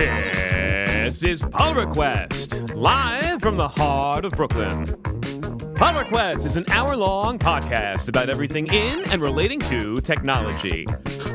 [0.00, 4.86] This is Pull Request, live from the heart of Brooklyn.
[5.74, 10.86] Pull Request is an hour long podcast about everything in and relating to technology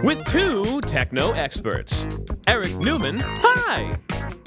[0.03, 2.07] with two techno experts
[2.47, 3.95] Eric Newman, hi,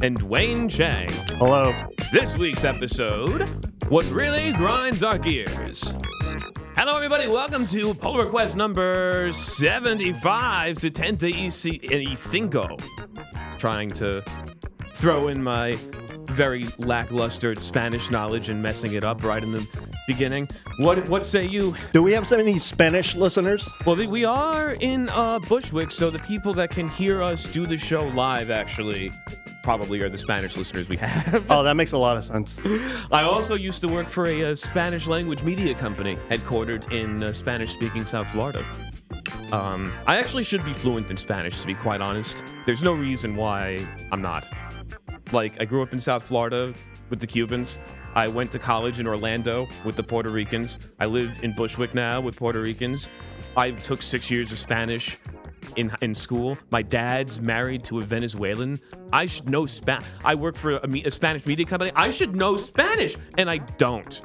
[0.02, 1.10] and Wayne Chang.
[1.36, 1.72] Hello.
[2.12, 3.48] This week's episode
[3.88, 5.94] What Really Grinds Our Gears.
[6.76, 7.28] Hello, everybody.
[7.28, 11.50] Welcome to Pull Request number 75, Setenta y
[11.92, 12.76] eh, Cinco.
[13.58, 14.22] Trying to
[14.94, 15.76] throw in my
[16.30, 19.66] very lackluster Spanish knowledge and messing it up right in the
[20.06, 20.48] beginning.
[20.78, 21.74] What what say you?
[21.92, 23.68] Do we have so many Spanish listeners?
[23.84, 27.76] Well, we are in uh, Bushwick, so the people that can hear us do the
[27.76, 29.12] show live actually
[29.62, 31.44] probably are the Spanish listeners we have.
[31.50, 32.58] Oh, that makes a lot of sense.
[33.10, 37.32] I also used to work for a, uh Spanish language media company headquartered in uh,
[37.32, 38.64] Spanish speaking South Florida.
[39.52, 42.42] Um, I actually should be fluent in Spanish, to be quite honest.
[42.66, 44.48] There's no reason why I'm not.
[45.32, 46.74] Like, I grew up in South Florida
[47.10, 47.78] with the Cubans.
[48.14, 50.78] I went to college in Orlando with the Puerto Ricans.
[50.98, 53.08] I live in Bushwick now with Puerto Ricans.
[53.56, 55.18] I took six years of Spanish
[55.76, 56.56] in in school.
[56.70, 58.80] My dad's married to a Venezuelan.
[59.12, 60.06] I should know Spanish.
[60.24, 61.92] I work for a, a Spanish media company.
[61.94, 64.20] I should know Spanish, and I don't.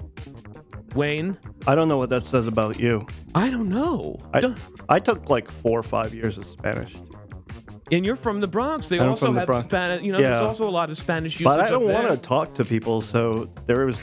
[0.95, 3.05] Wayne, I don't know what that says about you.
[3.36, 4.17] I don't know.
[4.33, 4.58] I, Don't-
[4.89, 6.95] I took like four or five years of Spanish,
[7.91, 8.89] and you're from the Bronx.
[8.89, 9.67] They I'm also the have Bronx.
[9.67, 10.03] Spanish.
[10.03, 12.53] You know, there's also a lot of Spanish usage but I don't want to talk
[12.55, 14.02] to people, so there was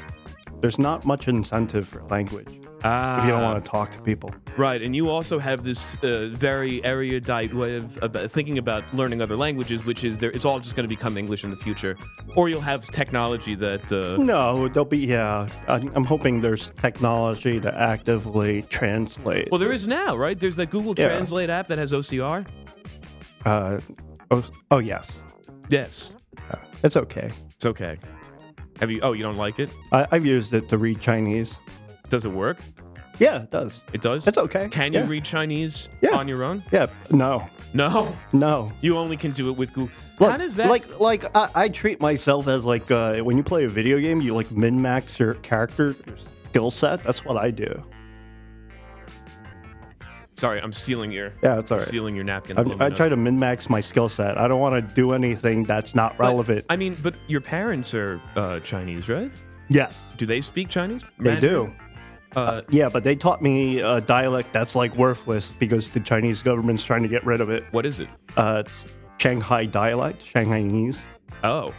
[0.61, 4.35] there's not much incentive for language Ah, if you don't want to talk to people.
[4.57, 9.21] Right, and you also have this uh, very erudite way of about thinking about learning
[9.23, 10.31] other languages, which is there.
[10.31, 11.97] It's all just going to become English in the future,
[12.37, 13.91] or you'll have technology that.
[13.93, 15.49] Uh, No, there'll be yeah.
[15.69, 19.49] I'm, I'm hoping there's technology to actively translate.
[19.51, 20.39] well, there is now, right?
[20.39, 21.09] There's that Google Yeah.
[21.09, 22.47] Translate app that has OCR.
[23.45, 23.81] Uh,
[24.31, 25.25] oh, oh yes,
[25.71, 26.11] Yes,
[26.51, 27.31] Uh, it's okay.
[27.57, 27.99] it's okay.
[28.81, 29.01] Have you?
[29.03, 29.71] Oh, you don't like it?
[29.93, 31.57] I, I've used it to read Chinese.
[32.11, 32.59] Does it work?
[33.19, 33.85] Yeah, it does.
[33.93, 34.27] It does.
[34.27, 34.69] It's okay.
[34.69, 35.09] Can you Yeah.
[35.09, 36.17] read Chinese Yeah.
[36.17, 36.63] on your own?
[36.73, 38.71] Yeah, no, No, no.
[38.81, 39.95] you only can do it with Google.
[40.19, 40.69] Look, How does that?
[40.69, 44.21] like like I, I treat myself as like uh, when you play a video game,
[44.21, 46.17] you like min max your character your
[46.51, 47.03] skill set.
[47.05, 47.83] That's what I do.
[50.37, 51.35] Sorry, I'm stealing your.
[51.43, 51.89] Yeah, that's all I'm right.
[51.89, 52.57] stealing your napkin.
[52.59, 54.39] I, Blow me I try to min max my skill set.
[54.39, 56.65] I don't want to do anything that's not relevant.
[56.71, 59.31] I mean, but your parents are uh, Chinese, right?
[59.69, 61.03] yes, Do they speak Chinese?
[61.19, 61.67] they Mandarin?
[61.67, 61.73] do.
[62.37, 66.85] Uh, Yeah, but they taught me a dialect that's like worthless because the Chinese government's
[66.85, 67.65] trying to get rid of it.
[67.73, 68.09] what is it?
[68.37, 68.87] Uh, it's
[69.19, 71.01] Shanghai dialect, Shanghainese.
[71.45, 71.73] Oh,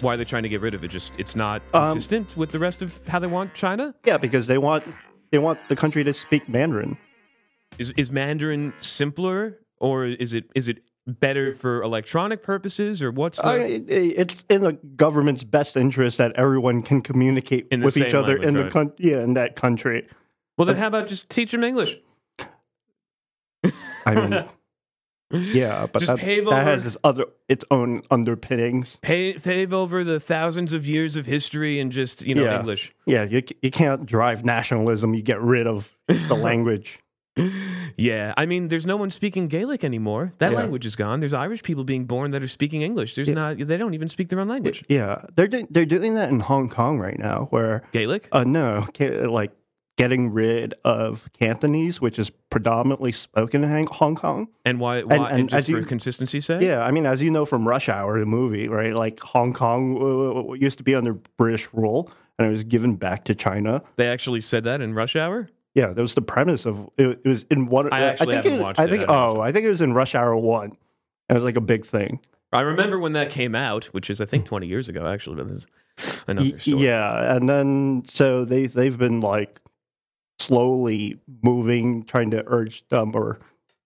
[0.00, 0.88] why are they trying to get rid of it?
[0.88, 3.94] Just it's not Um, consistent with the rest of how they want China.
[4.06, 4.84] Yeah, because they want
[5.32, 6.96] they want the country to speak Mandarin.
[7.78, 10.78] Is is Mandarin simpler, or is it is it
[11.10, 13.48] better for electronic purposes, or what's the?
[13.48, 18.54] I, it's in the government's best interest that everyone can communicate with each other in
[18.54, 18.90] the right.
[18.98, 20.06] yeah in that country.
[20.56, 21.96] well, then how about just teach them English?
[24.06, 24.44] I mean,
[25.52, 28.98] yeah, but Just that, pave that has over- its other its own underpinnings.
[29.02, 32.58] Pay, pave over the thousands of years of history and just you know Yeah.
[32.60, 32.92] English.
[33.06, 35.14] Yeah, you you can't drive nationalism.
[35.14, 36.98] You get rid of the language.
[37.96, 40.32] Yeah, I mean, there's no one speaking Gaelic anymore.
[40.38, 40.58] That Yeah.
[40.58, 41.20] language is gone.
[41.20, 43.14] There's Irish people being born that are speaking English.
[43.14, 43.58] There's not.
[43.58, 44.84] They don't even speak their own language.
[44.88, 48.28] Yeah, they're do- they're doing that in Hong Kong right now, where Gaelic.
[48.32, 49.52] uh no, like
[49.98, 54.48] getting rid of Cantonese, which is predominantly spoken in Hong- Kong.
[54.64, 55.02] And why?
[55.02, 56.62] why and, and just as for you- consistency's sake.
[56.62, 58.94] Yeah, I mean, as you know from Rush Hour, the movie, right?
[58.94, 59.98] Like Hong Kong
[60.50, 63.82] uh, used to be under British rule, and it was given back to China.
[63.96, 65.48] They actually said that in Rush Hour.
[65.74, 67.20] Yeah, that was the premise of it.
[67.24, 67.92] It was in one.
[67.92, 68.90] I actually think haven't it, watched I it.
[68.90, 69.08] think.
[69.08, 70.76] I haven't Oh, I think it was in Rush Hour One.
[71.28, 72.20] It was like a big thing.
[72.52, 75.06] I remember when that came out, which is I think 20 years ago.
[75.06, 75.66] Actually, but this
[76.26, 76.82] another story.
[76.84, 79.60] Yeah, and then so they they've been like
[80.38, 83.38] slowly moving, trying to urge them or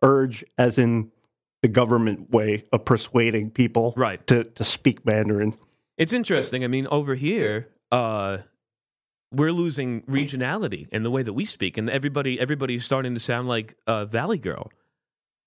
[0.03, 1.11] urge, as in
[1.63, 4.25] the government way of persuading people Right.
[4.27, 5.55] to to speak Mandarin.
[5.99, 6.65] It's interesting.
[6.65, 8.39] I mean, over here, uh,
[9.35, 13.49] we're losing regionality in the way that we speak, and everybody everybody's starting to sound
[13.49, 14.71] like a Valley Girl.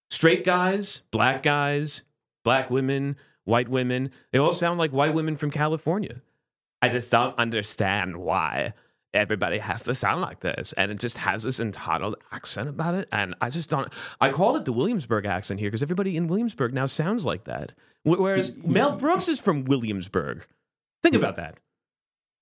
[0.10, 2.04] Straight guys, black guys,
[2.44, 6.22] black women, white women, they all sound like white women from California.
[6.82, 8.74] I just don't understand why
[9.14, 10.74] everybody has to sound like this.
[10.74, 13.10] And it just has this entitled accent about it.
[13.12, 13.92] And I just don't.
[14.22, 17.74] I call it the Williamsburg accent here because everybody in Williamsburg now sounds like that.
[18.04, 20.46] Wh- Whereas Mel Brooks is from Williamsburg.
[21.04, 21.58] Think about that.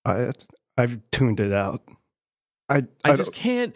[0.03, 0.31] I
[0.77, 1.81] I've tuned it out.
[2.69, 3.75] I I, I, just can't.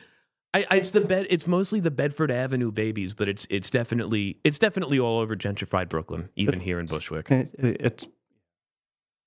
[0.53, 1.27] I, I, it's the bed.
[1.29, 5.89] It's mostly the Bedford Avenue babies, but it's it's definitely it's definitely all over gentrified
[5.89, 7.29] Brooklyn, even here in Bushwick.
[7.29, 8.07] It, it's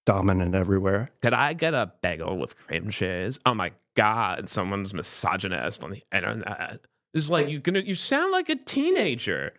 [0.04, 1.10] dominant everywhere.
[1.22, 3.38] Could I get a bagel with cream cheese?
[3.46, 6.80] Oh my god, someone's misogynist on the internet.
[7.14, 9.52] It's like you gonna you sound like a teenager,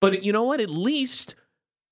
[0.00, 0.60] but you know what?
[0.60, 1.34] At least,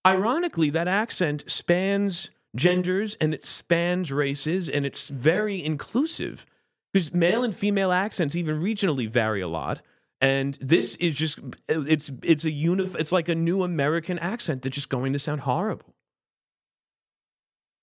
[0.07, 6.47] ironically, that accent spans genders and it spans races and it's very inclusive
[6.93, 9.83] because male and female accents even regionally vary a lot
[10.21, 14.75] and this is just it's it's a unif- it's like a new american accent that's
[14.75, 15.95] just going to sound horrible.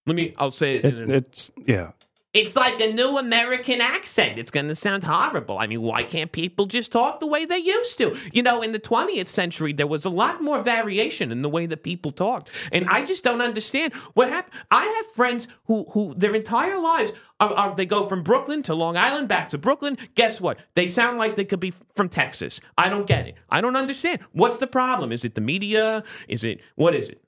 [0.07, 1.91] Let me i'll say it, it it's yeah
[2.35, 4.37] it's like a new American accent.
[4.37, 5.57] It's going to sound horrible.
[5.57, 8.17] I mean, why can't people just talk the way they used to?
[8.33, 11.65] You know, in the 20th century, there was a lot more variation in the way
[11.65, 12.49] that people talked.
[12.73, 14.61] And I just don't understand what happened.
[14.69, 18.75] I have friends who, who their entire lives, are, are, they go from Brooklyn to
[18.75, 19.97] Long Island, back to Brooklyn.
[20.15, 20.59] Guess what?
[20.75, 22.59] They sound like they could be from Texas.
[22.77, 23.35] I don't get it.
[23.49, 24.19] I don't understand.
[24.33, 25.13] What's the problem?
[25.13, 26.03] Is it the media?
[26.27, 27.21] Is it, what is it?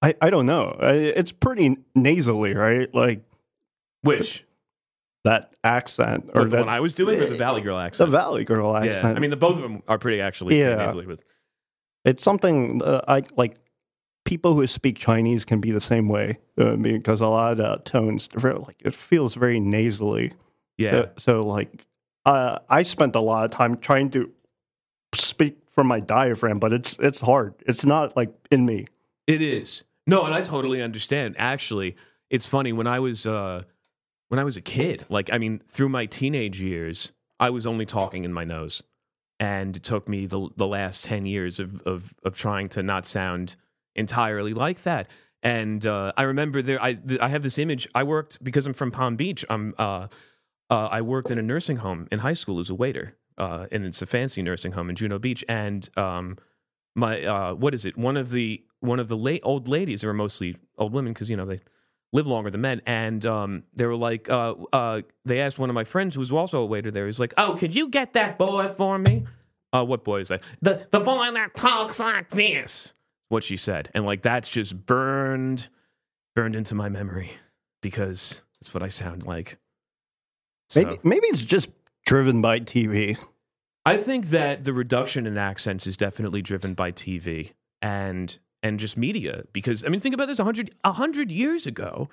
[0.00, 0.76] I, I don't know.
[0.80, 2.92] It's pretty nasally, right?
[2.94, 3.24] Like,
[4.02, 4.44] which?
[5.24, 8.10] That accent, or the that, one I was doing, or the Valley Girl accent?
[8.10, 9.02] The Valley Girl accent.
[9.02, 10.58] Yeah, I mean, the both of them are pretty actually.
[10.58, 11.22] Yeah, with.
[12.04, 13.56] it's something uh, I like.
[14.24, 18.28] People who speak Chinese can be the same way uh, because a lot of tones,
[18.34, 20.32] like it feels very nasally.
[20.76, 20.96] Yeah.
[20.96, 21.86] Uh, so like,
[22.26, 24.30] uh, I spent a lot of time trying to
[25.14, 27.54] speak from my diaphragm, but it's it's hard.
[27.66, 28.86] It's not like in me.
[29.26, 31.36] It is no, and I totally understand.
[31.38, 31.96] Actually,
[32.30, 33.26] it's funny when I was.
[34.28, 35.04] When I was a kid.
[35.08, 38.82] Like, I mean, through my teenage years, I was only talking in my nose.
[39.40, 43.06] And it took me the, the last 10 years of, of, of trying to not
[43.06, 43.56] sound
[43.94, 45.08] entirely like that.
[45.42, 47.88] And uh, I remember there, I, I have this image.
[47.94, 50.08] I worked, because I'm from Palm Beach, I'm, uh,
[50.70, 53.16] uh, I worked in a nursing home in high school as a waiter.
[53.36, 55.44] Uh, and it's a fancy nursing home in Juno Beach.
[55.48, 56.36] And um,
[56.96, 57.96] my, uh, what is it?
[57.96, 61.36] One of the, one of the late old ladies, or mostly old women, because, you
[61.36, 61.60] know, they,
[62.12, 62.82] live longer than men.
[62.86, 66.32] And um, they were like, uh, uh, they asked one of my friends who was
[66.32, 67.06] also a waiter there.
[67.06, 69.24] He's like, "Oh, could you get that boy for me?"
[69.72, 70.42] Uh, what boy is that?
[70.62, 72.92] The the boy that talks like this.
[73.28, 75.68] What she said, and like that's just burned,
[76.34, 77.32] burned into my memory
[77.82, 79.58] because that's what I sound like.
[80.70, 81.68] So, maybe maybe it's just
[82.06, 83.18] driven by TV.
[83.84, 88.96] I think that the reduction in accents is definitely driven by TV and and just
[88.96, 89.44] media.
[89.52, 92.08] Because I mean, think about this: 100, 100 years ago,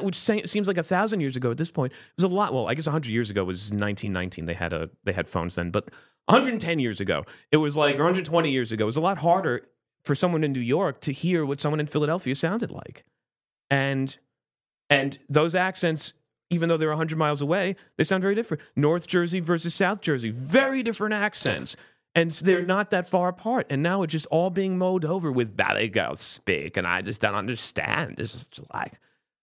[0.00, 2.52] which seems like a thousand years ago at this point, it was a lot.
[2.52, 4.46] Well, I guess hundred years ago was 1919.
[4.46, 5.88] They had a they had phones then, but
[6.26, 9.66] 110 years ago, it was like, or 120 years ago, it was a lot harder
[10.04, 13.04] for someone in New York to hear what someone in Philadelphia sounded like,
[13.70, 14.18] and
[14.88, 16.14] and those accents.
[16.52, 18.60] Even though they're 100 miles away, they sound very different.
[18.74, 21.76] North Jersey versus South Jersey, very different accents
[22.14, 23.66] and they're not that far apart.
[23.70, 27.20] And now it's just all being mowed over with Valley Girls speak, and I just
[27.20, 28.16] don't understand.
[28.18, 28.98] It's just like,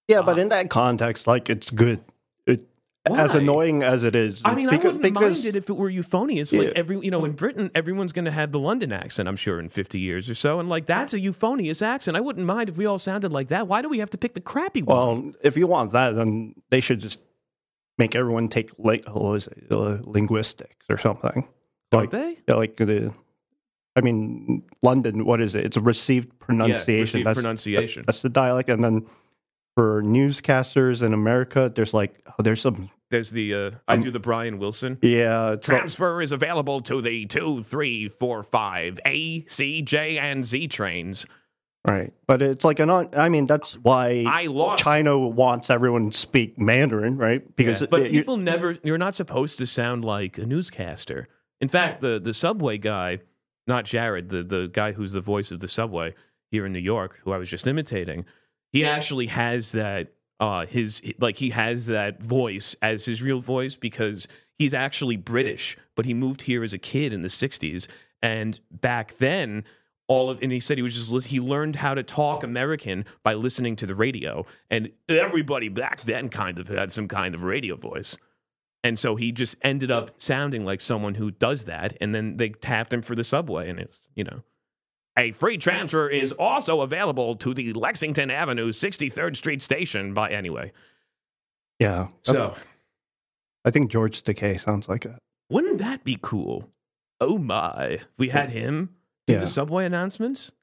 [0.08, 2.02] yeah, uh, but in that context, like it's good.
[2.46, 2.66] It,
[3.06, 5.74] as annoying as it is, I mean, because, I wouldn't because, mind it if it
[5.74, 6.52] were euphonious.
[6.52, 6.64] Yeah.
[6.64, 9.30] Like every, you know, in Britain, everyone's going to have the London accent.
[9.30, 12.18] I'm sure in 50 years or so, and like that's a euphonious accent.
[12.18, 13.68] I wouldn't mind if we all sounded like that.
[13.68, 14.98] Why do we have to pick the crappy one?
[14.98, 17.22] Well, if you want that, then they should just
[17.98, 21.48] make everyone take is it, uh, linguistics or something.
[21.92, 22.38] Don't like, they?
[22.54, 23.14] Like the,
[23.96, 25.26] I mean, London.
[25.26, 25.66] What is it?
[25.66, 26.94] It's a received pronunciation.
[26.94, 28.04] Yeah, received that's, pronunciation.
[28.06, 29.08] That's the dialect, and then
[29.76, 32.90] for newscasters in America, there's like oh, there's some.
[33.10, 34.98] There's the uh, I um, do the Brian Wilson.
[35.02, 40.68] Yeah, transfer is available to the two, three, four, five A, C, J, and Z
[40.68, 41.26] trains.
[41.88, 42.90] Right, but it's like an.
[42.90, 44.84] I mean, that's why I lost.
[44.84, 47.56] China wants everyone to speak Mandarin, right?
[47.56, 48.78] Because yeah, but it, people never.
[48.84, 51.30] You're not supposed to sound like a newscaster.
[51.62, 53.20] In fact, the the subway guy,
[53.66, 56.14] not Jared, the the guy who's the voice of the subway
[56.52, 58.26] here in New York, who I was just imitating,
[58.72, 63.76] he actually has that uh his like he has that voice as his real voice
[63.76, 67.88] because he's actually British, but he moved here as a kid in the 60s
[68.22, 69.64] and back then
[70.08, 73.34] all of and he said he was just he learned how to talk American by
[73.34, 74.46] listening to the radio.
[74.70, 78.18] And everybody back then kind of had some kind of radio voice.
[78.88, 81.98] And so he just ended up sounding like someone who does that.
[82.00, 83.70] And then they tapped him for the subway.
[83.70, 84.44] And it's, you know,
[85.18, 90.72] a free transfer is also available to the Lexington Avenue 63rd Street station by anyway.
[91.80, 92.08] Yeah.
[92.22, 92.56] So
[93.66, 95.20] I think George Takei sounds like it.
[95.50, 96.70] Wouldn't that be cool?
[97.20, 98.00] Oh my.
[98.18, 99.40] We had him do yeah.
[99.40, 100.54] the subway announcements?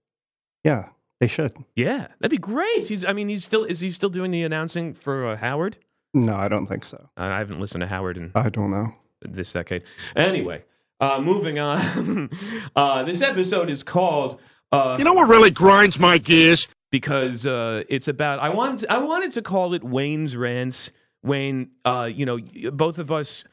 [0.62, 0.88] Yeah,
[1.20, 1.52] they should.
[1.76, 2.88] Yeah, that'd be great.
[2.88, 5.76] He's I mean, he's still is he still doing the announcing for uh, Howard?
[6.14, 7.10] No, I don't think so.
[7.16, 9.82] I haven't listened to Howard in I don't know this decade.
[10.14, 10.64] Anyway,
[11.00, 12.30] uh, moving on.
[12.76, 14.40] uh, this episode is called.
[14.72, 16.68] Uh, You know what really grinds my gears?
[16.90, 20.92] because uh, it's about I wanted I wanted to call it Wayne's rants.
[21.24, 22.38] Wayne, uh, you know,
[22.70, 23.44] both of us.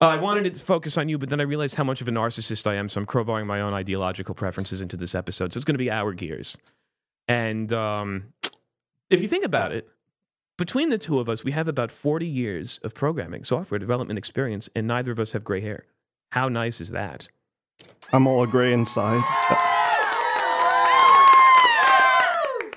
[0.00, 2.06] uh, I wanted it to focus on you, but then I realized how much of
[2.08, 5.52] a narcissist I am, so I'm crowbarring my own ideological preferences into this episode.
[5.52, 6.56] So it's going to be our gears.
[7.26, 8.34] And um,
[9.10, 9.88] if you think about it,
[10.58, 14.70] between the two of us, we have about 40 years of programming, software development experience,
[14.74, 15.84] and neither of us have gray hair.
[16.32, 17.28] How nice is that?
[18.12, 19.22] I'm all gray inside.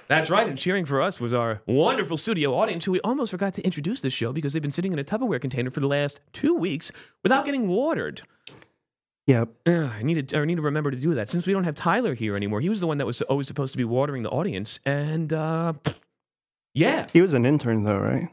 [0.10, 3.54] That's right, and cheering for us was our wonderful studio audience who we almost forgot
[3.54, 6.20] to introduce this show because they've been sitting in a Tupperware container for the last
[6.34, 8.24] two weeks without getting watered.
[9.28, 9.50] Yep.
[9.68, 11.76] Ugh, I need to I need to remember to do that since we don't have
[11.76, 12.60] Tyler here anymore.
[12.60, 15.74] He was the one that was always supposed to be watering the audience, and uh,
[16.74, 18.30] yeah, He was an intern though, right?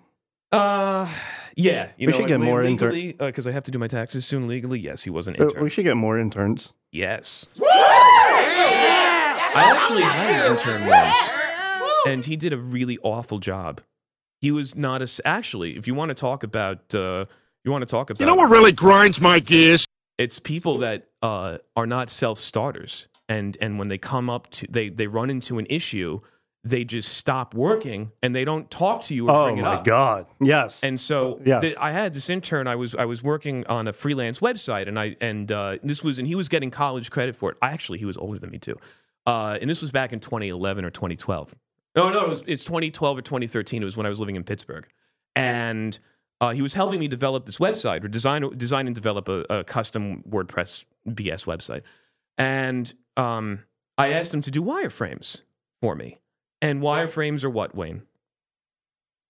[0.52, 1.08] uh,
[1.56, 1.88] yeah.
[1.96, 3.88] You We know should what, get more interns legally because I have to do my
[3.88, 4.46] taxes soon.
[4.46, 5.62] Legally, yes, he was an Uh, intern.
[5.64, 6.72] We should get more interns.
[6.92, 7.46] Yes.
[7.58, 11.16] I actually had an intern once,
[12.06, 13.80] and he did a really awful job.
[14.40, 15.76] He was not as actually.
[15.76, 17.24] If you want to talk about, uh,
[17.64, 19.86] you want to talk about, You know what really grinds my gears?
[20.18, 24.66] it's people that uh, are not self starters, and and when they come up to
[24.68, 26.20] they they run into an issue,
[26.68, 29.80] they just stop working and they don't talk to you or Oh bring it my
[29.82, 30.26] god.
[30.40, 30.82] Yes.
[30.82, 31.62] And so Yes.
[31.62, 32.66] the, I had this intern.
[32.66, 36.18] I was I was working on a freelance website, and I and uh, this was
[36.18, 37.58] and he was getting college credit for it.
[37.62, 38.76] I actually he was older than me too,
[39.26, 41.54] uh, and this was back in 2011 or 2012.
[41.94, 43.80] No, no, it was, it's 2012 or 2013.
[43.80, 44.86] It was when I was living in Pittsburgh,
[45.34, 45.98] and
[46.40, 49.64] uh, he was helping me develop this website or design design and develop a, a
[49.64, 51.82] custom WordPress BS website.
[52.38, 53.60] And um,
[53.96, 55.42] I asked him to do wireframes
[55.80, 56.18] for me.
[56.62, 58.02] And wireframes are what, Wayne?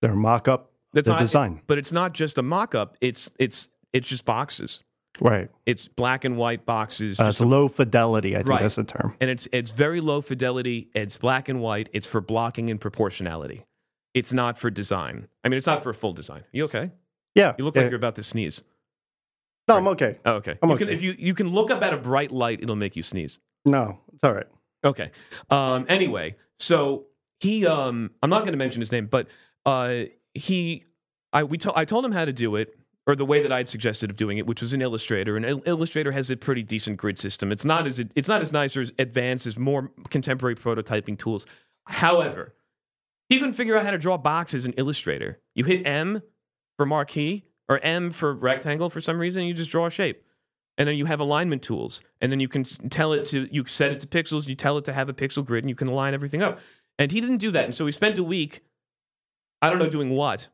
[0.02, 1.62] Their mock up That's the not design.
[1.66, 2.96] but it's not just a mock-up.
[3.00, 4.82] It's it's it's just boxes.
[5.20, 5.48] Right.
[5.64, 7.18] It's black and white boxes.
[7.18, 8.62] Uh, it's low fidelity, I think Right.
[8.62, 9.16] that's the term.
[9.20, 10.90] and it's it's very low fidelity.
[10.94, 11.88] It's black and white.
[11.92, 13.64] It's for blocking and proportionality.
[14.14, 15.28] It's not for design.
[15.42, 16.44] I mean, it's not for full design.
[16.52, 16.90] You okay?
[17.34, 17.54] Yeah.
[17.58, 17.82] You look yeah.
[17.82, 18.62] like you're about to sneeze.
[19.68, 20.18] No, I'm okay.
[20.24, 20.56] Oh, okay.
[20.62, 20.94] I'm you Can, okay.
[20.94, 23.40] if you you can look up at a bright light, it'll make you sneeze.
[23.64, 24.46] No, it's all right.
[24.84, 25.10] Okay.
[25.50, 27.06] Um, anyway, so
[27.40, 29.28] he, um, I'm not going to mention his name, but
[29.64, 30.84] uh, he,
[31.32, 33.68] I we to, I told him how to do it, or the way that I'd
[33.68, 35.36] suggested of doing it, which was an Illustrator.
[35.36, 37.52] And Illustrator has a pretty decent grid system.
[37.52, 41.46] It's not as it's not as nice or as advanced as more contemporary prototyping tools.
[41.84, 42.54] However,
[43.28, 45.40] he couldn't figure out how to draw boxes in Illustrator.
[45.54, 46.22] You hit M
[46.76, 50.22] for marquee or M for rectangle for some reason, you just draw a shape
[50.78, 53.92] and then you have alignment tools and then you can tell it to you set
[53.92, 56.14] it to pixels you tell it to have a pixel grid and you can align
[56.14, 56.58] everything up
[56.98, 57.64] and he didn't do that.
[57.64, 58.62] And so he spent a week
[59.62, 60.48] i don't know doing what?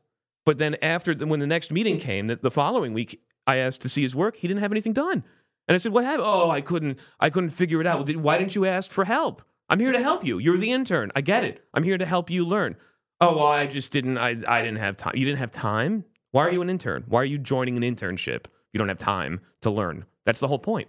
[0.45, 3.81] But then after the, when the next meeting came the, the following week i asked
[3.81, 4.37] to see his work.
[4.37, 5.23] He didn't have anything done.
[5.67, 6.27] And i said what happened?
[6.27, 7.97] Oh i couldn't i couldn't figure it out.
[7.97, 9.41] Well, did, why didn't you ask for help?
[9.69, 10.37] I'm here to help you.
[10.39, 11.11] You're the intern.
[11.15, 11.63] I get it.
[11.73, 12.75] I'm here to help you learn.
[13.21, 16.05] Oh well i just didn't i, I didn't have time you didn't have time?
[16.31, 17.03] Why are you an intern?
[17.07, 20.05] Why are you joining an internship you don't have time to learn?
[20.25, 20.87] That's the whole point.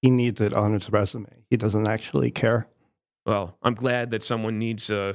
[0.00, 1.44] He needs it on his resume.
[1.48, 2.66] He doesn't actually care.
[3.26, 5.14] Well, I'm glad that someone needs uh,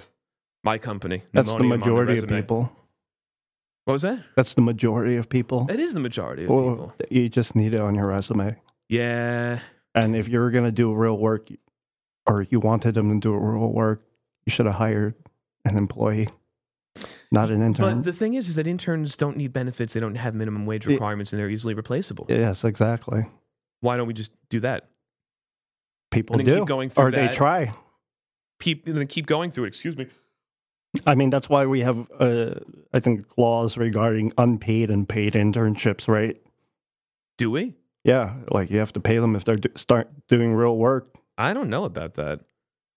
[0.64, 1.24] my company.
[1.34, 2.72] That's the majority of people.
[3.86, 4.24] What was that?
[4.36, 5.68] That's the majority of people.
[5.70, 6.94] It is the majority of Well, people.
[7.10, 8.58] you just need it on your resume.
[8.90, 9.60] Yeah.
[9.96, 11.48] And if you're going to do real work,
[12.26, 14.04] or you wanted them to do real work,
[14.46, 15.16] you should have hired
[15.64, 16.28] an employee,
[17.32, 17.96] not an intern.
[17.98, 19.94] But the thing is, is that interns don't need benefits.
[19.94, 22.26] They don't have minimum wage requirements, and they're easily replaceable.
[22.30, 23.26] yes, exactly.
[23.80, 24.90] Why don't we just do that?
[26.12, 27.74] People do, keep going through or they try.
[28.60, 29.70] Keep and then keep going through it.
[29.70, 30.08] Excuse me.
[31.06, 32.56] I mean, that's why we have, uh,
[32.94, 36.42] I think, laws regarding unpaid and paid internships, right?
[37.38, 37.76] Do we?
[38.04, 41.14] Yeah, like you have to pay them if they're do- start doing real work.
[41.38, 42.42] I don't know about that.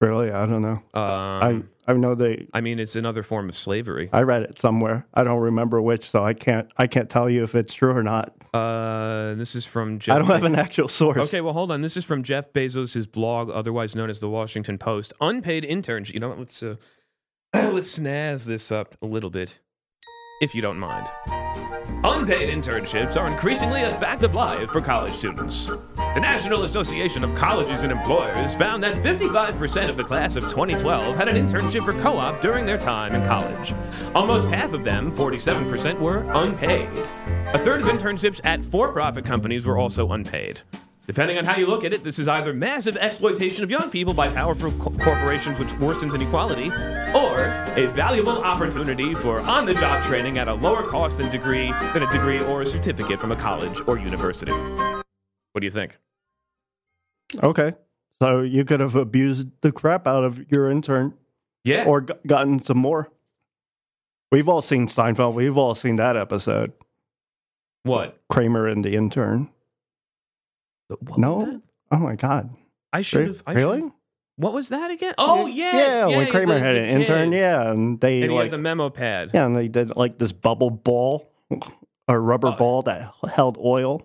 [0.00, 0.83] Really, I don't know.
[0.95, 2.47] Um, I I know they.
[2.54, 4.09] I mean, it's another form of slavery.
[4.12, 5.07] I read it somewhere.
[5.12, 6.71] I don't remember which, so I can't.
[6.76, 8.33] I can't tell you if it's true or not.
[8.54, 10.16] Uh, this is from Jeff.
[10.16, 11.19] I don't have an actual source.
[11.28, 11.83] Okay, well, hold on.
[11.83, 15.12] This is from Jeff Bezos' blog, otherwise known as the Washington Post.
[15.21, 16.11] Unpaid interns.
[16.11, 16.38] You know, what?
[16.38, 16.76] let's uh,
[17.54, 19.59] let's snazz this up a little bit,
[20.40, 21.06] if you don't mind.
[22.02, 25.66] Unpaid internships are increasingly a fact of life for college students.
[25.66, 31.14] The National Association of Colleges and Employers found that 55% of the class of 2012
[31.14, 33.75] had an internship or co op during their time in college.
[34.14, 36.88] Almost half of them, 47%, were unpaid.
[37.52, 40.62] A third of internships at for profit companies were also unpaid.
[41.10, 44.14] Depending on how you look at it, this is either massive exploitation of young people
[44.14, 46.68] by powerful co- corporations, which worsens inequality,
[47.12, 47.40] or
[47.76, 52.40] a valuable opportunity for on-the-job training at a lower cost than degree than a degree
[52.44, 54.52] or a certificate from a college or university.
[54.52, 55.02] What
[55.58, 55.98] do you think?
[57.42, 57.72] Okay.
[58.22, 61.14] So you could have abused the crap out of your intern
[61.64, 61.86] Yeah.
[61.86, 63.10] or g- gotten some more.
[64.30, 65.34] We've all seen Seinfeld.
[65.34, 66.72] We've all seen that episode.
[67.82, 68.20] what?
[68.28, 69.48] Kramer and the intern.
[70.90, 71.44] What was No?
[71.47, 71.62] that?
[71.92, 72.50] Oh my God.
[72.92, 73.42] I should have.
[73.47, 73.80] I really?
[73.80, 73.92] should've-
[74.37, 75.14] What was that again?
[75.18, 76.11] Oh yes.
[76.11, 77.37] yeah, when Kramer the- had an intern, kid.
[77.38, 79.30] yeah, and they And he like, had the memo pad.
[79.35, 81.30] yeah, and they did like this bubble ball,
[82.09, 82.52] a rubber Oh.
[82.56, 84.02] ball that held oil.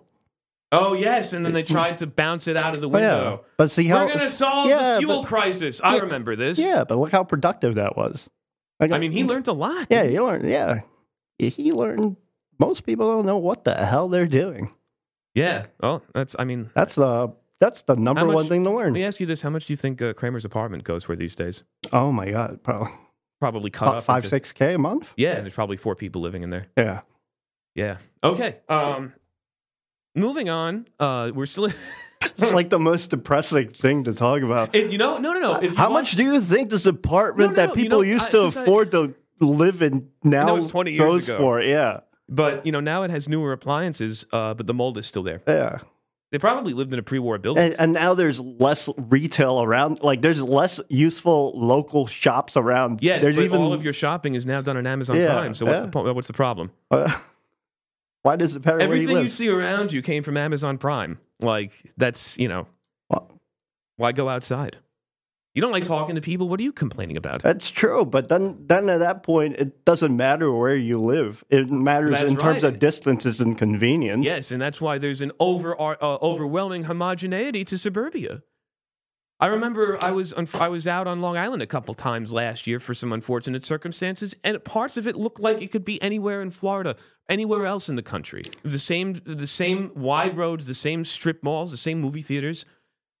[0.72, 3.44] Oh yes, and then they tried to bounce it out of the Oh, yeah, window.
[3.56, 5.80] but see how We're gonna solve yeah, the fuel but- crisis.
[5.82, 6.58] I Yeah, remember this.
[6.58, 8.28] Yeah, but look how productive that was.
[8.80, 9.86] Like, I mean, he learned a lot.
[9.90, 10.48] Yeah, he learned.
[10.48, 10.80] Yeah,
[11.38, 12.16] he learned.
[12.58, 14.70] Most people don't know what the hell they're doing.
[15.36, 15.66] Yeah.
[15.80, 16.34] Well, that's.
[16.38, 18.86] I mean, That's the that's the number much- one thing to learn.
[18.86, 21.14] let me ask you this: How much do you think uh, Kramer's apartment goes for
[21.14, 21.62] these days?
[21.92, 22.92] Oh my god, probably
[23.38, 25.12] Probably cut about up five into- six k a month.
[25.16, 26.66] Yeah, and there's probably four people living in there.
[26.76, 27.00] Yeah.
[27.74, 27.98] Yeah.
[28.24, 28.56] Okay.
[28.68, 29.12] Um,
[30.14, 30.86] moving on.
[30.98, 31.68] Uh, we're still.
[32.38, 34.74] It's like the most depressing thing to talk about.
[34.74, 35.54] If you know, no, no, no.
[35.56, 37.82] If you How want- much do you think this apartment No, no, that no, you
[37.82, 40.92] people know, used I- to 'cause I- afford to live in now That was 20
[40.92, 41.36] years goes ago.
[41.38, 41.60] for?
[41.62, 45.22] Yeah, But you know, now it has newer appliances, uh, but the mold is still
[45.22, 45.42] there.
[45.46, 45.78] yeah.
[46.32, 47.62] They probably lived in a pre-war building.
[47.62, 50.00] And, and now there's less retail around.
[50.02, 53.00] Like there's less useful local shops around.
[53.00, 55.54] yes, there's even all of your shopping is now done on Amazon Yeah, Prime.
[55.54, 55.82] So what's yeah.
[55.86, 56.72] the po- what's the problem?
[56.88, 59.32] why does it matter where you Everything you, live?
[59.32, 61.18] see around you came from Amazon Prime.
[61.40, 62.66] Like that's you know
[63.08, 63.30] Well,
[63.96, 64.78] why go outside?
[65.56, 66.50] You don't like talking to people.
[66.50, 67.40] What are you complaining about?
[67.40, 71.44] That's true, but then then at that point, it doesn't matter where you live.
[71.48, 72.74] It matters That's in terms right.
[72.74, 74.22] of distances and convenience.
[74.22, 78.42] Yes, and that's why there's an over uh, overwhelming homogeneity to suburbia.
[79.40, 82.66] I remember I was on, I was out on Long Island a couple times last
[82.66, 86.42] year for some unfortunate circumstances, and parts of it looked like it could be anywhere
[86.42, 86.96] in Florida,
[87.30, 88.42] anywhere else in the country.
[88.62, 92.66] The same the same wide roads, the same strip malls, the same movie theaters,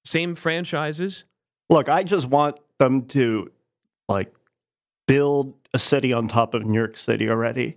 [0.04, 1.24] same franchises.
[1.68, 3.50] Look, I just want them to
[4.08, 4.32] like
[5.06, 7.76] build a city on top of New York City already.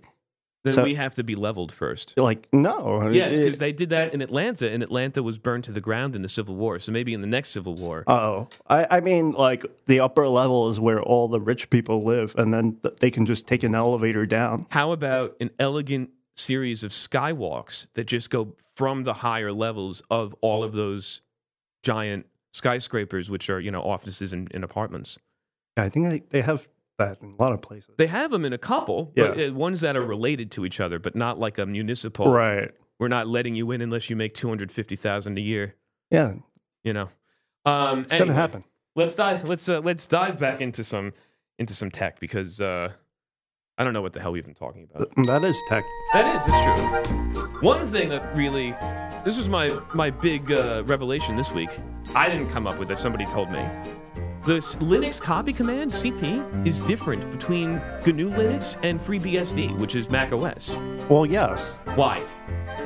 [0.62, 2.12] Then So- we have to be leveled first.
[2.18, 3.08] Like, no.
[3.10, 6.20] Yes, because they did that in Atlanta, and Atlanta was burned to the ground in
[6.20, 6.78] the Civil War.
[6.78, 10.68] So maybe in the next Civil War, Oh, I, I mean, like the upper level
[10.68, 13.74] is where all the rich people live, and then th- they can just take an
[13.74, 14.66] elevator down.
[14.70, 20.34] How about an elegant series of skywalks that just go from the higher levels of
[20.42, 21.22] all of those
[21.82, 25.18] giant skyscrapers, which are, you know, offices and, and apartments?
[25.76, 26.66] I think they, they have
[26.98, 27.94] that in a lot of places.
[27.96, 29.46] They have them in a couple, but Yeah.
[29.46, 32.30] uh, ones that are related to each other, but not like a municipal.
[32.30, 32.70] Right.
[32.98, 35.74] We're not letting you in unless you make 250000 a year,
[36.10, 36.34] Yeah,
[36.84, 37.08] you know.
[37.64, 38.64] Um, it's gonna happen.
[38.96, 39.48] Let's dive.
[39.48, 41.12] Let's uh, let's dive back into some
[41.58, 42.90] into some tech because uh,
[43.78, 45.10] I don't know what the hell we've been talking about.
[45.26, 45.84] That is tech.
[46.12, 47.60] That is, that's true.
[47.62, 48.72] One thing that really,
[49.24, 51.70] this was my my big uh, revelation this week.
[52.14, 52.98] I didn't come up with it.
[52.98, 53.64] Somebody told me.
[54.46, 57.74] This Linux copy command CP is different between
[58.06, 60.78] GNU Linux and FreeBSD, which is Mac OS.
[61.10, 61.74] Well, yes.
[61.94, 62.24] Why?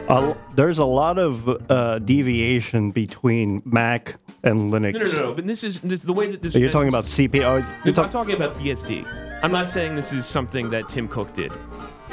[0.09, 4.95] A- there's a lot of uh, deviation between Mac and Linux.
[4.95, 5.35] No, no, no, no.
[5.35, 6.57] But this is this the way that this.
[6.57, 7.43] You're talking about CPU.
[7.45, 9.07] Oh, you're I'm talk- talking about BSD.
[9.45, 11.53] I'm not saying this is something that Tim Cook did.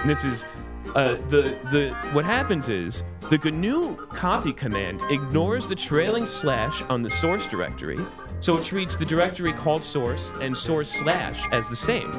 [0.05, 0.45] This is
[0.95, 7.01] uh, the the what happens is the GNU copy command ignores the trailing slash on
[7.01, 7.97] the source directory,
[8.39, 12.11] so it treats the directory called source and source slash as the same.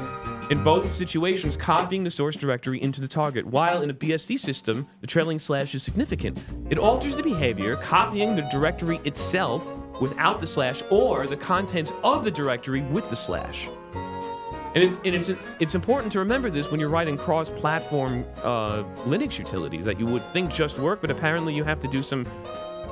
[0.49, 4.87] In both situations, copying the source directory into the target, while in a BSD system,
[5.01, 6.37] the trailing slash is significant.
[6.69, 9.65] It alters the behavior, copying the directory itself
[10.01, 13.69] without the slash or the contents of the directory with the slash.
[14.75, 19.37] And it's and it's it's important to remember this when you're writing cross-platform uh, Linux
[19.37, 22.25] utilities that you would think just work, but apparently you have to do some.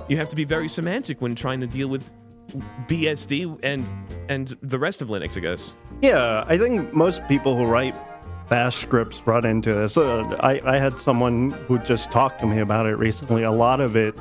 [0.07, 2.11] You have to be very semantic when trying to deal with
[2.87, 3.87] BSD and
[4.29, 5.73] and the rest of Linux, I guess.
[6.01, 7.95] Yeah, I think most people who write
[8.49, 9.97] bash scripts run into this.
[9.97, 13.43] Uh, I, I had someone who just talked to me about it recently.
[13.43, 14.13] A lot of it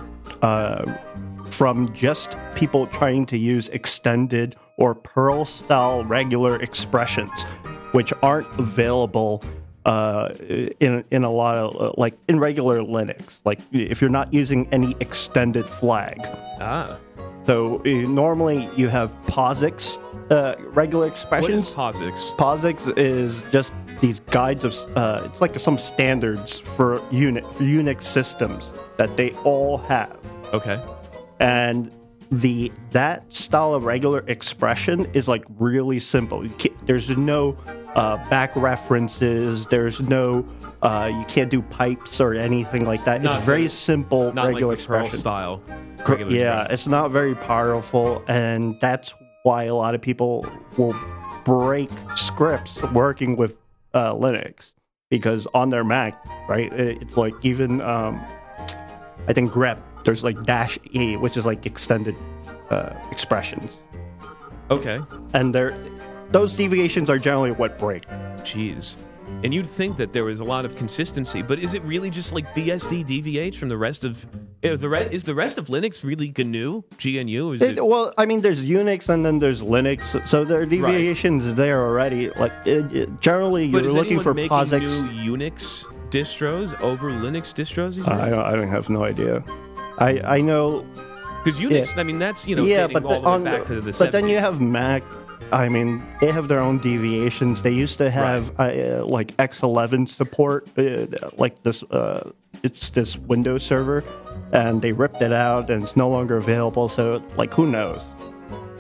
[0.43, 0.85] uh,
[1.51, 7.45] from just people trying to use extended or Perl style regular expressions,
[7.93, 9.43] which aren't available.
[9.87, 10.29] Uh,
[10.81, 14.69] in in a lot of uh, like in regular Linux, like if you're not using
[14.73, 16.19] any extended flag,
[16.61, 16.99] Ah,
[17.47, 19.99] so uh, normally you have POSIX
[20.31, 21.69] uh, regular expressions.
[21.69, 22.13] is POSIX?
[22.37, 28.03] POSIX is just these guides of uh, it's like some standards for unit for Unix
[28.03, 30.15] systems that they all have.
[30.53, 30.79] Okay,
[31.41, 31.91] and
[32.31, 36.45] the that style of regular expression is like really simple.
[36.45, 37.57] You can't, there's no
[37.95, 39.67] uh, back references.
[39.67, 40.47] There's no
[40.83, 43.23] uh, you can't do pipes or anything like that.
[43.23, 45.19] Not it's very simple regular like expression.
[45.19, 45.63] style.
[46.07, 46.73] Regular yeah, expression.
[46.73, 49.13] it's not very powerful, and that's
[49.43, 50.95] why a lot of people will
[51.45, 53.57] break scripts working with
[53.93, 54.73] uh, Linux
[55.11, 56.73] because on their Mac, right?
[56.73, 58.25] It's like even um,
[59.27, 59.79] I think grep.
[60.05, 62.17] There's like dash e, which is like extended
[62.71, 63.83] uh, expressions,
[64.71, 65.01] Okay.
[65.35, 65.77] and they're
[66.31, 68.07] those deviations are generally what break.
[68.43, 68.97] Jeez.
[69.45, 72.33] And you'd think that there was a lot of consistency, but is it really just
[72.33, 74.25] like BSD deviates from the rest of
[74.65, 76.83] uh, the re- is the rest of Linux really GNU?
[77.03, 77.63] GNU it?
[77.79, 81.81] It- well, I mean, there's Unix and then there's Linux, so there are deviations there
[81.83, 82.31] already.
[82.31, 84.81] Like it, generally, you're looking for POSIX.
[85.25, 89.45] new Unix distros over Linux distros I don't, I don't have no idea.
[90.01, 90.87] I I know.
[91.45, 93.99] Because Unix, I mean, that's you know yeah, but the, the back to the 70s.
[93.99, 95.03] but then you have Mac.
[95.53, 97.63] I mean, they have their own deviations.
[97.63, 101.83] They used to have uh, like X11 support, uh, like this.
[101.85, 102.31] Uh,
[102.63, 104.05] it's this Windows server,
[104.53, 106.89] and they ripped it out, and it's no longer available.
[106.89, 108.03] So, like, who knows?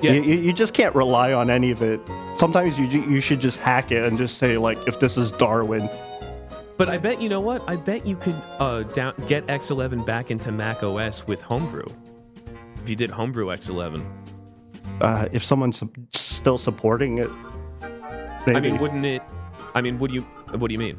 [0.02, 0.26] Yes.
[0.26, 2.00] You, you, you just can't rely on any of it.
[2.36, 5.88] Sometimes you you should just hack it and just say like, if this is Darwin,
[6.80, 7.62] But I bet you know what?
[7.68, 11.84] I bet you could uh, down, get X11 back into Mac OS with Homebrew.
[12.82, 14.02] If you did Homebrew X11,
[15.02, 17.28] uh, if someone's su- still supporting it,
[18.46, 18.56] maybe.
[18.56, 19.20] I mean, wouldn't it?
[19.74, 20.22] I mean, would you?
[20.52, 20.98] What do you mean?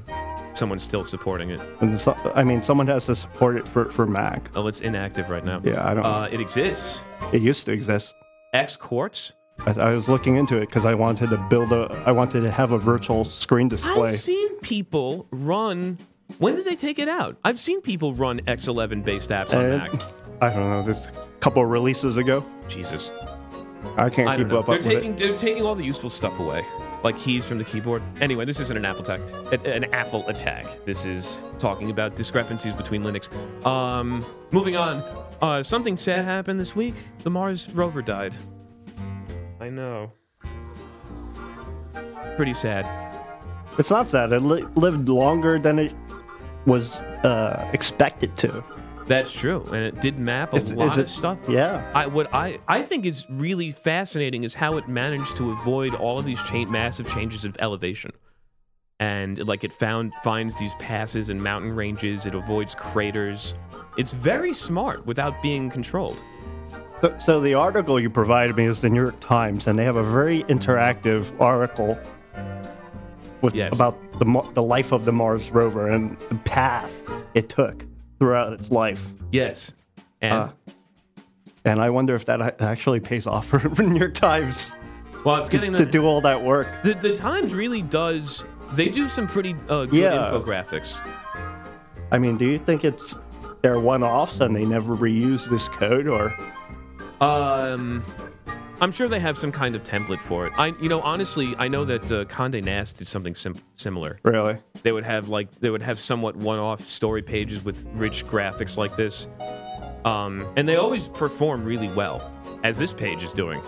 [0.53, 1.59] Someone's still supporting it?
[1.79, 4.51] And so, I mean, someone has to support it for, for Mac.
[4.55, 5.61] Oh, it's inactive right now.
[5.63, 6.05] Yeah, I don't.
[6.05, 7.01] Uh, it exists.
[7.33, 8.13] it used to exist.
[8.53, 9.33] XQuartz.
[9.65, 12.03] I, I was looking into it because I wanted to build a.
[12.05, 14.09] I wanted to have a virtual screen display.
[14.09, 15.97] I've seen people run.
[16.39, 17.37] When did they take it out?
[17.43, 20.01] I've seen people run X11 based apps on And- Mac.
[20.41, 20.81] I don't know.
[20.81, 22.43] There's a couple releases ago.
[22.67, 23.11] Jesus.
[23.97, 25.17] I can't I keep up, They're up taking it.
[25.17, 26.63] they're taking all the useful stuff away,
[27.03, 28.01] like keys from the keyboard.
[28.21, 29.19] Anyway, this isn't an Apple attack,
[29.65, 30.65] an Apple attack.
[30.85, 33.29] This is talking about discrepancies between Linux.
[33.65, 35.03] Um, moving on.
[35.41, 36.93] Uh, something sad happened this week.
[37.23, 38.33] The Mars rover died.
[39.61, 40.11] I know.
[42.35, 42.85] Pretty sad.
[43.77, 44.31] It's not sad.
[44.33, 45.93] It li- lived longer than it
[46.65, 48.63] was uh, expected to.
[49.05, 51.37] That's true, and it did map a Is- lot is of it- stuff.
[51.47, 51.89] Yeah.
[51.93, 56.17] I what I I think is really fascinating is how it managed to avoid all
[56.19, 58.11] of these cha- massive changes of elevation,
[58.99, 62.25] and like it found finds these passes and mountain ranges.
[62.25, 63.53] It avoids craters.
[63.97, 66.17] It's very smart without being controlled.
[67.01, 69.95] So, so the article you provided me is the New York Times, and they have
[69.95, 71.97] a very interactive article
[73.41, 73.73] with Yes.
[73.73, 77.01] about the the life of the Mars rover and the path
[77.33, 77.85] it took
[78.19, 79.13] throughout its life.
[79.31, 79.73] Yes,
[80.21, 80.49] and Uh,
[81.65, 84.75] And I wonder if that actually pays off for the New York Times
[85.23, 86.67] well, it's to, getting to the, do all that work.
[86.83, 88.43] the the Times really does.
[88.73, 90.29] They do some pretty uh, good Yeah.
[90.31, 90.99] infographics.
[92.11, 93.17] I mean, do you think it's
[93.63, 96.33] they're one-offs and they never reuse this code, or
[97.21, 98.03] Um,
[98.81, 100.53] I'm sure they have some kind of template for it.
[100.57, 104.19] I, you know, honestly, I know that uh, Condé Nast did something sim- similar.
[104.23, 104.57] really?
[104.81, 108.95] They would have like they would have somewhat one-off story pages with rich graphics like
[108.95, 109.27] this,
[110.03, 112.31] um, and they always perform really well,
[112.63, 113.61] as this page is doing.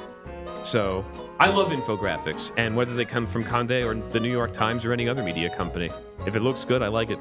[0.63, 1.05] So
[1.39, 4.93] I love infographics, and whether they come from Condé or the New York Times or
[4.93, 5.91] any other media company,
[6.25, 7.19] if it looks good, I like it.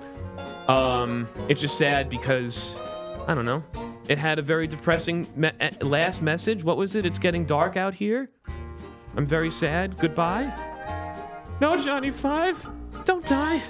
[0.71, 2.75] Um, it's just sad because
[3.29, 3.63] I don't know.
[4.09, 6.65] It had a very depressing me- eh, last message.
[6.65, 7.07] What was it?
[7.07, 8.31] It's getting dark out here.
[9.17, 9.99] I'm very sad.
[9.99, 10.53] Goodbye.
[11.61, 12.67] No, Johnny Five,
[13.05, 13.63] don't die.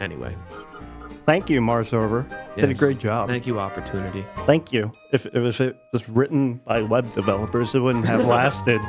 [0.00, 0.34] Anyway,
[1.24, 2.26] Thank you, Mars rover.
[2.56, 3.28] Did a great job.
[3.28, 4.24] Thank you, opportunity.
[4.44, 4.90] Thank you.
[5.12, 8.80] If it was, if it was written by web developers, it wouldn't have lasted.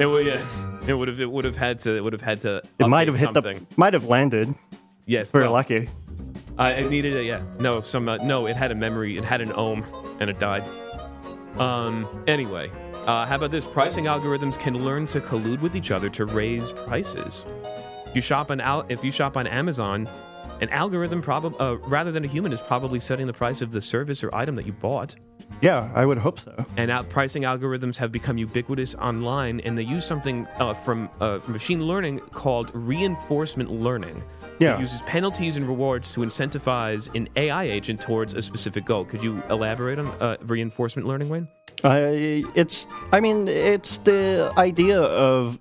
[0.00, 0.44] It would, yeah,
[0.88, 2.62] it would have, it would have had to, it would have had to.
[2.80, 3.58] It might have hit something.
[3.58, 4.52] the, might have landed.
[5.06, 5.88] Yes, Very well, lucky.
[6.58, 7.42] Uh, it needed a yeah.
[7.60, 8.46] No, some uh, no.
[8.46, 9.16] It had a memory.
[9.16, 9.84] It had an ohm,
[10.20, 10.64] and it died.
[11.56, 12.06] Um.
[12.26, 12.70] Anyway,
[13.06, 13.66] uh, how about this?
[13.66, 17.46] Pricing algorithms can learn to collude with each other to raise prices.
[18.06, 20.08] If you shop on Al- if you shop on Amazon,
[20.60, 24.22] an algorithm uh, rather than a human is probably setting the price of the service
[24.24, 25.16] or item that you bought.
[25.60, 26.66] Yeah, I would hope so.
[26.76, 31.40] And out pricing algorithms have become ubiquitous online, and they use something uh, from uh,
[31.46, 34.22] machine learning called reinforcement learning.
[34.60, 34.76] Yeah.
[34.76, 39.04] It uses penalties and rewards to incentivize an AI agent towards a specific goal.
[39.04, 41.48] Could you elaborate on uh, reinforcement learning, Wayne?
[41.84, 45.60] I it's I mean it's the idea of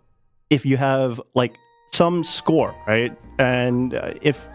[0.50, 1.56] if you have like
[1.94, 3.16] some score, right?
[3.38, 4.48] And uh, if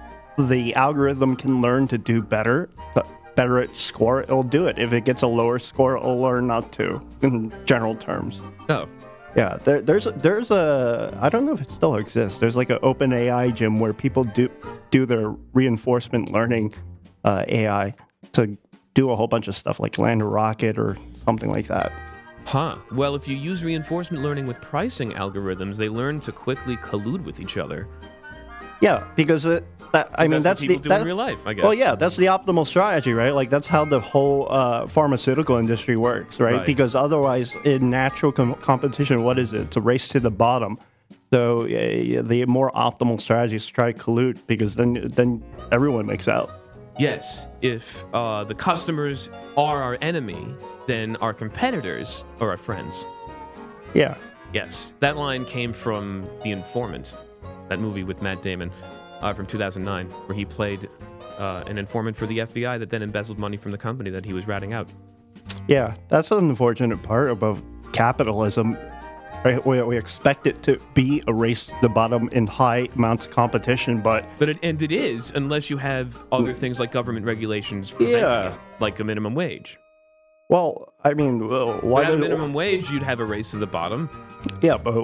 [0.48, 4.78] the algorithm can learn to do better, th- better its score, it'll do it.
[4.78, 7.00] If it gets a lower score, it'll learn not to.
[7.22, 8.38] In general terms.
[8.68, 8.86] Oh,
[9.36, 12.38] Yeah, there, there's there's a I don't know if it still exists.
[12.38, 14.48] There's like an OpenAI Gym where people do
[14.90, 16.74] do their reinforcement learning
[17.24, 17.94] uh, AI
[18.32, 18.56] to
[18.94, 21.90] do a whole bunch of stuff like land a rocket or something like that.
[22.44, 22.76] huh.
[22.92, 27.40] Well, if you use reinforcement learning with pricing algorithms, they learn to quickly collude with
[27.40, 27.88] each other.
[28.82, 31.62] Yeah, because it, that, I mean that's that's the that- real life, I guess.
[31.62, 33.34] Well, yeah, that's the optimal strategy, right?
[33.34, 36.54] Like that's how the whole uh, pharmaceutical industry works, right?
[36.56, 36.66] Right.
[36.66, 39.62] Because otherwise, in natural com- competition, what is it?
[39.62, 40.78] It's a race to the bottom.
[41.32, 46.06] So uh, the more optimal strategy is to try to collude because then then everyone
[46.06, 46.50] makes out.
[46.98, 50.54] Yes, if uh, the customers are our enemy,
[50.86, 53.06] then our competitors are our friends.
[53.94, 54.16] Yeah,
[54.52, 57.14] Yes, that line came from The Informant,
[57.70, 58.70] that movie with Matt Damon
[59.22, 60.88] uh, from 2009, where he played
[61.38, 64.32] uh, an informant for the FBI that then embezzled money from the company that he
[64.32, 64.88] was ratting out.
[65.68, 68.76] yeah, that's an unfortunate part about capitalism.
[69.44, 69.64] Right?
[69.66, 73.32] We, we expect it to be a race to the bottom in high amounts of
[73.32, 77.90] competition, but But it, and it is unless you have other things like government regulations
[77.90, 78.52] preventing Yeah.
[78.54, 79.78] it, like a minimum wage.
[80.48, 83.66] well, I mean, well, why Without a minimum wage, you'd have a race to the
[83.66, 84.08] bottom.
[84.60, 84.94] Yeah, but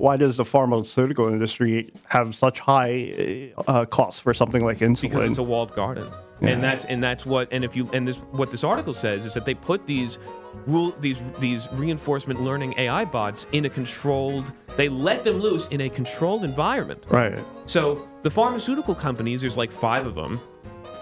[0.00, 5.00] why does the pharmaceutical industry have such high uh, costs for something like insulin?
[5.02, 6.08] because it's a walled garden
[6.40, 9.32] and that's and that's what and if you and this what this article says is
[9.34, 10.18] that they put these
[10.66, 15.80] rule these these reinforcement learning ai bots in a controlled they let them loose in
[15.82, 17.38] a controlled environment right.
[17.66, 20.38] so the pharmaceutical companies there's like five of them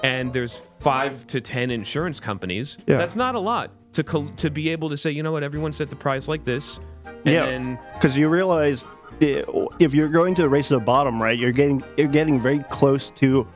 [0.04, 2.98] and there's five to ten insurance companies Yeah.
[2.98, 4.02] that's not a lot to
[4.36, 6.78] to be able to say you know what everyone set the price like this
[7.24, 8.84] and yeah, then because you realize
[9.20, 13.10] if you're going to race to the bottom, right, you're getting you're getting very close
[13.12, 13.46] to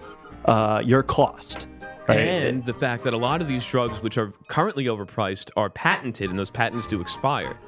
[0.45, 1.67] uh, your cost.
[2.09, 2.21] Right?
[2.21, 6.31] And the fact that a lot of these drugs, which are currently overpriced, are patented,
[6.31, 7.59] and those patents do expire.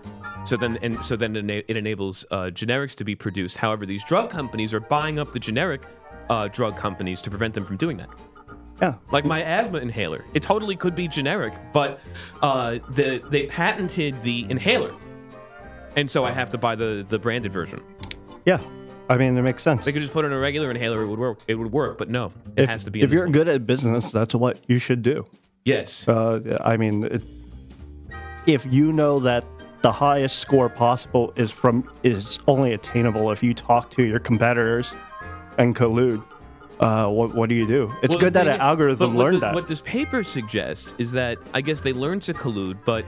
[0.45, 3.57] So then, and so then it it enables uh, generics to be produced.
[3.57, 5.83] However, these drug companies are buying up the generic
[6.31, 8.11] uh, drug companies to prevent them from doing that.
[8.81, 12.01] yeah, Like my asthma inhaler, it totally could be generic, but
[12.43, 14.95] uh, the they patented the inhaler,
[15.99, 17.81] and so I have to buy the the branded version.
[18.45, 18.61] yeah.
[19.11, 19.87] I mean, it makes sense.
[19.87, 21.39] They could just put in a regular inhaler; it would work.
[21.49, 23.01] It would work, but no, it if, has to be.
[23.01, 23.33] if you're one.
[23.33, 25.27] good at business, that's what you should do.
[25.65, 27.23] yes, Uh, I mean, it,
[28.47, 29.45] if you know that
[29.83, 34.95] the highest score possible is from is only attainable if you talk to your competitors
[35.57, 36.23] and collude,
[36.81, 37.91] uh, what what do you do?
[38.03, 39.55] It's Well, good that an is- algorithm learned the- that.
[39.55, 43.07] What this paper suggests is that I guess they learn to collude, but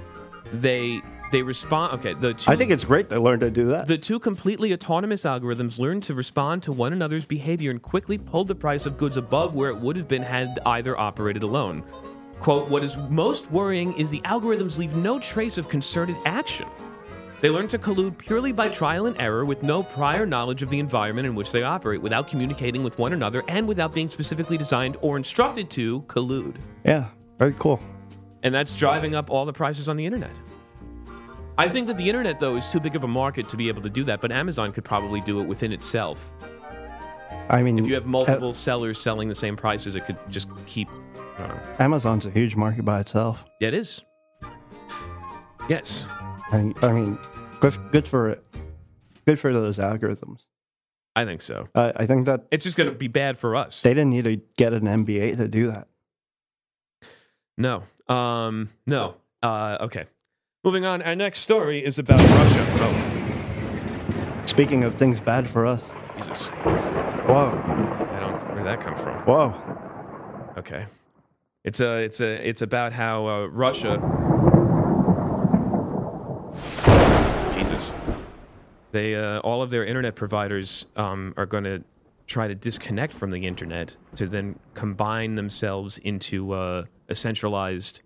[0.53, 1.95] they they respond.
[1.95, 3.87] Okay, the two, I think it's great they learned to do that.
[3.87, 8.49] the two completely autonomous algorithms learn to respond to one another's behavior and quickly pulled
[8.49, 11.83] the price of goods above where it would have been had either operated alone.
[12.40, 16.66] Quote, what is most worrying is the algorithms leave no trace of concerted action.
[17.43, 20.79] They learn to collude purely by trial and error with no prior knowledge of the
[20.79, 24.99] environment in which they operate, without communicating with one another, and without being specifically designed
[25.01, 26.57] or instructed to collude.
[26.85, 27.81] yeah, very cool.
[28.43, 30.31] And that's driving up all the prices on the internet.
[31.61, 33.83] I think that the internet, though, is too big of a market to be able
[33.83, 36.18] to do that, but Amazon could probably do it within itself.
[37.51, 40.88] I mean, If you have multiple sellers selling the same prices, it could just keep.
[41.38, 41.61] I.
[41.79, 43.44] Amazon's a huge market by itself.
[43.61, 44.01] Yeah, it is.
[45.68, 46.07] Yes.
[46.51, 47.18] I, I mean,
[47.61, 48.42] good, good for it.
[49.27, 50.46] Good for those algorithms.
[51.14, 51.68] I think so.
[51.75, 53.83] I I think that It's just going to be bad for us.
[53.83, 55.88] they didn't need to get an MBA to do that.
[57.59, 57.83] No.
[58.09, 59.16] Um, no.
[59.42, 60.07] Uh, okay.
[60.62, 61.01] Moving on.
[61.01, 62.66] Our next story is about Russia.
[62.81, 65.83] Oh, Speaking of things bad for us,
[66.18, 66.46] Jesus.
[66.49, 67.59] whoa,
[68.12, 68.55] I don't.
[68.55, 69.16] Where'd that come from?
[69.25, 70.85] whoa, Okay.
[71.64, 71.99] It's a.
[72.05, 72.46] It's a.
[72.46, 73.96] It's about how uh, Russia.
[77.55, 77.92] Jesus.
[78.92, 81.83] They uh, all of their internet providers um, are going to
[82.27, 88.01] try to disconnect from the internet to then combine themselves into uh, a centralized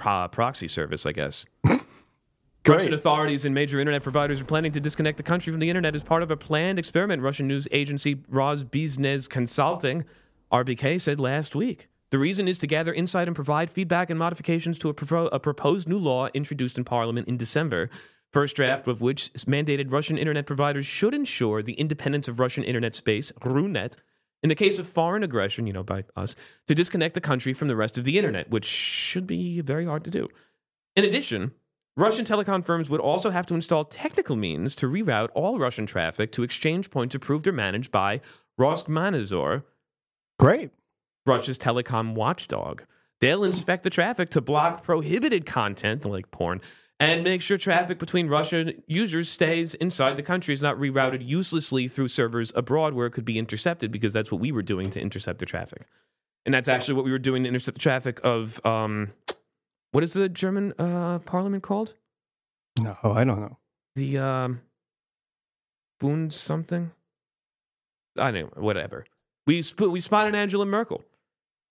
[0.00, 1.46] pro- proxy service, I guess.
[2.66, 5.94] Russian authorities and major internet providers are planning to disconnect the country from the internet
[5.94, 10.04] as part of a planned experiment, Russian news agency Rosbiznez Consulting,
[10.52, 11.88] RBK, said last week.
[12.10, 15.38] The reason is to gather insight and provide feedback and modifications to a, propo- a
[15.38, 17.88] proposed new law introduced in Parliament in December.
[18.32, 22.94] First draft of which mandated Russian internet providers should ensure the independence of Russian internet
[22.94, 23.96] space, RUNET,
[24.42, 26.34] in the case of foreign aggression, you know, by us,
[26.66, 30.04] to disconnect the country from the rest of the internet, which should be very hard
[30.04, 30.28] to do.
[30.96, 31.52] In addition,
[31.96, 36.32] Russian telecom firms would also have to install technical means to reroute all Russian traffic
[36.32, 38.20] to exchange points approved or managed by
[38.58, 39.64] Roskomnadzor,
[40.38, 40.70] great.
[41.26, 42.82] Russia's telecom watchdog.
[43.20, 46.62] They'll inspect the traffic to block prohibited content like porn
[47.00, 51.88] and make sure traffic between Russian users stays inside the country, is not rerouted uselessly
[51.88, 55.00] through servers abroad where it could be intercepted because that's what we were doing to
[55.00, 55.86] intercept the traffic.
[56.44, 59.12] And that's actually what we were doing to intercept the traffic of um,
[59.92, 61.94] what is the German uh, parliament called?
[62.78, 63.58] No, I don't know.
[63.96, 64.60] The um,
[65.98, 66.92] Bund something.
[68.16, 69.06] I don't know, whatever.
[69.46, 71.02] We sp- we spotted Angela Merkel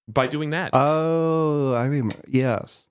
[0.07, 0.71] by doing that.
[0.73, 2.15] Oh, I remember.
[2.27, 2.88] Yes,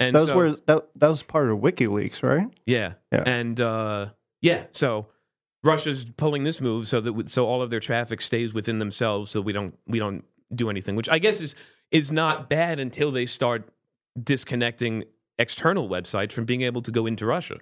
[0.00, 2.48] and those so- were that, that was part of WikiLeaks, right?
[2.66, 2.94] Yeah.
[3.12, 3.22] Yeah.
[3.24, 4.06] And uh,
[4.40, 5.06] yeah, so
[5.62, 9.40] Russia's pulling this move so that so all of their traffic stays within themselves, so
[9.40, 11.54] we don't we don't do anything, which I guess is
[11.90, 13.68] is not bad until they start
[14.20, 15.04] disconnecting
[15.38, 17.58] external websites from being able to go into Russia.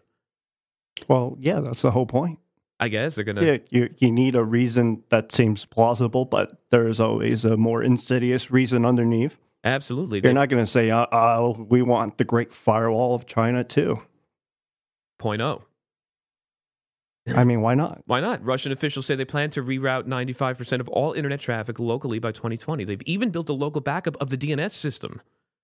[1.06, 2.38] Well, yeah, that's the whole point.
[2.80, 3.42] I guess they're gonna.
[3.44, 7.82] Yeah, you you need a reason that seems plausible, but there is always a more
[7.82, 9.38] insidious reason underneath.
[9.64, 10.20] Absolutely.
[10.20, 13.64] They're, They- not going to say, uh, "Oh, we want the Great Firewall of China
[13.64, 13.98] too."
[15.18, 15.64] point oh.
[17.34, 18.02] I mean, why not?
[18.06, 18.42] Why not?
[18.44, 22.84] Russian officials say they plan to reroute 95% of all internet traffic locally by 2020.
[22.84, 25.20] They've even built a local backup of the DNS system.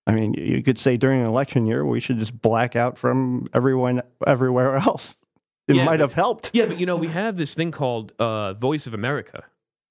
[0.06, 3.46] I mean, you could say during an election year we should just black out from
[3.54, 5.16] everyone everywhere else.
[5.66, 6.50] It Yeah, might have helped.
[6.52, 9.44] Yeah, but you know, we have this thing called uh, Voice of America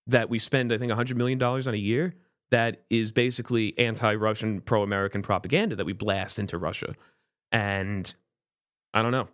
[0.06, 2.13] that we spend, I think, $100 million on a year
[2.54, 6.96] that is basically anti Russian, pro American propaganda that we blast into Russia.
[7.52, 8.13] And
[8.94, 9.28] I don't know.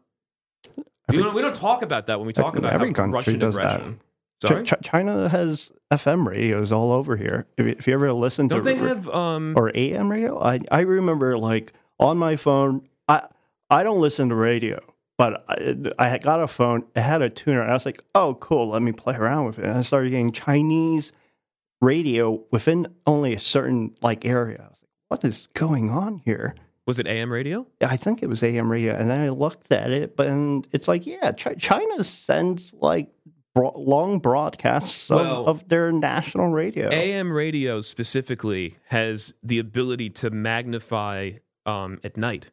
[1.10, 3.56] We don't, we don't talk about that when we talk about Every country Russian does
[3.56, 3.76] that.
[3.78, 4.02] aggression.
[4.42, 4.64] Sorry?
[4.64, 7.48] Ch- China has FM radios all over here.
[7.58, 9.10] If, you- if you ever listen don't to they have.
[9.10, 12.88] Um, or AM radio, I I remember like on my phone.
[13.08, 13.28] I
[13.70, 14.80] I don't listen to radio,
[15.18, 16.86] but I, I got a phone.
[16.96, 18.70] It had a tuner, and I was like, "Oh, cool.
[18.70, 21.12] Let me play around with it." And I started getting Chinese
[21.82, 24.64] radio within only a certain like area.
[24.66, 27.68] I was like, "What is going on here?" was it AM radio?
[27.82, 30.88] I think it was AM radio, and then I looked at it, but and it's
[30.88, 33.10] like, yeah, Ch- China sends like
[33.54, 36.90] bro- long broadcasts of, Well- of their national radio.
[36.92, 41.34] AM radio specifically has the ability to magnify
[41.68, 42.50] um, at night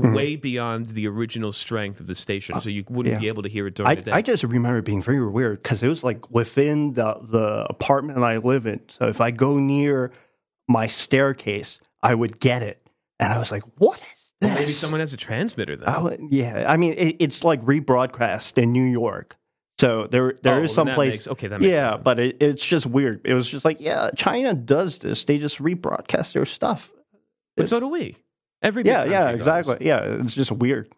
[0.00, 0.14] Mhm.
[0.16, 2.58] way beyond the original strength of the station.
[2.62, 3.18] So you wouldn't yeah.
[3.20, 4.12] be able to hear it during I, the day.
[4.12, 8.18] I just remember it being very weird because it was like within the the apartment
[8.20, 8.80] I live in.
[8.88, 10.10] So if I go near
[10.66, 12.80] my staircase, I would get it,
[13.20, 15.86] and I was like, "What is this?" Maybe someone has a transmitter then.
[15.88, 19.36] I would- yeah, I mean, it, it's like rebroadcast in New York.
[19.78, 21.14] So there there Oh, is some place.
[21.14, 22.02] makes- okay, that makes yeah, sense.
[22.02, 23.20] but it, it's just weird.
[23.24, 25.24] It was just like, yeah, China does this.
[25.24, 26.90] They just rebroadcast their stuff.
[27.58, 28.16] but so do we.
[28.62, 29.36] Every Yeah, yeah, does.
[29.36, 29.78] exactly.
[29.80, 30.88] Yeah, it's just weird.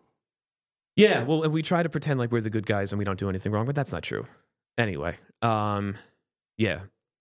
[0.97, 3.19] Yeah, well, and we try to pretend like we're the good guys and we don't
[3.19, 4.25] do anything wrong, but that's not true.
[4.79, 5.97] Anyway, um,
[6.57, 6.81] yeah.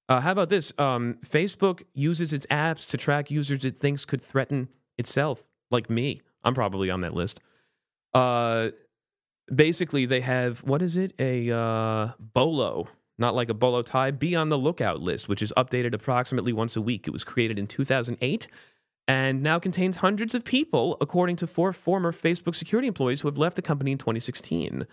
[0.09, 0.73] Uh, how about this?
[0.77, 6.21] Um, Facebook uses its apps to track users it thinks could threaten itself, like me.
[6.43, 7.39] I'm probably on that list.
[8.13, 8.69] Uh,
[9.53, 11.13] basically, they have what is it?
[11.17, 14.11] A uh, bolo, not like a bolo tie.
[14.11, 17.07] Be on the lookout list, which is updated approximately once a week.
[17.07, 18.47] It was created in 2008
[19.07, 23.37] and now contains hundreds of people, according to four former Facebook security employees who have
[23.37, 24.87] left the company in 2016.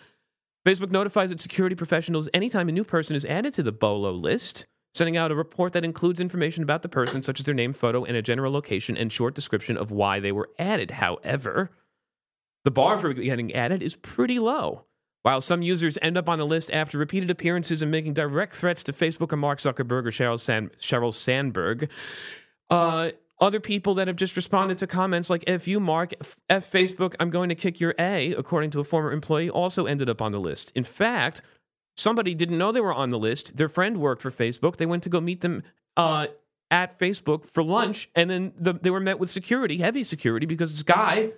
[0.66, 4.66] Facebook notifies its security professionals anytime a new person is added to the BOLO list,
[4.94, 8.05] sending out a report that includes information about the person, such as their name, photo,
[8.05, 10.90] and a general location and short description of why they were added.
[10.90, 11.70] However,
[12.64, 14.85] the bar for getting added is pretty low.
[15.23, 18.83] While some users end up on the list after repeated appearances and making direct threats
[18.85, 21.90] to Facebook or Mark Zuckerberg or Sheryl, Sheryl Sandberg,
[22.70, 26.12] uh, other people that have just responded to comments like "If you Mark
[26.48, 30.09] F, Facebook, I'm going to kick your A," according to a former employee, also ended
[30.09, 30.72] up on the list.
[30.74, 31.42] In fact,
[31.96, 33.57] somebody didn't know they were on the list.
[33.57, 34.76] Their friend worked for Facebook.
[34.76, 35.62] They went to go meet them
[35.96, 36.29] uh,
[36.70, 40.72] at Facebook for lunch, and then the, they were met with security, heavy security, because
[40.72, 41.33] this guy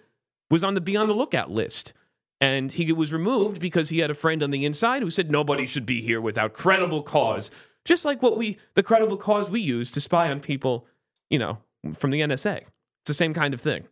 [0.51, 1.93] was on the be on the lookout list.
[2.41, 5.65] And he was removed because he had a friend on the inside who said nobody
[5.65, 7.53] should be here without credible cause.
[7.85, 10.85] Just like what we, the credible cause we use to spy on people,
[11.31, 11.59] you know,
[11.95, 12.59] from the NSA.
[12.59, 13.87] It's the same kind of thing.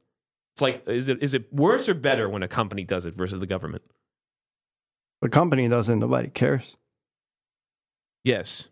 [0.55, 3.41] It's like, is it is it worse or better when a company does it versus
[3.41, 3.83] the government?
[5.23, 5.99] The company doesn't.
[5.99, 6.77] Nobody cares.
[8.25, 8.69] Yes.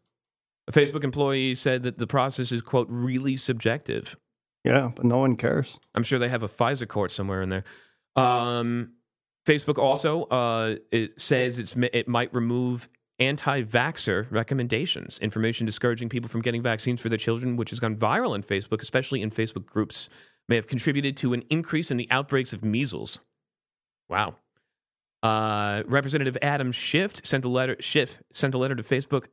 [0.66, 4.16] A Facebook employee said that the process is, quote, really subjective.
[4.64, 5.78] Yeah, but no one cares.
[5.94, 7.64] I'm sure they have a FISA court somewhere in there.
[8.16, 8.92] Um,
[9.46, 12.88] Facebook also uh, it says it's, it might remove
[13.20, 17.96] anti vaxxer recommendations, information discouraging people from getting vaccines for their children, which has gone
[17.96, 20.08] viral on Facebook, especially in Facebook groups,
[20.48, 23.18] may have contributed to an increase in the outbreaks of measles.
[24.08, 24.36] Wow.
[25.22, 27.76] Uh, Representative Adam Schiff sent a letter.
[27.80, 29.26] Schiff sent a letter to Facebook.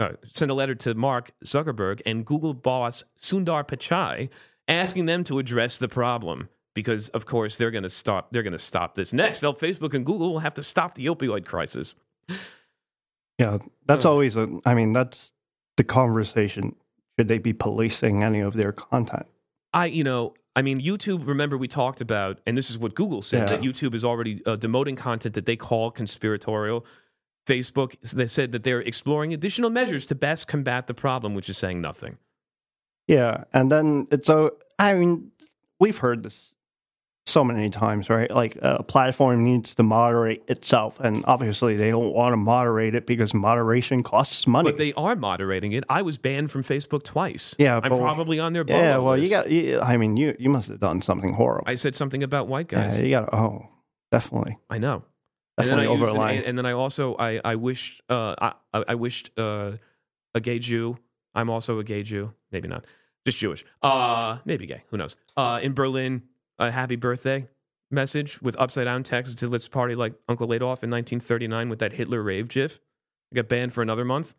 [0.00, 4.30] Uh, sent a letter to Mark Zuckerberg and Google boss Sundar Pichai
[4.66, 8.32] asking them to address the problem because, of course, they're going to stop.
[8.32, 9.40] They're going to stop this next.
[9.40, 11.94] They'll Facebook and Google will have to stop the opioid crisis.
[13.38, 14.60] Yeah, that's always a.
[14.64, 15.32] I mean, that's
[15.76, 16.76] the conversation.
[17.18, 19.26] Should they be policing any of their content?
[19.72, 21.26] I, you know, I mean, YouTube.
[21.26, 23.56] Remember, we talked about, and this is what Google said Yeah.
[23.56, 26.84] that YouTube is already uh, demoting content that they call conspiratorial.
[27.46, 31.58] Facebook, they said that they're exploring additional measures to best combat the problem, which is
[31.58, 32.18] saying nothing.
[33.08, 34.56] Yeah, and then it's so.
[34.78, 35.32] I mean,
[35.80, 36.51] we've heard this
[37.32, 38.30] so many times, right?
[38.30, 43.06] Like a platform needs to moderate itself, and obviously they don't want to moderate it
[43.06, 44.70] because moderation costs money.
[44.70, 45.84] But they are moderating it.
[45.88, 47.54] I was banned from Facebook twice.
[47.58, 49.50] Yeah, I'm but- probably on their yeah, well, you got.
[49.50, 51.64] You, I mean, you you must have done something horrible.
[51.66, 52.98] I said something about white guys.
[52.98, 53.32] yeah, you got.
[53.34, 53.66] Oh,
[54.10, 55.02] definitely, I know.
[55.56, 58.52] definitely and then I over an- and then I also I I wished uh I
[58.74, 59.72] I I wished uh
[60.34, 60.98] a gay Jew.
[61.34, 62.32] I'm also a gay Jew.
[62.50, 62.84] Maybe not.
[63.24, 63.64] Just Jewish.
[63.82, 64.82] Uh maybe gay.
[64.90, 65.16] Who knows?
[65.36, 66.22] Uh in Berlin,
[66.68, 67.48] a happy birthday
[67.90, 71.92] message with upside down text to let's party like Uncle Adolf in 1939 with that
[71.92, 72.80] Hitler rave gif.
[73.32, 74.34] I got banned for another month.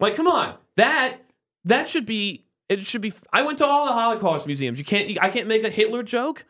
[0.00, 0.56] Like, come on.
[0.76, 1.18] That
[1.64, 4.78] that should be it should be I went to all the Holocaust museums.
[4.78, 6.44] You can't I can't make a Hitler joke.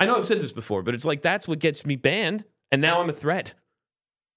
[0.00, 2.80] I know I've said this before, but it's like that's what gets me banned and
[2.80, 3.54] now I'm a threat.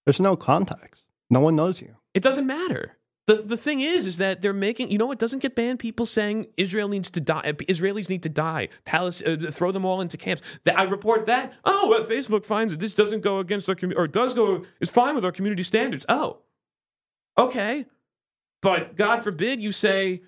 [0.05, 1.03] There's no context.
[1.29, 1.95] No one knows you.
[2.13, 2.94] It doesn't matter.
[3.27, 5.79] The the thing is, is that they're making you know it doesn't get banned.
[5.79, 7.53] People saying Israel needs to die.
[7.53, 8.69] Israelis need to die.
[8.85, 10.43] Palace, uh, throw them all into camps.
[10.65, 11.53] That I report that.
[11.63, 14.89] Oh, well, Facebook finds that this doesn't go against our community, or does go is
[14.89, 16.05] fine with our community standards.
[16.07, 16.37] Oh,
[17.37, 17.85] okay,
[18.61, 20.21] but God forbid you say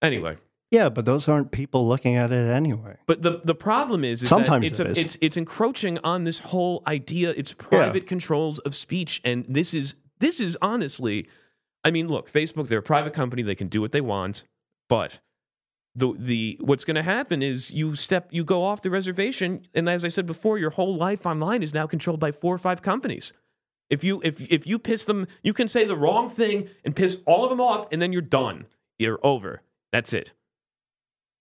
[0.00, 0.38] anyway.
[0.70, 2.96] Yeah, but those aren't people looking at it anyway.
[3.06, 4.98] But the the problem is, is Sometimes that it's it a, is.
[4.98, 7.34] it's it's encroaching on this whole idea.
[7.36, 11.28] It's private controls of speech, and this is this is honestly,
[11.84, 14.44] I mean, look, Facebook, they're a private company; they can do what they want.
[14.88, 15.20] But
[15.94, 19.88] the the what's going to happen is you step you go off the reservation, and
[19.88, 22.82] as I said before, your whole life online is now controlled by four or five
[22.82, 23.32] companies.
[23.90, 27.22] If you if if you piss them, you can say the wrong thing and piss
[27.26, 28.66] all of them off, and then you're done.
[28.98, 29.62] You're over.
[29.92, 30.32] That's it.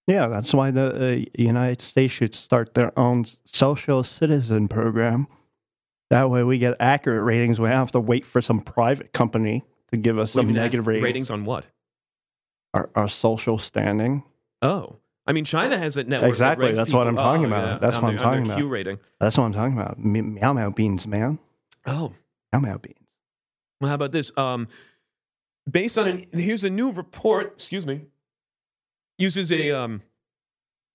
[0.08, 5.28] Yeah, that's why the uh, United States should start their own social citizen program.
[6.10, 7.60] That way, we get accurate ratings.
[7.60, 10.88] We don't have to wait for some private company to give us What some negative
[10.88, 11.04] ratings.
[11.04, 11.66] ratings on what?
[12.74, 14.24] Our, our social standing.
[14.62, 14.96] Oh,
[15.28, 16.30] I mean, China has a network.
[16.30, 17.66] Exactly, ranks that's what I'm talking oh, about.
[17.68, 18.72] yeah, That's what I'm their- on their talking Q about.
[18.74, 19.00] rating.
[19.20, 20.00] That's what I'm talking about.
[20.00, 21.40] Me- Meow meow beans, man.
[21.86, 22.14] Oh,
[22.54, 22.98] Meow meow beans.
[23.80, 24.32] well, how about this?
[24.38, 24.68] Um,
[25.70, 27.54] based on an here's a new report.
[27.58, 28.02] Excuse me.
[29.18, 30.02] Uses a um.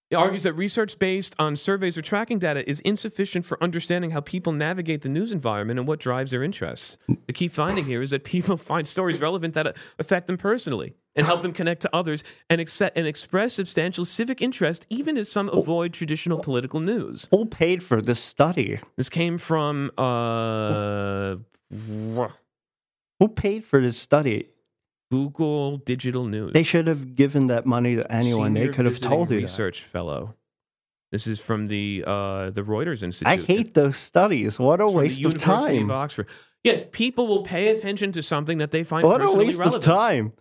[0.08, 4.20] It argues that research based on surveys or tracking data is insufficient for understanding how
[4.20, 6.96] people navigate the news environment and what drives their interests.
[7.26, 11.26] The key finding here is that people find stories relevant that affect them personally and
[11.26, 15.48] help them connect to others and, accept, and express substantial civic interest, even as some
[15.48, 17.26] avoid traditional political news.
[17.32, 18.78] Who paid for this study?
[18.96, 21.36] This came from uh,
[23.18, 24.50] Who paid for this study?
[25.10, 26.52] Google Digital News.
[26.52, 28.54] They should have given that money to anyone.
[28.54, 29.42] Senior they could have told you that.
[29.44, 30.34] research fellow.
[31.12, 33.28] This is from the uh, the Reuters Institute.
[33.28, 34.58] I hate those studies.
[34.58, 35.90] What a It's waste of University time.
[35.90, 36.26] Oxford.
[36.64, 39.86] Yes, people will pay attention to something that they find What a personally waste relevant.
[39.86, 40.32] of time.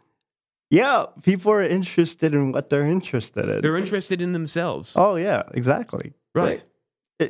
[0.72, 3.62] Yeah, people are interested in what they're interested in.
[3.62, 6.14] They're interested in themselves, oh yeah, exactly.
[6.34, 6.64] right?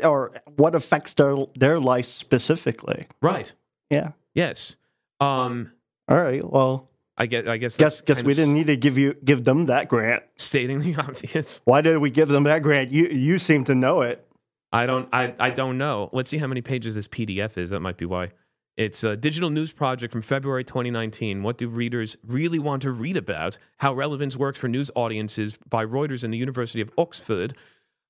[0.03, 3.03] Or what affects their their life specifically.
[3.21, 3.51] Right.
[3.89, 4.11] Yeah.
[4.33, 4.77] Yes.
[5.19, 5.73] Um.
[6.07, 6.43] All right.
[6.49, 7.47] Well, I guess.
[7.47, 7.77] I guess.
[7.77, 10.23] guess guess we didn't need to give you give them that grant.
[10.35, 11.61] stating the obvious.
[11.65, 12.91] Why did we give them that grant?
[12.91, 14.27] You you seem to know it.
[14.71, 15.07] I don't.
[15.13, 15.33] I.
[15.39, 16.09] I don't know.
[16.11, 17.69] Let's see how many pages this PDF is.
[17.69, 18.31] That might be why.
[18.77, 21.43] It's a digital news project from February 2019.
[21.43, 23.57] What do readers really want to read about?
[23.77, 27.55] How relevance works for news audiences by Reuters and the University of Oxford.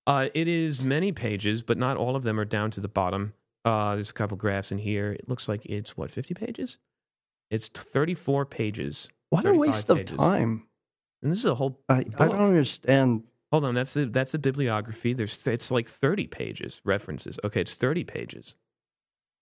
[0.08, 3.34] Uh, it is many pages, but not all of them are down to the bottom.
[3.64, 5.12] Uh, there's a couple graphs in here.
[5.12, 6.80] It looks like it's what 50 pages.
[7.50, 9.10] It's 34 pages.
[9.30, 10.18] What a 35 waste of pages.
[10.18, 10.68] time.
[11.22, 11.80] And this is a whole.
[11.90, 13.24] I, I don't understand.
[13.52, 15.14] Hold on, that's the that's the bibliography.
[15.14, 17.40] There's it's like 30 pages references.
[17.44, 18.56] Okay, it's 30 pages.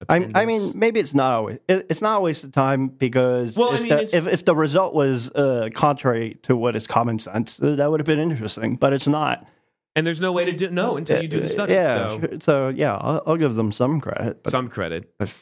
[0.09, 3.55] I, I mean, maybe it's not always it, it's not a waste of time because
[3.55, 6.87] Well, I if, mean, the, if if the result was uh, contrary to what is
[6.87, 8.75] common sense, uh, that would have been interesting.
[8.75, 9.47] But it's not.
[9.95, 11.73] and there's no way to do, know until you do the study.
[11.73, 12.09] Uh, Yeah.
[12.09, 12.37] so.
[12.41, 14.43] So yeah, I'll, I'll give them some credit.
[14.43, 15.13] But, some credit.
[15.17, 15.33] but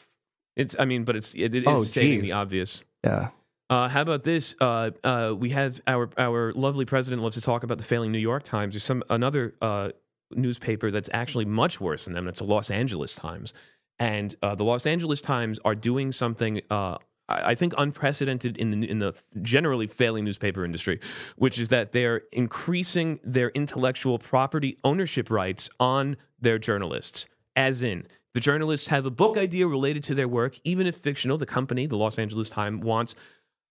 [0.56, 2.30] It's I mean, but it's it, it is Oh, stating geez.
[2.30, 2.84] the obvious.
[3.04, 3.28] yeah,
[3.70, 4.54] Uh, how about this?
[4.60, 8.18] Uh, uh, we have our our lovely president loves to talk about the failing New
[8.18, 8.74] York Times.
[8.74, 9.90] There's some another uh,
[10.30, 12.28] newspaper that's actually much worse than them.
[12.28, 13.52] It's the Los Angeles Times,
[13.98, 16.98] and uh, the Los Angeles Times are doing something uh,
[17.28, 21.00] I I think unprecedented in the, in the generally failing newspaper industry,
[21.36, 27.26] which is that they're increasing their intellectual property ownership rights on their journalists.
[27.56, 31.36] As in, the journalists have a book idea related to their work, even if fictional.
[31.36, 33.14] The company, the Los Angeles Times, wants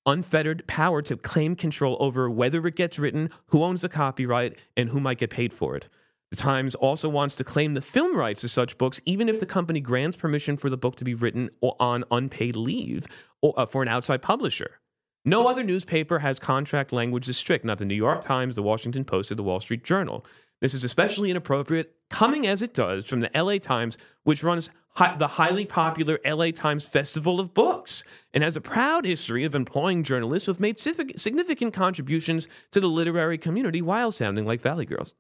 [0.06, 4.90] unfettered power to claim control over whether it gets written, who owns the copyright, and
[4.90, 5.88] who might get paid for it.
[6.32, 9.46] The Times also wants to claim the film rights to such books, even if the
[9.46, 13.06] company grants permission for the book to be written on unpaid leave
[13.42, 14.80] or, uh, for an outside publisher.
[15.26, 19.04] No other newspaper has contract language this strict, not the New York Times, the Washington
[19.04, 20.26] Post, or the Wall Street Journal.
[20.62, 25.16] This is especially inappropriate, coming as it does from the LA Times, which runs hi-
[25.18, 28.04] the highly popular LA Times Festival of Books
[28.34, 32.80] and has a proud history of employing journalists who have made significant- significant contributions to
[32.80, 35.16] the literary community while sounding like Valley Girls.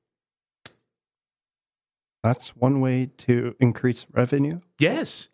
[2.24, 4.60] That's one way to increase revenue.
[4.78, 5.30] Yes.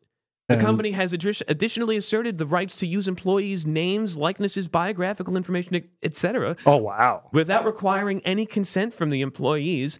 [0.49, 5.83] The company has addi- additionally asserted the rights to use employees' names, likenesses, biographical information,
[6.01, 7.29] etc., Oh wow.
[7.33, 9.99] without requiring any consent from the employees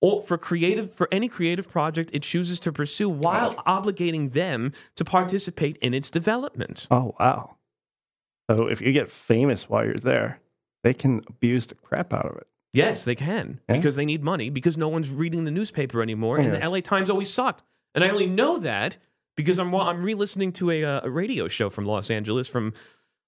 [0.00, 5.04] or for creative for any creative project it chooses to pursue while obligating them to
[5.04, 6.88] participate in its development.
[6.90, 7.56] Oh wow.
[8.50, 10.40] So if you get famous while you're there,
[10.82, 12.46] they can abuse the crap out of it.
[12.72, 13.76] Yes, they can Yeah.
[13.76, 17.08] because they need money because no one's reading the newspaper anymore, and the LA Times
[17.08, 17.62] always sucked.
[17.94, 18.96] And I only know that
[19.36, 22.72] because I'm I'm re-listening to a uh, a radio show from Los Angeles from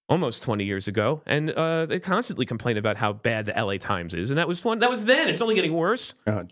[0.09, 4.15] almost 20 years ago, and uh, they constantly complain about how bad the LA Times
[4.15, 4.79] is, and that was fun.
[4.79, 5.29] That was then.
[5.29, 6.15] It's only getting worse.
[6.27, 6.47] Oh.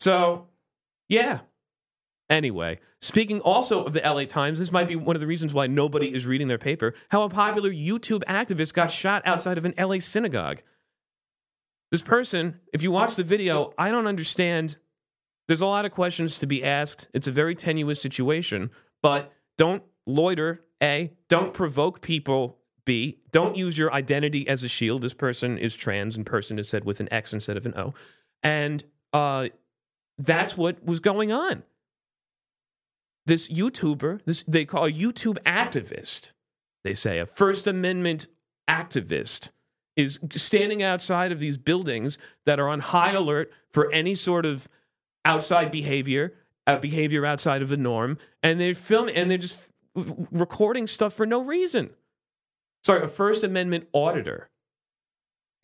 [0.00, 0.46] So,
[1.08, 1.40] yeah.
[2.28, 5.66] Anyway, speaking also of the LA Times, this might be one of the reasons why
[5.66, 6.94] nobody is reading their paper.
[7.10, 10.62] How a popular YouTube activist got shot outside of an LA synagogue.
[11.92, 14.76] This person, if you watch the video, I don't understand.
[15.48, 17.08] There's a lot of questions to be asked.
[17.14, 18.70] It's a very tenuous situation,
[19.02, 21.12] but don't loiter, A.
[21.28, 23.18] Don't provoke people, B.
[23.30, 25.02] Don't use your identity as a shield.
[25.02, 27.94] This person is trans and person is said with an X instead of an O.
[28.42, 28.82] And
[29.12, 29.48] uh,
[30.18, 31.62] that's what was going on.
[33.26, 36.32] This YouTuber, this they call a YouTube activist,
[36.84, 38.28] they say a First Amendment
[38.68, 39.50] activist,
[39.96, 44.68] is standing outside of these buildings that are on high alert for any sort of
[45.26, 46.32] outside behavior,
[46.66, 49.58] uh, behavior outside of the norm, and they're filming and they're just
[49.94, 51.90] recording stuff for no reason.
[52.84, 54.48] Sorry, a First Amendment auditor.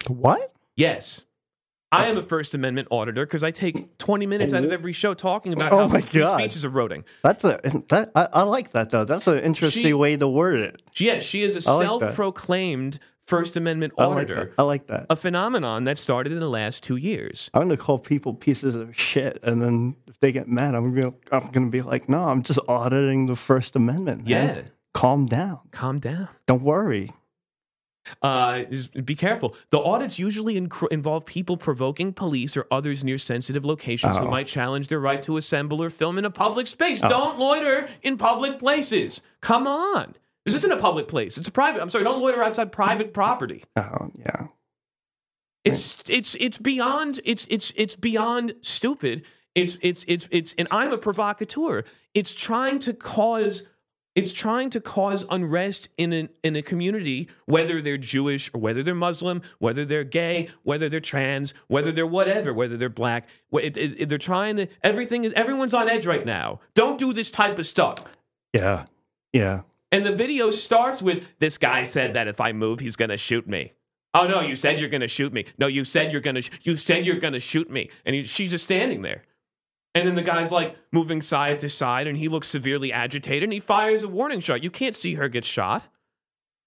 [0.09, 0.53] What?
[0.77, 1.23] Yes.
[1.93, 5.13] I am a First Amendment auditor because I take 20 minutes out of every show
[5.13, 6.41] talking about Oh how my God.
[6.41, 7.05] speech is eroding.
[7.23, 7.61] That's a
[7.91, 9.05] that I, I like that though.
[9.05, 10.81] That's an interesting She- way to word it.
[10.97, 14.53] Yes, she is a I self-proclaimed First Amendment I like auditor.
[14.59, 15.07] I like that.
[15.09, 17.51] a phenomenon that started in the last two years.
[17.55, 21.15] I'm gonna call people pieces of shit, and then if they get mad, I'm gonna
[21.31, 24.27] I'm gonna be like, no, I'm just auditing the First Amendment.
[24.29, 24.57] man.
[24.57, 24.63] Yeah.
[24.93, 25.61] calm down.
[25.71, 26.29] Calm down.
[26.47, 27.11] Don't worry.
[28.21, 28.65] Uh,
[29.05, 29.55] be careful.
[29.71, 34.31] The audits usually inc- involve people provoking police or others near sensitive locations who Oh.
[34.31, 37.01] might challenge their right to assemble or film in a public space.
[37.01, 39.21] Don't loiter in public places.
[39.41, 40.17] Come on.
[40.45, 41.39] This isn't a public place.
[41.39, 41.81] It's a private.
[41.83, 42.05] I'm sorry.
[42.05, 43.65] Don't loiter outside private property.
[43.77, 44.47] Oh yeah.
[45.65, 49.25] It's it's it's beyond it's it's it's beyond stupid.
[49.55, 51.85] It's it's it's it's and I'm a provocateur.
[52.15, 53.67] It's trying to cause
[54.17, 58.83] it's trying to cause unrest in an in a community, whether they're Jewish or whether
[58.83, 63.29] they're Muslim, whether they're gay, whether they're trans, whether they're whatever, whether they're black.
[63.53, 66.59] It, it, it- they're trying to everything is everyone's on edge right now.
[66.75, 68.05] Don't do this type of stuff.
[68.53, 68.87] Yeah.
[69.33, 69.61] Yeah.
[69.93, 73.19] And the video starts with this guy said that if I move, he's going to
[73.19, 73.75] shoot me.
[74.15, 75.45] Oh no, you said you're going to shoot me.
[75.59, 76.43] No, you said you're going to.
[76.43, 77.91] Sh- you said you're going to shoot me.
[78.05, 79.23] And he, she's just standing there.
[79.95, 83.53] And then the guy's like moving side to side, and he looks severely agitated, and
[83.53, 84.63] he fires a warning shot.
[84.63, 85.87] You can't see her get shot.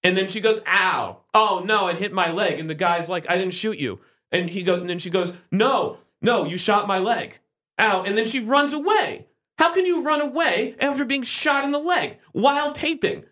[0.04, 1.22] And then she goes, "Ow!
[1.34, 4.00] Oh no, it hit my leg." And the guy's like, "I didn't shoot you."
[4.32, 7.40] And he goes, and then she goes, "No, no, you shot my leg."
[7.80, 8.04] Ow!
[8.04, 9.25] And then she runs away.
[9.58, 13.26] How can you run away after being shot in the leg while taping?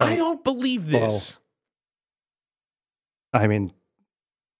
[0.00, 1.38] I don't believe this.
[3.32, 3.72] I mean,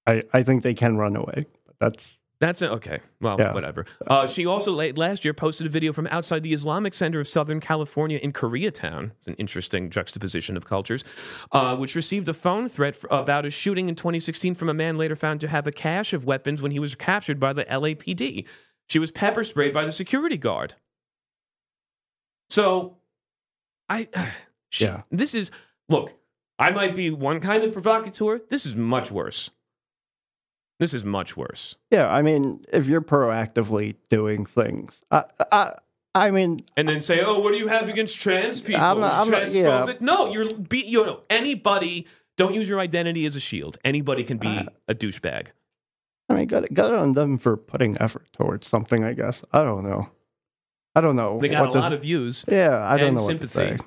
[0.06, 2.98] I I think they can run away, but that's That's okay.
[3.20, 3.54] Well, Yeah.
[3.54, 3.86] whatever.
[4.04, 7.28] Uh, she also late last year posted a video from outside the Islamic Center of
[7.28, 9.12] Southern California in Koreatown.
[9.18, 11.04] It's an interesting juxtaposition of cultures,
[11.52, 15.14] uh, which received a phone threat about a shooting in 2016 from a man later
[15.14, 18.44] found to have a cache of weapons when he was captured by the LAPD.
[18.88, 20.74] She was pepper sprayed by the security guard.
[22.50, 22.96] So,
[23.88, 24.08] I,
[24.70, 25.02] she, Yeah.
[25.10, 25.50] this is
[25.88, 26.12] look.
[26.58, 28.40] I might be one kind of provocateur.
[28.48, 29.50] This is much worse.
[30.78, 31.76] This is much worse.
[31.90, 32.08] yeah.
[32.10, 35.74] I mean, if you're proactively doing things, I I
[36.14, 38.82] I mean, and then say, "Oh, what do you have against trans people?
[38.82, 39.54] I'm not- I'm not- Transphobic?"
[39.94, 39.94] yeah.
[40.00, 42.06] No, you're be you know anybody.
[42.36, 43.78] Don't use your identity as a shield.
[43.84, 45.48] Anybody can be Uh, a douchebag.
[46.28, 49.04] I mean, good, good on them for putting effort towards something.
[49.04, 50.08] I guess I don't know.
[50.94, 51.38] I don't know.
[51.40, 52.44] They got a this- lot of views.
[52.48, 53.58] Yeah, I don't know sympathy.
[53.60, 53.84] what to say.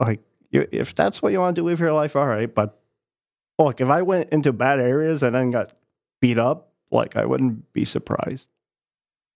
[0.00, 0.20] Like,
[0.50, 2.52] you, if that's what you want to do with your life, all right.
[2.52, 2.78] But
[3.58, 5.72] look, if I went into bad areas and then got
[6.20, 8.48] beat up, like I wouldn't be surprised.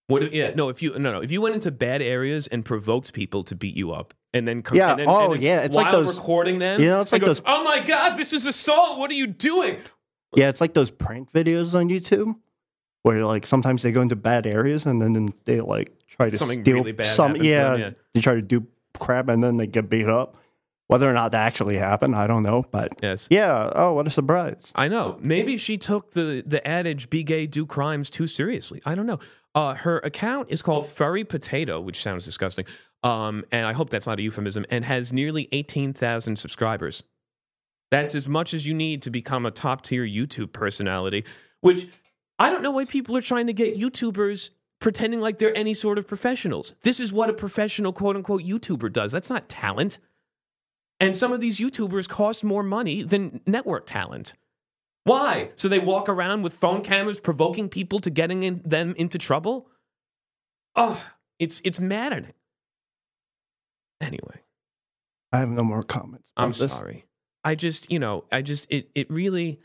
[0.08, 0.22] What?
[0.24, 0.68] if- Yeah, no.
[0.68, 3.76] If you no no, if you went into bad areas and provoked people to beat
[3.76, 5.92] you up, and then come, Yeah, and then, oh, and then yeah, it's while like
[5.92, 6.80] those- recording them.
[6.80, 8.98] you know, it's like go, those- Oh my god, this is assault.
[8.98, 9.78] What are you doing?
[10.34, 12.34] Yeah, it's like those prank videos on YouTube
[13.02, 16.62] where like sometimes they go into bad areas and then they like try to Something
[16.62, 17.28] steal really bad some.
[17.28, 17.90] happens to Yeah, them, yeah.
[18.14, 18.66] they try to do
[18.98, 20.36] crap and then they get beat up.
[20.88, 22.64] Whether or not that actually happened, I don't know.
[22.70, 23.26] But Yes.
[23.30, 24.70] yeah, oh, what a surprise!
[24.76, 25.18] I know.
[25.20, 28.80] Maybe she took the the adage "be gay, do crimes" too seriously.
[28.86, 29.18] I don't know.
[29.52, 32.66] Uh, her account is called Furry Potato, which sounds disgusting.
[33.02, 34.64] Um, and I hope that's not a euphemism.
[34.70, 37.02] And has nearly eighteen thousand subscribers.
[37.90, 41.24] That's as much as you need to become a top tier YouTube personality.
[41.60, 41.88] Which
[42.38, 45.98] I don't know why people are trying to get YouTubers pretending like they're any sort
[45.98, 46.74] of professionals.
[46.82, 49.12] This is what a professional quote unquote YouTuber does.
[49.12, 49.98] That's not talent.
[50.98, 54.34] And some of these YouTubers cost more money than network talent.
[55.04, 55.50] Why?
[55.56, 59.68] So they walk around with phone cameras provoking people to getting in, them into trouble?
[60.74, 61.00] Oh,
[61.38, 62.32] it's it's maddening.
[64.00, 64.40] Anyway,
[65.32, 66.30] I have no more comments.
[66.36, 66.70] I'm this.
[66.70, 67.05] sorry.
[67.46, 69.60] I just, you know, I just it it really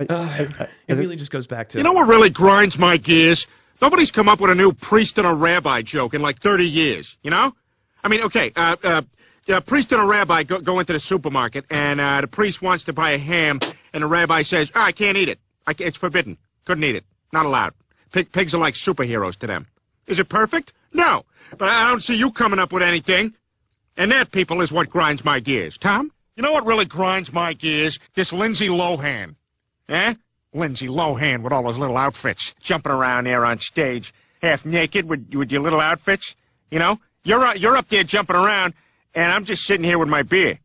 [0.00, 2.78] uh, I- I- I it really just goes back to You know what really grinds
[2.78, 3.46] my gears?
[3.82, 7.18] Nobody's come up with a new priest and a rabbi joke in like 30 years,
[7.22, 7.54] you know?
[8.02, 9.02] I mean, okay, uh, uh,
[9.48, 12.84] a priest and a rabbi go, go into the supermarket, and uh, the priest wants
[12.84, 13.60] to buy a ham,
[13.92, 15.38] and the rabbi says, oh, I can't eat it.
[15.66, 16.38] I ca it's forbidden.
[16.64, 17.04] Couldn't eat it.
[17.32, 17.74] Not allowed.
[18.12, 19.66] Pig, pigs are like superheroes to them.
[20.06, 20.72] Is it perfect?
[20.94, 21.24] No.
[21.58, 23.34] But I don't see you coming up with anything.
[23.98, 25.76] And that, people, is what grinds my gears.
[25.76, 26.12] Tom?
[26.36, 27.98] You know what really grinds my gears?
[28.14, 29.36] This Lindsay Lohan.
[29.88, 30.14] Eh?
[30.52, 34.12] Lindsay Lohan with all those little outfits, jumping around there on stage,
[34.42, 36.36] half naked with, with your little outfits.
[36.70, 38.74] You know, you're uh, you're up there jumping around,
[39.14, 40.58] and I'm just sitting here with my beer.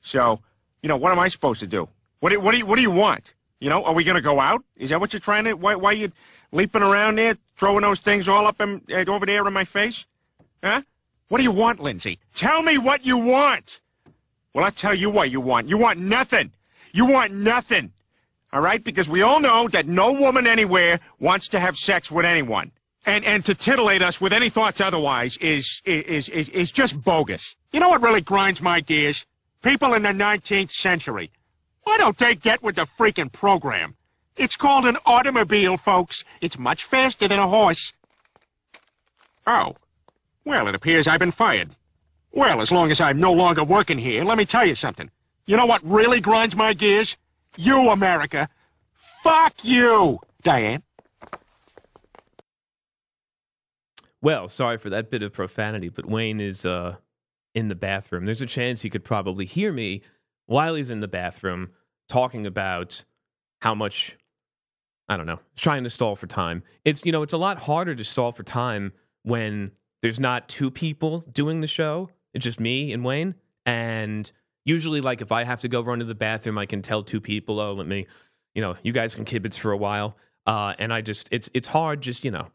[0.00, 0.40] So,
[0.82, 1.88] you know, what am I supposed to do?
[2.18, 3.34] What do, what do you what do you want?
[3.60, 4.64] You know, are we gonna go out?
[4.76, 5.54] Is that what you're trying to?
[5.54, 6.10] Why why you
[6.50, 10.06] leaping around there, throwing those things all up in, uh, over there in my face?
[10.62, 10.82] Huh?
[11.28, 12.18] What do you want, Lindsay?
[12.34, 13.80] Tell me what you want.
[14.54, 15.68] Well, I'll tell you what you want.
[15.68, 16.52] You want nothing.
[16.92, 17.92] You want nothing.
[18.52, 18.82] All right?
[18.82, 22.72] Because we all know that no woman anywhere wants to have sex with anyone.
[23.06, 27.56] And, and to titillate us with any thoughts otherwise is, is, is, is just bogus.
[27.72, 29.26] You know what really grinds my gears?
[29.62, 31.30] People in the 19th century.
[31.84, 33.96] Why don't they get with the freaking program?
[34.36, 36.24] It's called an automobile, folks.
[36.40, 37.92] It's much faster than a horse.
[39.46, 39.76] Oh.
[40.44, 41.70] Well, it appears I've been fired.
[42.32, 45.10] Well, as long as I'm no longer working here, let me tell you something.
[45.46, 47.16] You know what really grinds my gears?
[47.56, 48.48] You, America.
[49.22, 50.82] Fuck you, Diane.
[54.20, 56.96] Well, sorry for that bit of profanity, but Wayne is uh,
[57.54, 58.26] in the bathroom.
[58.26, 60.02] There's a chance he could probably hear me
[60.46, 61.70] while he's in the bathroom
[62.08, 63.04] talking about
[63.60, 64.16] how much
[65.08, 66.62] I don't know, trying to stall for time.
[66.84, 69.72] It's you know, it's a lot harder to stall for time when
[70.02, 72.10] there's not two people doing the show.
[72.34, 73.34] It's just me and Wayne.
[73.66, 74.30] And
[74.64, 77.20] usually like if I have to go run to the bathroom, I can tell two
[77.20, 78.06] people, "Oh, let me,
[78.54, 80.16] you know, you guys can kibitz for a while."
[80.46, 82.48] Uh, and I just it's it's hard just, you know,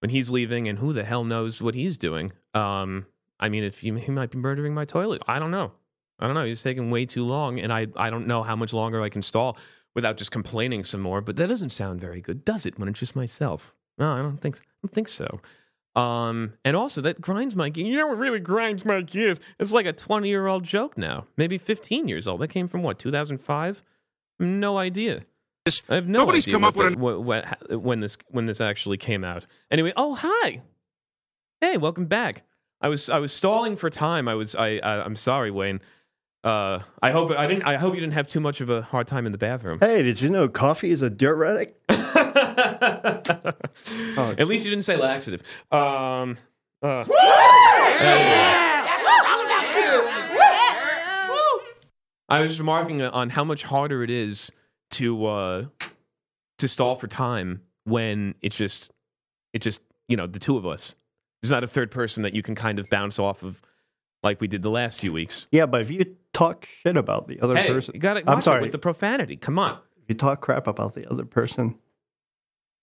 [0.00, 2.32] when he's leaving and who the hell knows what he's doing.
[2.54, 3.06] Um,
[3.40, 5.72] I mean, if he, he might be murdering my toilet, I don't know.
[6.18, 6.44] I don't know.
[6.44, 9.22] He's taking way too long, and I I don't know how much longer I can
[9.22, 9.56] stall
[9.94, 11.20] without just complaining some more.
[11.20, 12.78] But that doesn't sound very good, does it?
[12.78, 13.74] When it's just myself.
[13.98, 15.40] No, I don't think I don't think so.
[15.98, 17.88] Um, and also that grinds my gears.
[17.88, 19.40] You know what really grinds my gears?
[19.58, 22.40] It's like a twenty year old joke now, maybe fifteen years old.
[22.40, 23.82] That came from what two thousand five?
[24.38, 25.24] No idea.
[25.88, 28.46] I have no Nobody's idea come what up with the- what, what, when this when
[28.46, 29.46] this actually came out.
[29.70, 30.62] Anyway, oh hi,
[31.60, 32.42] hey, welcome back.
[32.80, 34.28] I was I was stalling for time.
[34.28, 35.80] I was I, I I'm sorry, Wayne.
[36.44, 37.64] Uh, I hope I didn't.
[37.64, 39.80] I hope you didn't have too much of a hard time in the bathroom.
[39.80, 41.76] Hey, did you know coffee is a diuretic?
[42.58, 45.42] At least you didn't say laxative.
[45.70, 46.36] Um.
[46.82, 47.04] uh,
[52.30, 54.52] I was remarking on how much harder it is
[54.92, 55.64] to uh,
[56.58, 58.92] to stall for time when it's just
[59.52, 60.94] it just you know the two of us.
[61.40, 63.62] There's not a third person that you can kind of bounce off of
[64.22, 65.46] like we did the last few weeks.
[65.52, 68.42] Yeah, but if you talk shit about the other Hey, person, you got to I'm
[68.42, 68.58] sorry.
[68.58, 69.36] it with the profanity.
[69.36, 69.78] Come on.
[70.02, 71.76] if you talk crap about the other person,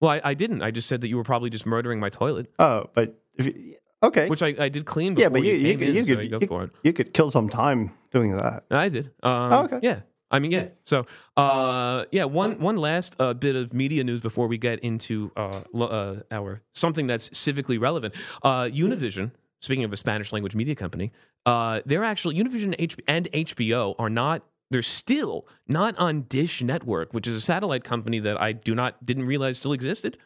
[0.02, 0.62] Well, I, I didn't.
[0.62, 2.52] I just said that you were probably just murdering my toilet.
[2.60, 4.28] oh, but if you, Okay.
[4.30, 6.32] which I, I did clean before yeah, but you, you, you, could, in, so could,
[6.32, 6.72] go for it.
[6.84, 8.64] you could kill some time doing that.
[8.70, 9.08] I did.
[9.24, 9.80] Um, Oh, okay.
[9.82, 10.02] Yeah.
[10.30, 10.68] I mean, yeah.
[10.84, 11.06] So,
[11.38, 12.26] uh, yeah.
[12.26, 16.62] One one last uh, bit of media news before we get into uh, uh, our
[16.74, 18.16] something that's civically relevant.
[18.43, 19.32] Uh, Univision.
[19.62, 21.12] Speaking of a Spanish language media company,
[21.46, 22.76] uh, they're actually Univision
[23.08, 24.43] and HBO are not.
[24.76, 29.05] They're still not on Dish Network, which is a satellite company that I do not
[29.05, 30.17] didn't realize still existed.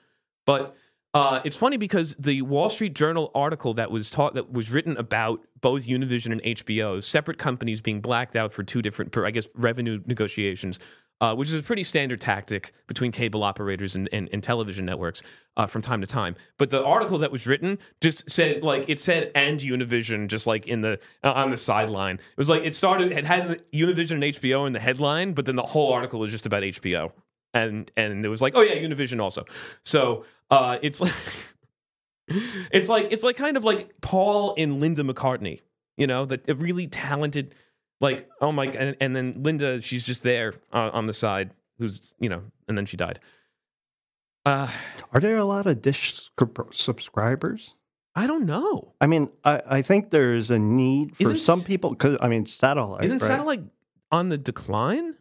[0.48, 0.76] But
[1.14, 4.98] uh, it's funny because the Wall Street Journal article that was taught that was written
[4.98, 9.30] about both Univision and HBO, separate companies being blacked out for two different, per- I
[9.30, 10.80] guess, revenue negotiations,
[11.22, 15.22] uh, which is a pretty standard tactic between cable operators and, and, and television networks
[15.58, 16.36] uh, from time to time.
[16.58, 20.68] But the article that was written just said like it said and Univision just like
[20.68, 22.16] in the uh, on the sideline.
[22.16, 25.56] It was like it started it had Univision and HBO in the headline, but then
[25.56, 27.12] the whole article was just about HBO
[27.54, 29.46] and and it was like, oh yeah, Univision also.
[29.84, 31.14] So uh, it's like
[32.28, 35.62] it's like it's like kind of like Paul and Linda McCartney,
[35.98, 37.56] you know, that a really talented,
[38.00, 42.14] like oh my, and, and then Linda, she's just there uh, on the side, who's
[42.20, 43.20] you know, and then she died.
[44.46, 44.70] Uh,
[45.14, 46.30] Are there a lot of Dish
[46.72, 47.76] subscribers?
[48.16, 48.94] I don't know.
[49.00, 52.46] I mean, I, I think there's a need for Isn't some people because I mean,
[52.46, 53.04] satellite.
[53.06, 53.28] Isn't right?
[53.28, 53.64] satellite
[54.12, 55.16] on the decline?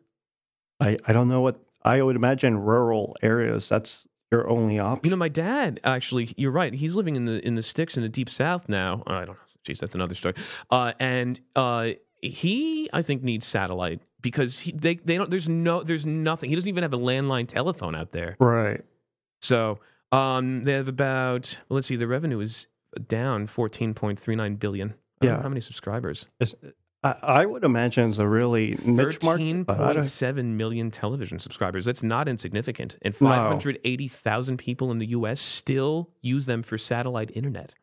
[0.80, 3.68] I, I don't know what I would imagine rural areas.
[3.68, 5.04] That's your only option.
[5.04, 6.32] You know, my dad actually.
[6.36, 6.72] You're right.
[6.72, 9.02] He's living in the in the sticks in the deep south now.
[9.06, 9.36] I don't know.
[9.66, 10.34] Jeez, that's another story.
[10.70, 11.90] Uh, and uh,
[12.22, 15.30] he, I think, needs satellite because he, they they don't.
[15.30, 15.82] There's no.
[15.82, 16.50] There's nothing.
[16.50, 18.36] He doesn't even have a landline telephone out there.
[18.40, 18.82] right.
[19.42, 19.78] So
[20.12, 21.58] um, they have about.
[21.68, 21.96] Well, let's see.
[21.96, 22.66] The revenue is
[23.06, 24.88] down 14.39 billion.
[24.88, 25.42] I don't know Yeah.
[25.42, 26.26] How many subscribers?
[26.40, 26.54] It's,
[27.04, 29.66] I, I would imagine it's a really niche market.
[29.66, 31.84] but I don't- 13.7 million television subscribers.
[31.84, 32.96] That's not insignificant.
[33.02, 33.28] And No.
[33.28, 37.74] 580,000 people in the US still use them for satellite internet.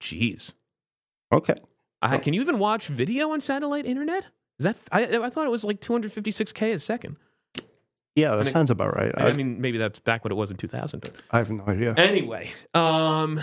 [0.00, 0.52] Jeez.
[1.32, 1.56] Okay.
[2.00, 4.24] Uh, can you even watch video on satellite internet?
[4.58, 7.16] Is that I, I thought it was like 256k a second.
[8.14, 9.12] Yeah, that mean- sounds about right.
[9.16, 11.00] I, I mean, maybe that's back what it was in 2000.
[11.00, 11.94] But I have no idea.
[11.96, 13.40] anyway, um,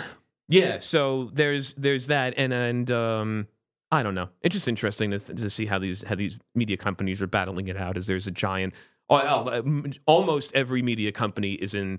[0.48, 0.78] yeah.
[0.78, 3.48] So there's there's that, and and um,
[3.90, 4.28] I don't know.
[4.42, 7.76] It's just interesting to, to see how these how these media companies are battling it
[7.78, 7.96] out.
[7.96, 8.74] As there's a giant,
[9.08, 9.16] oh,
[9.64, 11.98] oh, almost every media company is in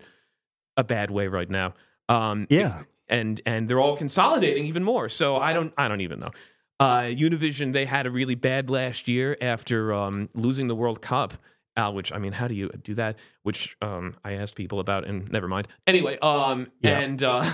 [0.76, 1.74] a bad way right now.
[2.10, 2.84] Um, Yeah.
[3.10, 5.10] And and they're all consolidating even more.
[5.10, 6.32] So I don't I don't even know.
[6.80, 11.34] Uh, Univision they had a really bad last year after um, losing the World Cup.
[11.76, 13.18] Al, which I mean, how do you do that?
[13.44, 15.68] Which um, I asked people about, and never mind.
[15.86, 17.00] Anyway, um, Yeah.
[17.00, 17.54] and uh,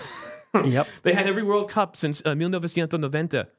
[0.65, 0.87] Yep.
[1.03, 3.49] they had every World Cup since uh, 1990,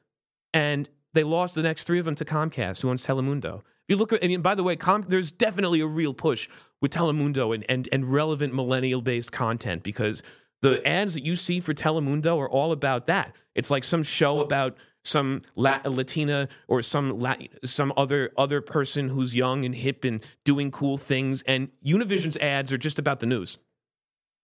[0.53, 3.59] and they lost the next three of them to Comcast, who owns Telemundo.
[3.59, 6.49] If you look at, and by the way, Com- there's definitely a real push
[6.81, 10.23] with Telemundo and, and, and relevant millennial based content because
[10.61, 13.35] the ads that you see for Telemundo are all about that.
[13.53, 19.09] It's like some show about some La- Latina or some La- some other other person
[19.09, 21.43] who's young and hip and doing cool things.
[21.43, 23.57] And Univision's ads are just about the news.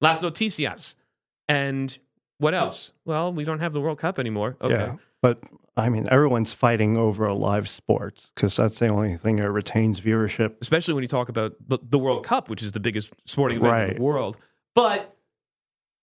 [0.01, 0.95] Las noticias.
[1.47, 1.97] And
[2.37, 2.91] what else?
[3.05, 4.57] Well, we don't have the World Cup anymore.
[4.61, 4.73] Okay.
[4.73, 4.95] Yeah.
[5.21, 5.39] But
[5.77, 9.99] I mean, everyone's fighting over a live sports because that's the only thing that retains
[10.01, 10.55] viewership.
[10.61, 13.91] especially when you talk about the, the World Cup, which is the biggest sporting event
[13.91, 14.37] in the world.
[14.75, 15.15] But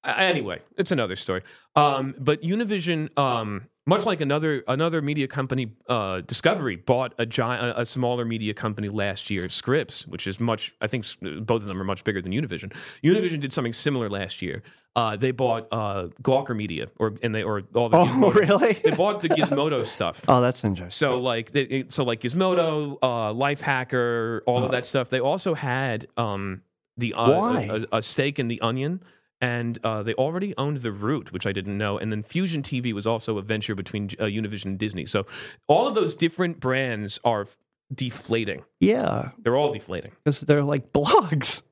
[0.05, 1.43] anyway, it's another story.
[1.77, 7.79] Um, but Univision, um, much like another another media company, uh, Discovery bought a giant,
[7.79, 10.75] a smaller media company last year, Scripps, which is much.
[10.81, 12.73] I think both of them are much bigger than Univision.
[13.03, 14.63] Univision did something similar last year.
[14.97, 18.73] Uh, they bought uh, Gawker Media, or and they or all the Oh, Gizmodo- really?
[18.75, 20.23] They bought the Gizmodo stuff.
[20.29, 20.91] Oh, that's interesting.
[20.91, 25.09] So like they, so like Gizmodo, uh, Lifehacker, all of that stuff.
[25.09, 26.63] They also had um
[26.97, 27.63] the uh, Why?
[27.93, 29.03] A, a stake in the Onion,
[29.41, 31.99] and uh, they already owned the Root, which I didn't know.
[31.99, 35.07] And then Fusion TV was also a venture between uh, Univision and Disney.
[35.07, 35.27] So
[35.67, 37.47] all of those different brands are
[37.95, 38.65] deflating.
[38.81, 40.13] Yeah, They're all deflating.
[40.25, 41.63] because they're like blogs.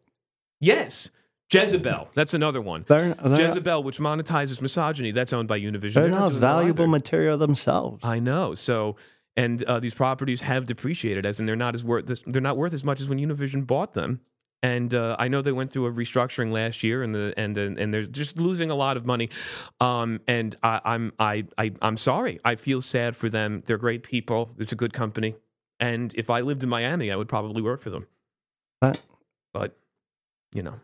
[0.61, 1.11] Yes,
[1.53, 2.09] Jezebel.
[2.15, 2.85] That's another one.
[2.89, 5.95] They're, they're, Jezebel, which monetizes misogyny, that's owned by Univision.
[5.95, 8.01] they're not not valuable material themselves.
[8.03, 8.55] I know.
[8.55, 8.97] So,
[9.37, 12.07] and uh, these properties have depreciated, as in they're not as worth.
[12.07, 14.21] This, they're not worth as much as when Univision bought them.
[14.67, 17.79] And uh, I know they went through a restructuring last year, and the and and,
[17.79, 19.29] and they're just losing a lot of money.
[19.81, 22.41] Um, and I, I'm I, I I'm sorry.
[22.45, 23.63] I feel sad for them.
[23.67, 24.51] They're great people.
[24.59, 25.37] It's a good company.
[25.79, 28.07] And if I lived in Miami, I would probably work for them.
[28.81, 29.01] But-
[29.53, 29.71] But
[30.53, 30.81] you know,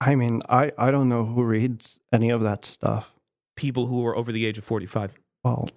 [0.00, 3.12] I mean, I, I don't know who reads any of that stuff.
[3.56, 5.10] people who are over the age of forty five.
[5.44, 5.68] Well,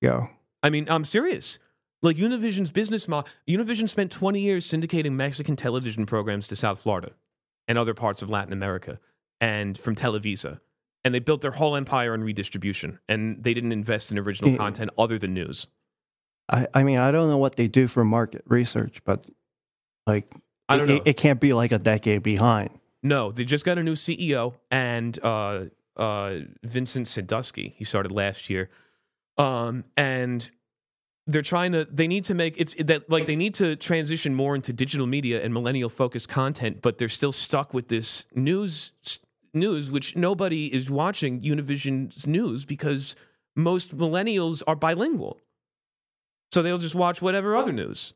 [0.00, 0.28] yeah.
[0.62, 1.58] I mean, I'm serious.
[2.06, 7.10] Like Univision's business model, Univision spent 20 years syndicating Mexican television programs to South Florida
[7.66, 9.00] and other parts of Latin America
[9.40, 10.60] and from Televisa.
[11.04, 14.56] and they built their whole empire on redistribution, and they didn't invest in original Yeah.
[14.56, 15.68] content other than news.
[16.48, 19.24] I, I mean, I don't know what they do for market research, but
[20.04, 20.32] like,
[20.68, 21.02] I don't it, know.
[21.04, 22.70] It, can't be like a decade behind.
[23.04, 27.74] No, they just got a new CEO and uh, uh, Vincent Sadusky.
[27.76, 28.68] He started last year,
[29.38, 30.50] um, and
[31.26, 31.84] they're trying to.
[31.84, 35.42] They need to make it's that like they need to transition more into digital media
[35.42, 38.92] and millennial focused content, but they're still stuck with this news
[39.52, 43.16] news, which nobody is watching Univision's news because
[43.56, 45.40] most millennials are bilingual,
[46.52, 48.12] so they'll just watch whatever other news,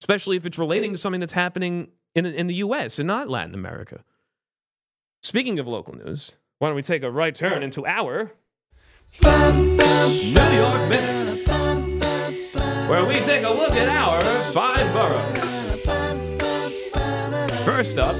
[0.00, 2.98] especially if it's relating to something that's happening in in the U.S.
[2.98, 4.04] and not Latin America.
[5.22, 8.32] Speaking of local news, why don't we take a right turn into our
[9.22, 9.80] New
[10.40, 11.37] York Minute,
[12.88, 14.20] where we take a look at our
[14.52, 15.58] five boroughs.
[17.64, 18.16] First up,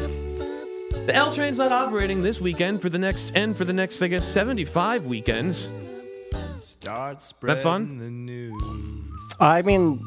[1.07, 4.09] the L train's not operating this weekend for the next and for the next, I
[4.09, 5.71] guess, 75 weekends.
[6.83, 9.11] That fun?
[9.41, 10.01] I mean,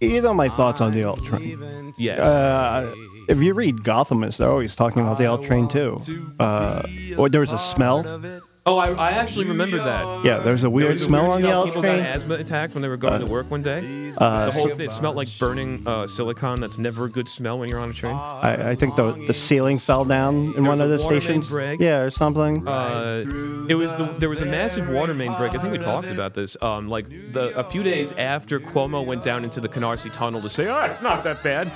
[0.00, 1.92] you know my thoughts on the L train.
[1.96, 2.24] Yes.
[2.26, 2.92] Uh,
[3.28, 6.00] if you read Gothamist, they're always talking about the L train too.
[6.40, 6.82] Uh,
[7.16, 8.02] or there was a smell.
[8.66, 10.24] Oh, I, I actually remember that.
[10.24, 11.60] Yeah, there's a There weird was a smell weird on the smell.
[11.60, 14.12] L People got asthma attacks when they were going to work one day.
[14.16, 16.60] Uh, The whole thing, it smelled like burning uh, silicon.
[16.60, 18.14] That's never a good smell when you're on a train.
[18.14, 21.14] I, I think the the ceiling fell down in one was of a the water
[21.14, 21.50] main stations.
[21.50, 21.80] break.
[21.80, 22.66] Yeah, or something.
[22.66, 23.24] Uh,
[23.68, 25.54] it was the there was a massive water main break.
[25.54, 26.56] I think we talked about this.
[26.62, 30.50] Um, like the a few days after Cuomo went down into the Canarsie Tunnel to
[30.50, 31.70] say, "Oh, it's not that bad,"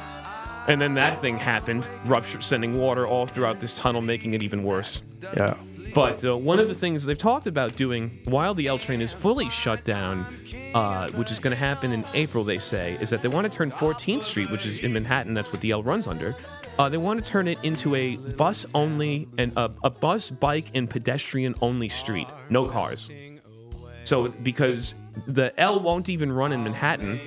[0.68, 4.62] and then that thing happened, rupture, sending water all throughout this tunnel, making it even
[4.62, 5.03] worse.
[5.36, 5.55] yeah.
[5.95, 9.12] But uh, one of the things they've talked about doing while the L train is
[9.12, 10.26] fully shut down,
[10.74, 13.57] uh, which is going to happen in April, they say, is that they want to
[13.57, 16.34] turn 14th Street, which is in Manhattan, that's what the L runs under.
[16.78, 20.66] Uh, they want to turn it into a bus only and a, a bus, bike,
[20.74, 23.11] and pedestrian only street, no cars.
[24.05, 24.95] So because
[25.26, 27.18] the L won't even run in Manhattan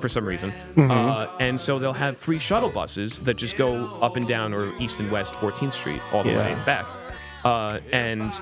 [0.00, 4.16] for some reason, uh, and so they'll have free shuttle buses that just go up
[4.16, 6.56] and down or east and west 14th Street all the Yeah.
[6.56, 6.86] way back,
[7.44, 8.32] uh, and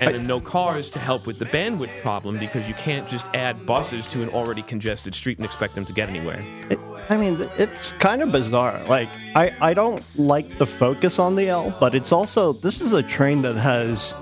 [0.00, 3.66] and then no cars to help with the bandwidth problem because you can't just add
[3.66, 6.44] buses to an already congested street and expect them to get anywhere.
[6.70, 6.78] It,
[7.08, 8.82] I mean, it's kind of bizarre.
[8.84, 12.92] Like, I, I don't like the focus on the L, but it's also this is
[12.92, 14.14] a train that has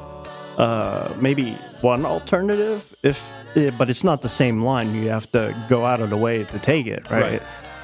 [0.56, 3.22] uh, maybe one alternative, if
[3.56, 4.94] eh, but it's not the same line.
[4.94, 7.42] You have to go out of the way to take it, right?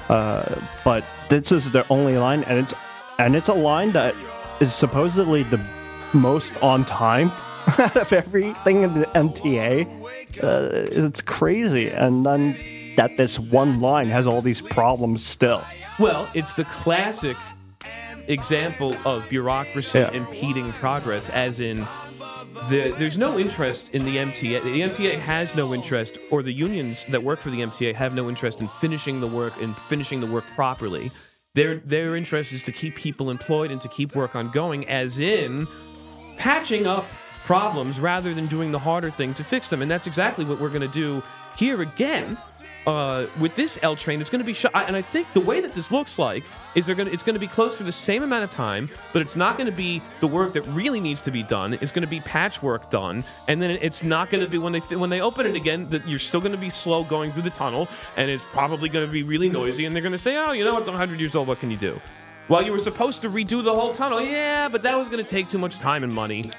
[0.09, 2.73] Uh, but this is the only line, and it's
[3.19, 4.15] and it's a line that
[4.59, 5.59] is supposedly the
[6.13, 7.31] most on time
[7.77, 9.85] out of everything in the MTA.
[10.43, 12.57] Uh, it's crazy, and then
[12.95, 15.63] that this one line has all these problems still.
[15.99, 17.37] Well, it's the classic
[18.27, 20.11] example of bureaucracy Yeah.
[20.11, 21.85] impeding progress, as in
[22.69, 24.63] the, there's no interest in the MTA.
[24.63, 28.27] The MTA has no interest, or the unions that work for the MTA have no
[28.29, 31.11] interest in finishing the work and finishing the work properly.
[31.53, 35.67] Their their interest is to keep people employed and to keep work ongoing, as in
[36.37, 37.05] patching up
[37.43, 39.81] problems rather than doing the harder thing to fix them.
[39.81, 41.23] And that's exactly what we're going to do
[41.55, 42.37] here again.
[42.85, 45.59] Uh, with this L train, it's going to be shut, and I think the way
[45.59, 47.91] that this looks like is they're going to, it's going to be closed for the
[47.91, 51.19] same amount of time, but it's not going to be the work that really needs
[51.21, 51.73] to be done.
[51.81, 54.79] It's going to be patchwork done, and then it's not going to be when they
[54.79, 55.89] when they open it again.
[55.89, 59.05] That you're still going to be slow going through the tunnel, and it's probably going
[59.05, 61.35] to be really noisy, and they're going to say, "Oh, you know, it's 100 years
[61.35, 61.49] old.
[61.49, 61.99] What can you do?"
[62.49, 64.21] Well, you were supposed to redo the whole tunnel.
[64.21, 66.51] Yeah, but that was going to take too much time and money.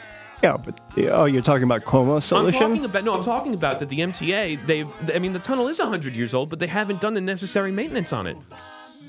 [0.43, 0.81] Yeah, but
[1.11, 2.61] oh, you're talking about Cuomo I'm solution?
[2.61, 3.15] talking about no.
[3.15, 4.65] I'm talking about that the MTA.
[4.67, 4.89] They've.
[5.13, 8.13] I mean, the tunnel is 100 years old, but they haven't done the necessary maintenance
[8.13, 8.37] on it.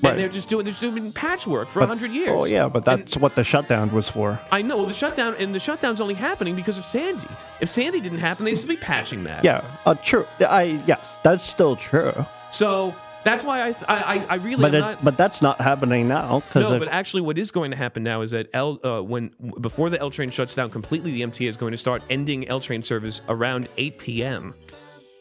[0.02, 0.12] Right.
[0.12, 0.64] And they're just doing.
[0.64, 2.30] They're just doing patchwork for 100 years.
[2.30, 4.40] Oh yeah, but And that's what the shutdown was for.
[4.50, 7.28] I know the shutdown, and the shutdown's only happening because of Sandy.
[7.60, 9.44] If Sandy didn't happen, they'd still be patching that.
[9.44, 10.26] Yeah, uh, true.
[10.40, 12.14] I yes, that's still true.
[12.50, 12.94] So
[13.24, 13.74] that's why I.
[13.88, 14.26] I.
[14.30, 14.62] I really.
[14.62, 17.50] But am it, not, but that's not happening now because No, but actually, what is
[17.50, 20.70] going to happen now is that L uh, when before the L train shuts down
[20.70, 24.54] completely, the MTA is going to start ending L train service around 8 p.m.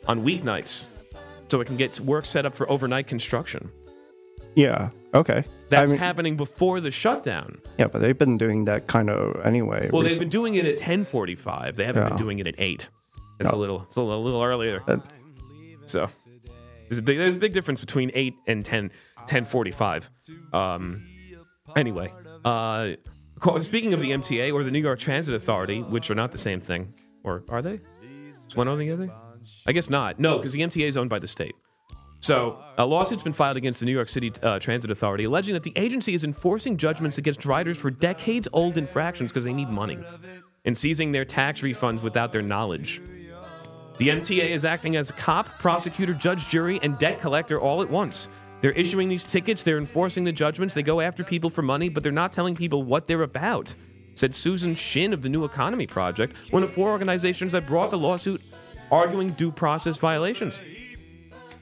[0.08, 0.86] on weeknights,
[1.50, 3.70] so it can get work set up for overnight construction.
[4.56, 5.43] yeah, okay.
[5.70, 7.62] That's I mean, happening before the shutdown.
[7.78, 9.89] yeah, but they've been doing that kind of anyway.
[9.93, 11.76] Well, they've been doing it at 10:45.
[11.76, 12.88] They haven't been doing it at eight.
[13.39, 14.82] It's a little, it's a little, a little earlier.
[14.88, 15.02] That-
[15.86, 16.10] So
[16.89, 18.91] there's a big, there's a big difference between eight and 10,
[19.27, 20.09] 10:45.
[20.53, 21.05] Um,
[21.75, 22.11] anyway,
[22.43, 22.91] uh,
[23.61, 26.59] speaking of the MTA or the New York Transit Authority, which are not the same
[26.59, 27.79] thing, or are they?
[28.47, 29.11] Is one or the other?
[29.65, 30.19] I guess not.
[30.19, 31.55] No, because the MTA is owned by the state.
[32.21, 35.63] So, a lawsuit's been filed against the New York City uh, Transit Authority, alleging that
[35.63, 39.97] the agency is enforcing judgments against riders for decades-old infractions because they need money.
[40.65, 43.01] and seizing their tax refunds without their knowledge.
[44.00, 48.30] The MTA is acting as cop, prosecutor, judge, jury, and debt collector all at once.
[48.62, 52.02] They're issuing these tickets, they're enforcing the judgments, they go after people for money, but
[52.02, 53.74] they're not telling people what they're about,
[54.16, 57.97] said Susan Shin of the New Economy Project, one of four organizations that brought the
[57.97, 58.41] lawsuit
[58.89, 60.62] arguing due process violations.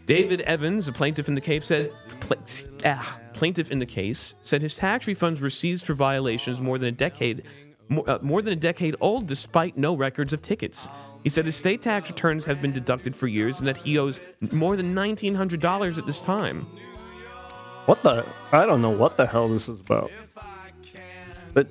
[0.05, 2.37] David Evans, a plaintiff in the case, said pla-
[2.85, 6.89] ah, plaintiff in the case said his tax refunds were seized for violations more than
[6.89, 7.43] a decade
[7.89, 10.87] more, uh, more than a decade old, despite no records of tickets.
[11.27, 14.21] He said his state tax returns have been deducted for years and that he owes
[14.53, 16.65] more than nineteen hundred dollars at this time.
[17.85, 18.25] What the?
[18.53, 20.09] I don't know what the hell this is about.
[21.53, 21.67] But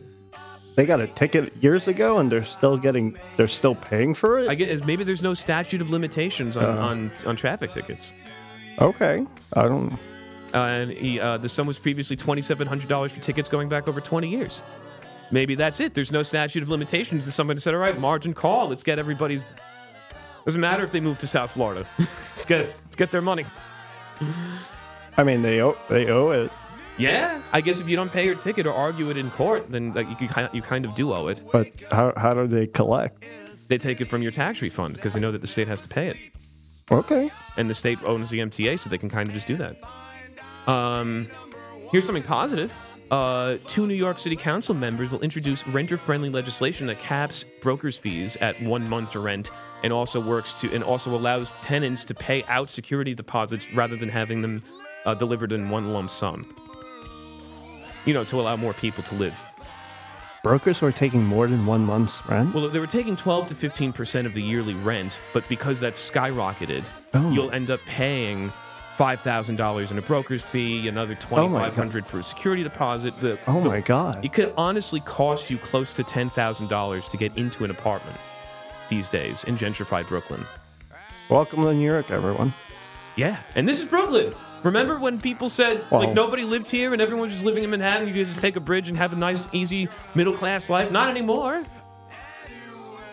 [0.74, 3.16] they got a ticket years ago, and they're still getting.
[3.38, 4.50] They're still paying for it.
[4.50, 8.12] I guess maybe there's no statute of limitations on on, on traffic tickets.
[8.78, 9.94] okay, I don't.
[10.52, 13.88] Uh, and he, uh, the sum was previously twenty-seven hundred dollars for tickets going back
[13.88, 14.60] over twenty years.
[15.30, 15.94] Maybe that's it.
[15.94, 17.24] There's no statute of limitations.
[17.24, 18.68] And somebody said, "All right, margin call.
[18.68, 19.42] Let's get everybody's."
[20.44, 21.86] Doesn't matter if they move to South Florida.
[21.98, 23.44] let's get let's get their money.
[25.16, 26.50] I mean, they owe they owe it,
[26.98, 29.92] Yeah, I guess if you don't pay your ticket or argue it in court, then
[29.92, 31.42] like, you kind of, you kind of do owe it.
[31.52, 33.24] but how how do they collect?
[33.68, 35.88] They take it from your tax refund because they know that the state has to
[35.88, 36.16] pay it,
[36.90, 39.76] Okay, and the state owns the MTA, so they can kind of just do that.
[40.70, 41.28] Um,
[41.90, 42.72] here's something positive.
[43.10, 48.36] Uh, two New York City Council members will introduce renter-friendly legislation that caps brokers' fees
[48.40, 49.50] at one month to rent,
[49.84, 54.08] and also works to and also allows tenants to pay out security deposits rather than
[54.08, 54.60] having them
[55.04, 56.52] uh, delivered in one lump sum.
[58.06, 59.38] You know, to allow more people to live.
[60.42, 62.54] brokers were taking more than one month's rent.
[62.54, 66.10] Well, they were taking 12 to 15 percent of the yearly rent, but because that's
[66.10, 66.82] skyrocketed,
[67.14, 67.30] Oh.
[67.30, 68.52] you'll end up paying
[68.96, 72.62] five thousand dollars in a broker's fee, another Oh twenty five hundred for a security
[72.62, 73.18] deposit.
[73.20, 74.24] The, oh the- my god!
[74.24, 78.16] It could honestly cost you close to ten thousand dollars to get into an apartment
[78.88, 80.44] these days in gentrified Brooklyn.
[81.28, 82.54] Welcome to New York, everyone.
[83.16, 84.34] Yeah, and this is Brooklyn.
[84.62, 86.00] Remember when people said Wow.
[86.00, 88.06] like nobody lived here and everyone was just living in Manhattan?
[88.08, 90.90] You could just take a bridge and have a nice, easy middle class life.
[90.90, 91.62] Not anymore.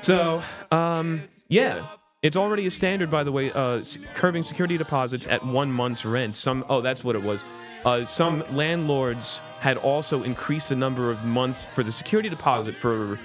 [0.01, 1.85] So, um, yeah,
[2.23, 6.35] it's already a standard, by the way, uh, security deposits at one month's rent.
[6.35, 7.43] Some, oh, that's what it was.
[7.85, 13.19] Uh, some landlords had also increased the number of months for the security deposit for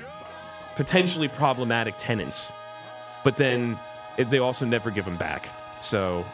[0.74, 2.52] potentially problematic tenants,
[3.22, 3.78] but then
[4.16, 5.48] it, they also never give them back.
[5.80, 6.26] So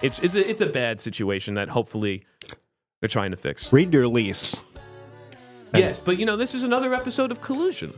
[0.00, 2.24] it's it's a, it's a bad situation that hopefully
[3.00, 3.70] they're trying to fix.
[3.74, 4.62] Read your lease.
[5.74, 7.92] Yes, but you know this is another episode of collusion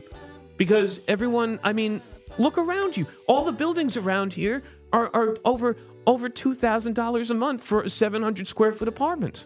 [0.57, 1.59] because everyone.
[1.63, 2.01] I mean,
[2.37, 3.07] look around you.
[3.27, 4.63] All the buildings around here
[4.93, 8.87] are are over over two thousand dollars a month for a seven hundred square foot
[8.87, 9.45] apartment.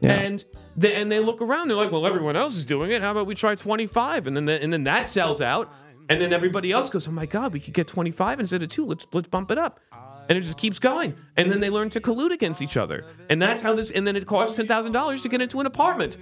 [0.00, 0.12] Yeah.
[0.12, 0.44] And
[0.76, 1.68] they, and they look around.
[1.68, 3.02] They're like, well, everyone else is doing it.
[3.02, 4.26] How about we try twenty five?
[4.26, 5.72] And then the, and then that sells out.
[6.10, 8.68] And then everybody else goes, oh my god, we could get twenty five instead of
[8.68, 8.86] two.
[8.86, 9.80] Let's let's bump it up.
[10.28, 11.16] And it just keeps going.
[11.36, 13.04] And then they learn to collude against each other.
[13.28, 13.90] And that's how this.
[13.90, 16.16] And then it costs ten thousand dollars to get into an apartment.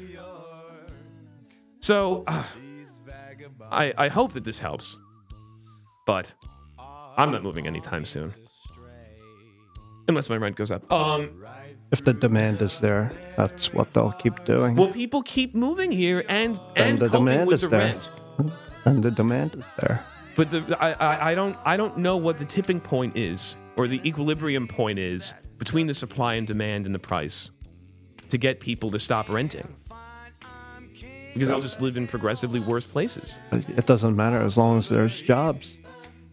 [1.81, 2.43] So, uh,
[3.71, 4.97] I I hope that this helps,
[6.07, 6.33] but
[7.19, 8.33] I'm not moving anytime soon,
[10.09, 10.91] unless my rent goes up.
[10.91, 11.45] Um.
[11.93, 14.75] If the demand is there, that's what they'll keep doing.
[14.75, 17.81] Well, people keep moving here and and the coping demand with is the there.
[17.81, 18.11] rent.
[18.85, 20.05] and the demand is there.
[20.35, 23.87] But the, I, I I don't I don't know what the tipping point is or
[23.87, 27.51] the equilibrium point is between the supply and demand and the price
[28.31, 29.73] to get people to stop renting.
[31.35, 33.37] Because they'll just live in progressively worse places.
[33.53, 35.77] It doesn't matter as long as there's jobs.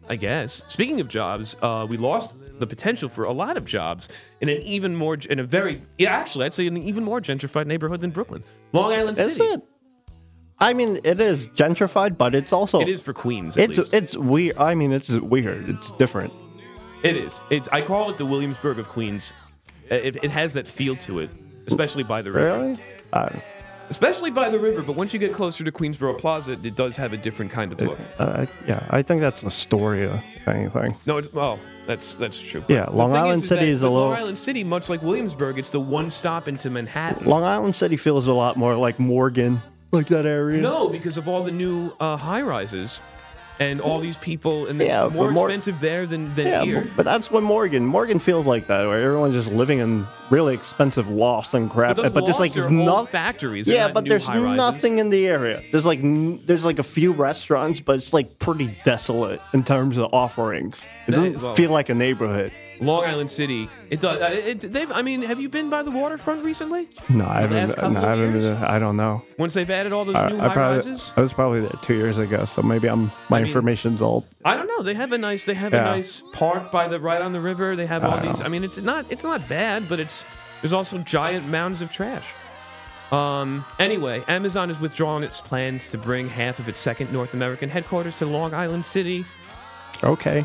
[0.10, 0.64] I guess.
[0.68, 4.10] Speaking of jobs, uh, we lost the potential for a lot of jobs
[4.42, 7.68] in an even more, in a very, yeah, actually, I'd say an even more gentrified
[7.68, 8.44] neighborhood than Brooklyn,
[8.74, 9.32] Long Island City.
[9.32, 9.62] Is it?
[10.60, 13.58] I mean, it is gentrified, but it's also It is for Queens.
[13.58, 13.94] At It's least.
[13.94, 14.58] it's weird.
[14.58, 15.68] I mean, it's weird.
[15.70, 16.32] It's different.
[17.02, 17.42] It is.
[17.50, 17.68] It's.
[17.72, 19.34] I call it the Williamsburg of Queens.
[19.90, 21.30] It, it has that feel to it,
[21.68, 22.58] especially by the river.
[22.62, 22.80] Really?
[23.12, 23.30] Uh,
[23.94, 27.14] Especially by the river, but once you get closer to Queensboro Plaza, it does have
[27.14, 28.00] a different kind of look.
[28.18, 30.96] uh, yeah, I think that's Astoria, if anything.
[31.06, 32.64] No, it's oh, that's that's true.
[32.68, 35.70] Yeah, The Long Island City is, a little- Long Island City, much like Williamsburg, it's
[35.70, 37.28] the one stop into Manhattan.
[37.28, 40.60] Long Island City feels a lot more like Morgan, like that area.
[40.60, 43.00] No, because of all the new uh, high rises
[43.60, 46.64] and all these people, and it's Yeah, more but more- expensive there than, than Yeah,
[46.64, 46.82] here.
[46.82, 47.86] but, but that's what Morgan.
[47.86, 51.96] Morgan feels like that, where everyone's just living in really expensive lofts and crap.
[51.98, 53.68] But those just like no- factories.
[53.68, 55.62] They're Yeah, but there's nothing in the area.
[55.72, 59.98] There's like n- there's like a few restaurants, but it's like pretty desolate in terms
[59.98, 60.82] of offerings.
[61.08, 62.52] It doesn't well- feel like a neighborhood.
[62.80, 63.70] Long Island City.
[63.90, 64.20] It does.
[64.22, 64.92] uh, It, they've.
[64.92, 66.90] I mean, have you been by the waterfront recently?
[67.10, 67.74] No, I haven't.
[67.76, 68.32] couple No, I haven't.
[68.42, 68.46] years?
[68.46, 69.22] Been, I don't know.
[69.38, 71.12] Once they've added all those I, new I high probably rises.
[71.16, 74.26] I was probably there two years ago, so maybe I'm my mean- information's old.
[74.44, 74.82] I don't know.
[74.84, 75.46] They have a nice.
[75.46, 77.76] They have a nice park by the right on the river.
[77.76, 78.42] They have all these.
[78.42, 79.06] I mean, it's not.
[79.10, 80.26] It's not bad, but it's.
[80.62, 82.26] There's also giant mounds of trash.
[83.12, 83.64] Um.
[83.80, 88.16] Anyway, Amazon has withdrawn its plans to bring half of its second North American headquarters
[88.16, 89.24] to Long Island City.
[90.04, 90.44] Okay,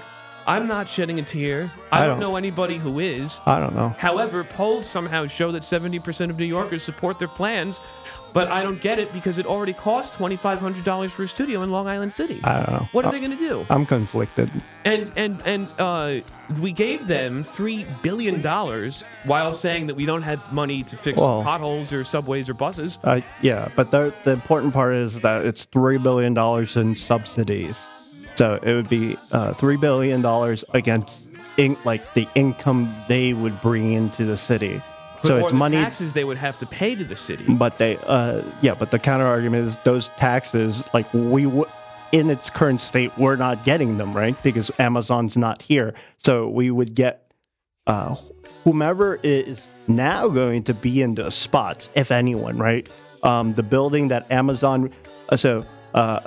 [0.48, 1.70] I'm not shedding a tear.
[1.92, 3.40] I, I don't don't- know anybody who is.
[3.46, 3.90] I don't know.
[3.98, 7.80] However, polls somehow show that 70% of New Yorkers support their plans,
[8.32, 11.86] but I don't get it because it already costs $2,500 for a studio in Long
[11.86, 12.40] Island City.
[12.44, 12.88] I don't know.
[12.92, 13.66] What are they going to do?
[13.70, 14.50] I'm conflicted.
[14.84, 16.20] And and and uh,
[16.60, 21.18] we gave them three billion dollars while saying that we don't have money to fix
[21.20, 22.98] Well- potholes or subways or buses.
[23.04, 27.78] Uh, yeah, but the the important part is that it's three billion dollars in subsidies.
[28.38, 33.60] So it would be uh, three billion dollars against in, like the income they would
[33.60, 34.80] bring into the city.
[35.24, 37.44] so it's money, taxes they would have to pay to the city.
[37.52, 41.66] but they uh, yeah, but the counter argument is those taxes like we w-
[42.12, 45.92] in its current state we're not getting them right because Amazon's not here.
[46.18, 47.32] So we would get
[47.88, 48.14] uh,
[48.62, 52.88] whomever is now going to be in the spots, if anyone, right?
[53.24, 54.92] Um, the building that Amazon,
[55.28, 55.64] uh, so
[55.94, 56.20] uh,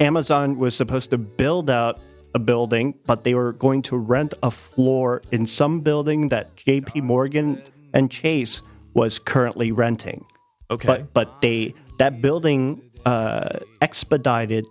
[0.00, 2.00] Amazon was supposed to build out
[2.34, 7.02] a building, but they were going to rent a floor in some building that J.P.
[7.02, 8.62] Morgan and Chase
[8.94, 10.24] was currently renting.
[10.70, 10.86] Okay.
[10.86, 14.66] But but they that building uh, expedited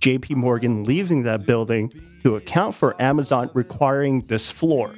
[0.00, 0.34] J.P.
[0.34, 1.92] Morgan leaving that building
[2.22, 4.94] to account for Amazon requiring this floor.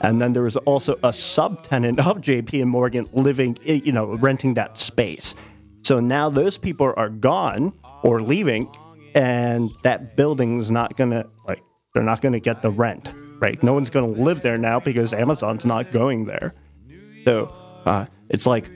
[0.00, 2.64] And then there was also a subtenant of J.P.
[2.64, 5.34] Morgan living, eh, you know, renting that space.
[5.82, 8.70] So now those people are gone or leaving,
[9.18, 11.60] and that building's not gonna like
[11.92, 13.60] they're not gonna get the rent, right?
[13.62, 16.54] No one's gonna live there now because Amazon's not going there.
[17.24, 17.52] So
[17.84, 18.70] uh, it's like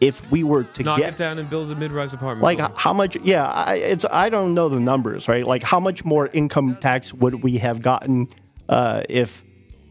[0.00, 2.42] if we were to Knock get it down and build a mid-rise apartment.
[2.42, 2.76] like building.
[2.76, 6.28] how much yeah I, it's i don't know the numbers right like how much more
[6.28, 8.28] income tax would we have gotten
[8.68, 9.44] uh, if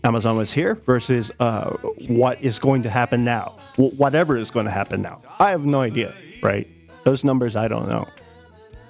[0.06, 1.72] amazon was here versus uh,
[2.08, 5.66] what is going to happen now w- whatever is going to happen now i have
[5.66, 6.68] no idea right
[7.04, 8.08] those numbers i don't know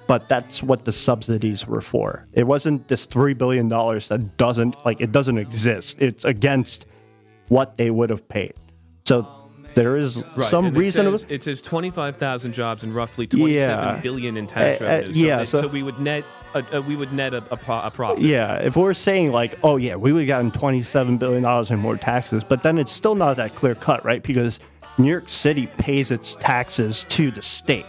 [0.08, 5.00] but that's what the subsidies were for it wasn't this $3 billion that doesn't like
[5.00, 6.86] it doesn't exist it's against
[7.48, 8.54] what they would have paid
[9.06, 9.26] so
[9.74, 14.00] there is Right, some and it reason says- It says, 25,000 jobs and roughly twenty-seven
[14.02, 14.38] billion Yeah.
[14.40, 15.14] in tax Uh, uh, revenue.
[15.14, 17.56] So, yeah, that- so- so we would net a, a, we would net a, a,
[17.56, 18.24] pro- a profit.
[18.24, 21.70] Yeah, if we're saying like, oh yeah, we would have gotten twenty seven billion dollars
[21.70, 24.22] in more taxes, but then it's still not that clear cut, right?
[24.22, 24.58] Because
[24.96, 27.86] New York City pays its taxes to the state,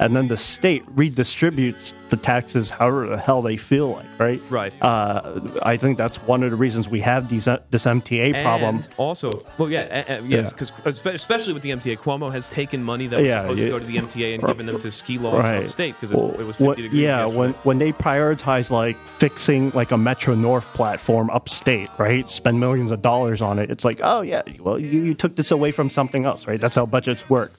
[0.00, 4.40] and then the state redistributes the taxes however the hell they feel like, right?
[4.48, 4.72] Right.
[4.80, 8.76] Uh, I think that's one of the reasons we have these uh, this MTA problem.
[8.76, 10.64] And also, well, yeah, uh, uh, yes, Yeah.
[10.66, 13.64] because especially with the MTA, Cuomo has taken money that was Yeah, supposed yeah.
[13.66, 15.62] to go to the MTA and given them to ski laws Right.
[15.64, 17.02] upstate because it, Well, it was 50 what- degrees.
[17.02, 22.28] yeah, when when they prioritize like fixing like a Metro North platform upstate, right?
[22.30, 23.70] Spend millions of dollars on it.
[23.70, 26.60] It's like, oh yeah, well you, you took this away from something else, right?
[26.60, 27.52] That's how budgets work.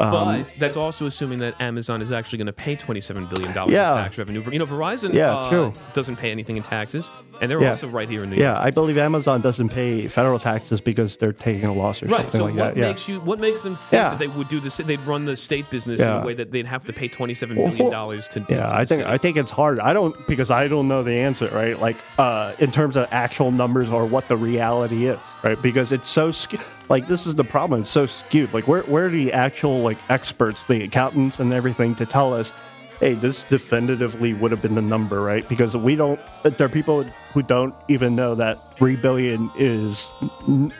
[0.00, 3.72] Um, but that's also assuming that Amazon is actually going to pay twenty-seven billion dollars
[3.72, 3.96] Yeah.
[3.98, 4.42] in tax revenue.
[4.50, 7.10] You know, Verizon Yeah, uh, doesn't pay anything in taxes,
[7.40, 7.70] and they're Yeah.
[7.70, 8.42] also right here in New York.
[8.42, 12.20] Yeah, I believe Amazon doesn't pay federal taxes because they're taking a loss or Right.
[12.22, 12.76] something So like what that.
[12.76, 12.88] Yeah.
[12.88, 13.20] makes you?
[13.20, 14.10] What makes them think Yeah.
[14.10, 14.76] that they would do this?
[14.76, 17.68] They'd run the state business in a way that they'd have to pay twenty-seven Well,
[17.68, 18.44] billion dollars to.
[18.48, 19.04] Yeah, to I think.
[19.04, 19.80] I think it's hard.
[19.80, 21.80] I don't because I don't know the answer, right?
[21.80, 25.60] Like uh, in terms of actual numbers or what the reality is, right?
[25.60, 26.60] Because it's so skewed.
[26.88, 27.82] Like this is the problem.
[27.82, 28.52] It's so skewed.
[28.52, 32.52] Like where where are the actual like experts, the accountants and everything to tell us,
[33.00, 35.48] hey, this definitively would have been the number, right?
[35.48, 36.20] Because we don't.
[36.42, 37.02] There are people
[37.32, 40.12] who don't even know that three billion is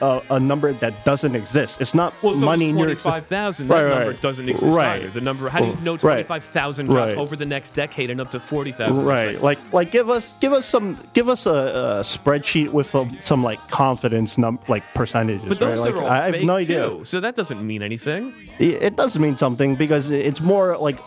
[0.01, 1.79] a number that doesn't exist.
[1.81, 3.01] It's not Well, so money it's in New York City.
[3.03, 3.67] twenty-five thousand.
[3.69, 4.21] That Right, number right.
[4.21, 5.01] doesn't exist Right.
[5.03, 5.09] either.
[5.11, 5.49] The number.
[5.49, 5.99] How do you know Right.
[6.01, 7.17] twenty-five thousand jobs Right.
[7.17, 9.05] over the next decade and up to forty thousand?
[9.05, 13.17] right like like give us give us some give us a, a spreadsheet with some,
[13.21, 15.93] some like confidence num like percentages But those right?
[15.93, 17.05] are all like, i have no idea too.
[17.05, 18.33] So that doesn't mean anything.
[18.59, 20.97] it, it does mean something because it's more like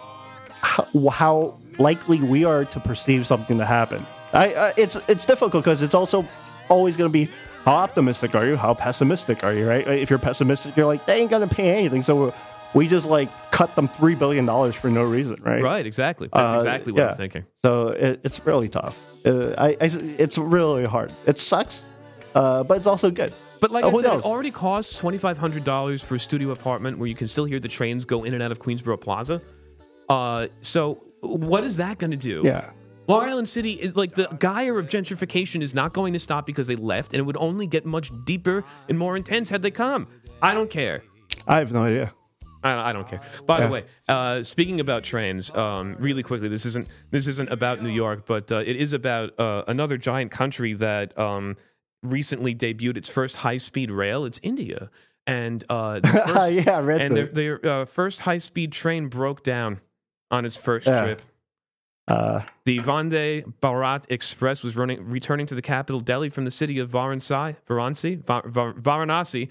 [0.64, 5.62] how, how likely we are to perceive something to happen I, I it's it's difficult
[5.64, 6.26] because it's also
[6.68, 7.30] always going to be
[7.64, 11.20] how optimistic are you how pessimistic are you right if you're pessimistic you're like they
[11.20, 12.34] ain't going to pay anything so
[12.74, 15.86] we just like cut them three billion dollars for no reason right Right.
[15.86, 16.28] Exactly.
[16.32, 17.10] That's Uh, exactly what yeah.
[17.10, 17.44] I'm thinking.
[17.64, 18.98] So it, it's really tough.
[19.24, 21.12] Uh, I, I, it's really hard.
[21.24, 21.84] It sucks,
[22.34, 23.32] uh, but it's also good.
[23.60, 24.24] But like Uh, I said, knows?
[24.24, 27.44] it already costs twenty five hundred dollars for a studio apartment where you can still
[27.44, 29.40] hear the trains go in and out of Queensboro Plaza.
[30.08, 32.42] Uh, so what is that going to do?
[32.44, 32.70] Yeah.
[33.06, 36.66] Long Island City is like the gyre of gentrification is not going to stop because
[36.66, 40.06] they left, and it would only get much deeper and more intense had they come.
[40.40, 41.02] I don't care.
[41.46, 42.12] I have no idea.
[42.62, 43.20] I, I don't care.
[43.46, 43.66] By Yeah.
[43.66, 47.90] the way, uh, speaking about trains, um, really quickly, this isn't this isn't about New
[47.90, 51.58] York, but uh, it is about uh, another giant country that um,
[52.02, 54.24] recently debuted its first high speed rail.
[54.24, 54.88] It's India,
[55.26, 59.42] and uh, the first, yeah, and the, their, their uh, first high speed train broke
[59.42, 59.80] down
[60.30, 61.02] on its first Yeah.
[61.02, 61.22] trip.
[62.06, 66.78] uh, The Vande Bharat Express was running, returning to the capital Delhi from the city
[66.78, 69.48] of Varanasi, Varanasi, Va- Va- Varanasi,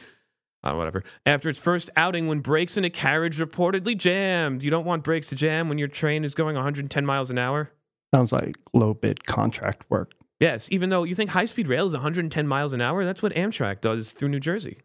[0.64, 1.04] uh, whatever.
[1.26, 4.62] After its first outing, when brakes in a carriage reportedly jammed.
[4.64, 7.72] You don't want brakes to jam when your train is going 110 miles an hour.
[8.14, 10.12] sounds like low bid contract work.
[10.40, 13.34] Yes, even though you think high speed rail is 110 miles an hour, that's what
[13.34, 14.78] Amtrak does through New Jersey.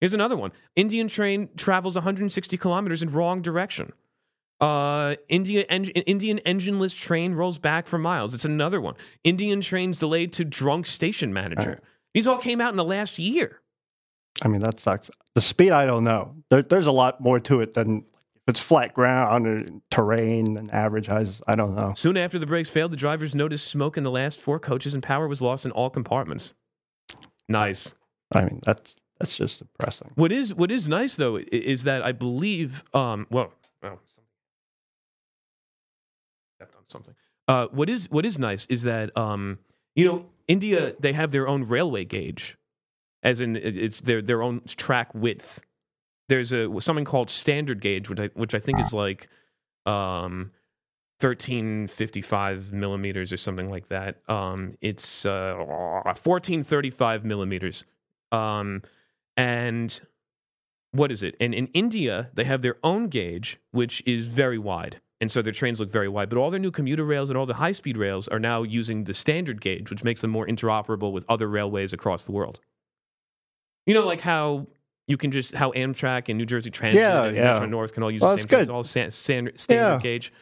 [0.00, 3.92] Here's another one Indian train travels 160 kilometers in wrong direction.
[4.60, 8.34] Uh, India en- Indian engineless train rolls back for miles.
[8.34, 8.94] It's another one.
[9.24, 11.70] Indian trains delayed to drunk station manager.
[11.70, 11.78] Right.
[12.14, 13.60] These all came out in the last year.
[14.42, 15.10] I mean, that sucks.
[15.34, 16.36] The speed, I don't know.
[16.50, 18.04] There, there's a lot more to it than
[18.36, 21.42] if it's flat ground or terrain and average heights.
[21.46, 21.92] I don't know.
[21.96, 25.02] Soon after the brakes failed, the drivers noticed smoke in the last four coaches and
[25.02, 26.54] power was lost in all compartments.
[27.48, 27.92] Nice.
[28.34, 30.10] I mean, that's that's just depressing.
[30.14, 33.52] What is what is nice though is that I believe um well
[33.82, 34.00] well
[36.64, 37.14] stepped on something.
[37.46, 39.58] Uh what is what is nice is that um
[39.94, 42.56] you know India they have their own railway gauge
[43.22, 45.60] as in it's their their own track width.
[46.28, 49.28] There's a something called standard gauge which I which I think is like
[49.86, 50.52] um
[51.20, 54.18] 1355 millimeters or something like that.
[54.28, 57.84] Um it's uh 1435 millimeters.
[58.32, 58.82] Um
[59.36, 60.00] and
[60.92, 61.34] what is it?
[61.40, 65.00] And in India, they have their own gauge, which is very wide.
[65.20, 66.28] And so their trains look very wide.
[66.28, 69.04] But all their new commuter rails and all the high speed rails are now using
[69.04, 72.58] the standard gauge, which makes them more interoperable with other railways across the world.
[73.86, 74.66] You know, like how
[75.06, 77.52] you can just, how Amtrak and New Jersey Transit Yeah, and yeah.
[77.54, 78.70] Metro North can all use Well, the same good.
[78.70, 80.00] all san- standard, standard Yeah.
[80.00, 80.32] gauge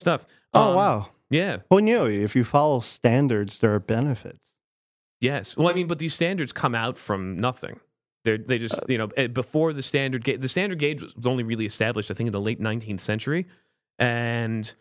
[0.00, 0.26] stuff.
[0.52, 1.08] Oh Um, wow.
[1.30, 1.58] Yeah.
[1.70, 2.06] Who knew?
[2.06, 4.52] If you follow standards, there are benefits.
[5.20, 5.56] Yes.
[5.56, 7.80] Well, I mean, but these standards come out from nothing.
[8.24, 10.40] They they just you know eh, before the standard gauge.
[10.40, 13.46] The standard gauge was only really established, I think, in the late 19th century,
[13.98, 14.72] and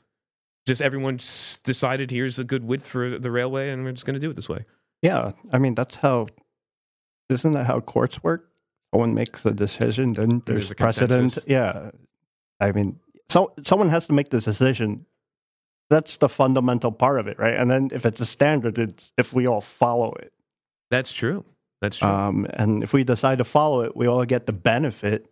[0.65, 4.15] just everyone just decided here's a good width for the railway, and we're just going
[4.15, 4.65] to do it this way.
[5.02, 6.27] Yeah, I mean that's how.
[7.30, 8.49] Isn't that how courts work?
[8.94, 11.19] Someone makes a decision, then there's, There's precedent.
[11.34, 11.44] consensus.
[11.45, 11.91] Yeah,
[12.61, 15.06] I mean, so someone has to make the decision.
[15.89, 17.53] That's the fundamental part of it, right?
[17.56, 20.31] And then if it's a standard, it's if we all follow it.
[20.89, 21.44] That's true.
[21.81, 22.07] That's true.
[22.10, 25.27] Um, and if we decide to follow it, we all get the benefit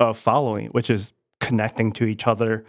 [0.00, 2.64] of following which is connecting to each other,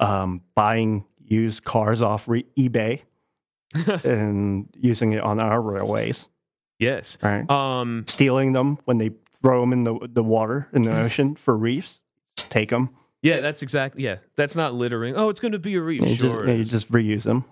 [0.00, 3.02] um, buying used cars off re- eBay,
[4.04, 6.28] and using it on our railways,
[6.78, 7.16] yes.
[7.22, 7.48] right?
[7.50, 8.04] Um.
[8.08, 9.10] Stealing them when they
[9.42, 12.00] throw them in the the water in the ocean for reefs.
[12.36, 12.90] Just take them.
[13.22, 13.40] Yeah.
[13.40, 14.02] That's exactly.
[14.02, 14.16] Yeah.
[14.36, 15.14] That's not littering.
[15.16, 16.02] Oh, it's going to be a reef.
[16.02, 16.46] You, Sure.
[16.46, 17.44] just, you just reuse them.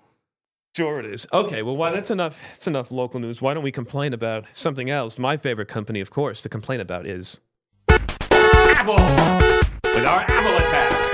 [0.77, 1.27] Sure it is.
[1.33, 2.39] Okay, well, why that's enough.
[2.51, 3.41] That's enough local news.
[3.43, 5.19] Why don't we complain about something else?
[5.19, 7.41] My favorite company, of course, to complain about is
[7.89, 8.95] Apple.
[9.95, 11.08] With our Apple attack,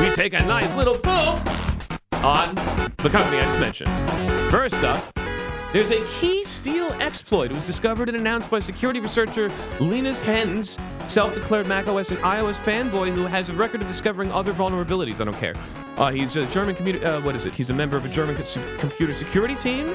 [0.00, 1.38] we take a nice little boom
[2.24, 2.54] on
[2.98, 3.90] the company I just mentioned.
[4.50, 5.02] First up,
[5.74, 7.50] there's a KeySteal exploit.
[7.50, 10.78] It was discovered and announced by security researcher Linus Henze,
[11.08, 15.20] self-declared macOS and iOS fanboy who has a record of discovering other vulnerabilities.
[15.20, 15.56] I don't care.
[15.96, 17.04] Uh, he's a German computer.
[17.04, 17.54] Uh, what is it?
[17.54, 19.92] He's a member of a German co- computer security team,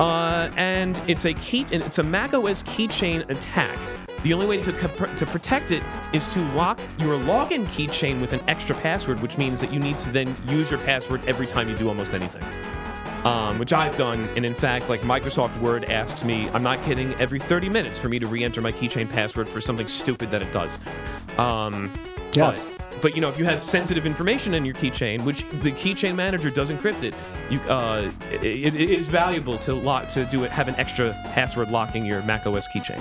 [0.00, 1.64] uh, and it's a key.
[1.70, 3.78] It's a macOS keychain attack.
[4.24, 8.40] The only way to to protect it is to lock your login keychain with an
[8.48, 11.76] extra password, which means that you need to then use your password every time you
[11.76, 12.42] do almost anything
[13.24, 14.28] um, which I've done.
[14.36, 18.08] And in fact, like Microsoft Word asks me, I'm not kidding, every 30 minutes for
[18.08, 20.78] me to re-enter my keychain password for something stupid that it does.
[21.38, 21.92] Um,
[22.34, 22.64] Yes.
[22.78, 26.14] But, but you know, if you have sensitive information in your keychain, which the keychain
[26.14, 27.14] manager does encrypt it,
[27.48, 30.50] you uh, it, it is valuable to lock to do it.
[30.50, 33.00] Have an extra password locking your macOS keychain.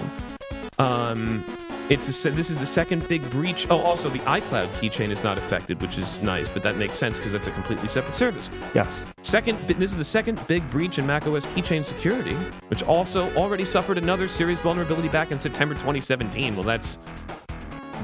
[0.79, 1.43] Um,
[1.89, 3.65] it's the, this is the second big breach.
[3.69, 7.17] Oh, also the iCloud keychain is not affected, which is nice, but that makes sense
[7.17, 8.51] because that's a completely separate service.
[8.75, 9.05] Yes.
[9.23, 12.35] Second, this is the second big breach in macOS keychain security,
[12.67, 16.55] which also already suffered another serious vulnerability back in September 2017.
[16.55, 16.99] Well, that's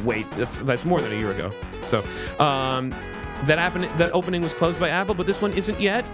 [0.04, 1.52] wait, that's that's more than a year ago.
[1.86, 2.00] So,
[2.40, 2.90] um,
[3.44, 3.86] that happened.
[4.00, 6.06] That opening was closed by Apple, but this one isn't yet.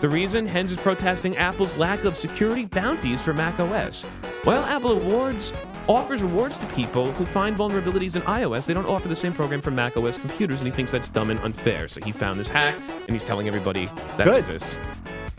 [0.00, 4.04] The reason Henze is protesting Apple's lack of security bounties for macOS.
[4.42, 5.52] While Apple awards
[5.88, 8.66] offers rewards to people who find vulnerabilities in iOS.
[8.66, 11.30] They don't offer the same program for Mac OS computers, and he thinks that's dumb
[11.30, 11.88] and unfair.
[11.88, 12.74] So he found this hack,
[13.06, 13.86] and he's telling everybody
[14.16, 14.38] that Good.
[14.38, 14.78] exists.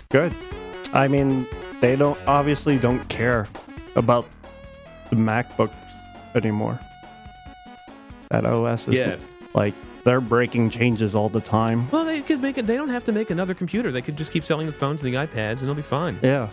[0.09, 0.33] Good.
[0.93, 1.47] I mean,
[1.81, 3.47] they don't obviously don't care
[3.95, 4.27] about
[5.09, 5.71] the MacBook
[6.35, 6.79] anymore.
[8.29, 9.15] That OS is Yeah.
[9.53, 11.89] like they're breaking changes all the time.
[11.91, 12.67] Well, they could make it.
[12.67, 13.91] They don't have to make another computer.
[13.91, 16.19] They could just keep selling the phones and the iPads, and it'll be fine.
[16.21, 16.49] Yeah.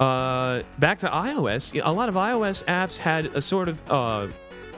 [0.00, 1.80] Uh, back to iOS.
[1.84, 4.26] A lot of iOS apps had a sort of uh,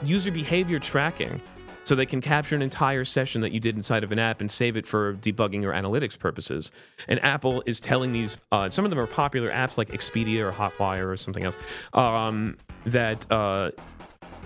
[0.02, 1.40] user behavior tracking,
[1.84, 4.50] so they can capture an entire session that you did inside of an app and
[4.50, 6.72] save it for debugging or analytics purposes.
[7.08, 8.36] And Apple is telling these.
[8.52, 11.56] Uh, some of them are popular apps like Expedia or Hotwire or something else.
[11.92, 13.70] Um, that uh,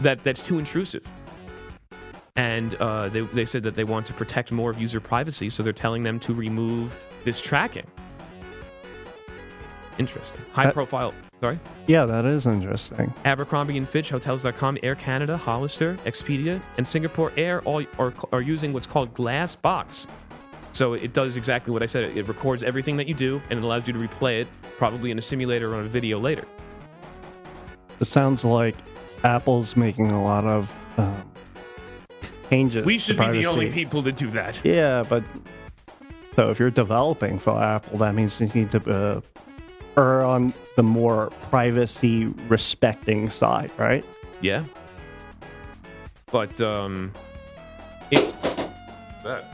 [0.01, 1.07] that that's too intrusive.
[2.37, 5.65] And uh, they, they said that they want to protect more of user privacy, so
[5.65, 7.87] they're telling them to remove this tracking.
[9.99, 10.41] Interesting.
[10.53, 11.13] High That- profile.
[11.41, 11.59] Sorry?
[11.87, 13.15] Yeah, that is interesting.
[13.25, 18.73] Abercrombie and Fitch, Hotels.com, Air Canada, Hollister, Expedia, and Singapore Air all are, are using
[18.73, 20.09] what's called Glassbox.
[20.73, 22.17] So it does exactly what I said.
[22.17, 24.49] It records everything that you do and it allows you to replay it,
[24.79, 26.45] probably in a simulator or on a video later.
[28.01, 28.77] It sounds like
[29.25, 31.31] Apple's making a lot of um,
[32.51, 32.85] changes.
[32.85, 34.61] We should be the only people to do that.
[34.65, 35.23] Yeah, but
[36.37, 39.21] so if you're developing for Apple, that means you need to uh,
[39.99, 44.05] err on the more privacy respecting side, right?
[44.41, 44.65] Yeah.
[46.31, 47.13] But um
[48.11, 48.33] it's
[49.25, 49.45] that.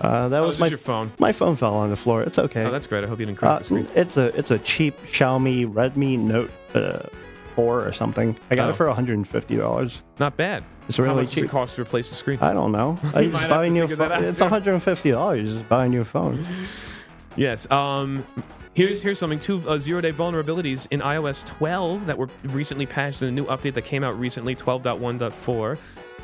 [0.00, 1.12] Uh, that Oh, was my your phone?
[1.18, 2.22] my phone fell on the floor.
[2.22, 2.64] It's okay.
[2.64, 3.04] Oh, that's great.
[3.04, 3.88] I hope you didn't crack Uh, the screen.
[3.94, 6.98] it's a it's a cheap Xiaomi Redmi Note uh,
[7.54, 8.36] four or something.
[8.50, 8.70] I got Oh.
[8.70, 10.02] it for 150 dollars.
[10.18, 10.64] Not bad.
[10.88, 11.50] It's How really much does it cheap.
[11.50, 12.38] cost to replace the screen?
[12.40, 12.98] I don't know.
[13.14, 14.12] I just buy a new phone.
[14.24, 14.44] It's soon.
[14.50, 15.52] 150 dollars.
[15.54, 16.46] Just buy a new phone.
[17.38, 17.70] Yes.
[17.70, 18.24] Um,
[18.76, 19.38] here's here's something.
[19.38, 23.46] Two uh, zero day vulnerabilities in iOS 12 that were recently patched in a new
[23.46, 25.78] update that came out recently, 12.1.4.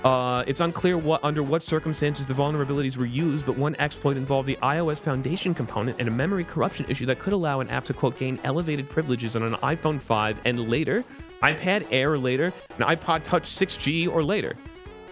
[0.05, 4.47] Uh, it's unclear what under what circumstances the vulnerabilities were used, but one exploit involved
[4.47, 7.95] the iOS Foundation component and a memory corruption issue that could allow an app to
[7.95, 11.05] quote gain elevated privileges on an iPhone 5 and later,
[11.43, 14.57] iPad Air later, an iPod Touch 6G or later.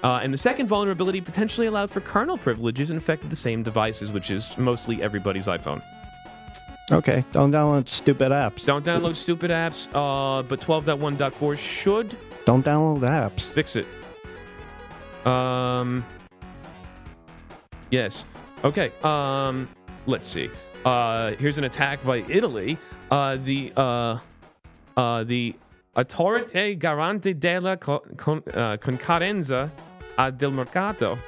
[0.02, 4.10] Uh, and the second vulnerability potentially allowed for kernel privileges and affected the same devices,
[4.10, 5.82] which is mostly everybody's iPhone.
[6.92, 8.64] Okay, don't download stupid apps.
[8.64, 13.42] Don't download stupid apps, uh, but 12.1.4 should Don't download apps.
[13.42, 13.86] fix it.
[15.26, 16.04] Um.
[17.90, 18.24] Yes.
[18.64, 18.90] Okay.
[19.04, 19.68] Um.
[20.06, 20.50] Let's see.
[20.84, 21.32] Uh.
[21.38, 22.78] Here's an attack by Italy.
[23.10, 23.36] Uh.
[23.36, 23.72] The.
[23.76, 24.18] Uh.
[24.96, 25.24] Uh.
[25.24, 25.54] The
[25.96, 29.70] Autorità Garante della Co- Con- uh, Concorrenza
[30.18, 31.18] uh, del Mercato.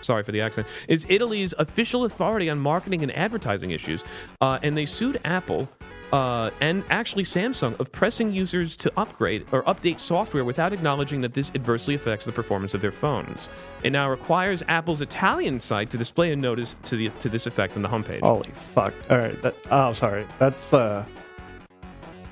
[0.00, 0.66] Sorry for the accent.
[0.88, 4.04] Is Italy's official authority on marketing and advertising issues,
[4.40, 5.68] uh, and they sued Apple
[6.12, 11.34] uh, and actually Samsung of pressing users to upgrade or update software without acknowledging that
[11.34, 13.48] this adversely affects the performance of their phones.
[13.82, 17.76] It now requires Apple's Italian site to display a notice to the to this effect
[17.76, 18.20] on the homepage.
[18.20, 18.92] Holy fuck!
[19.08, 19.40] All right.
[19.42, 20.26] That, oh, sorry.
[20.38, 21.04] That's uh.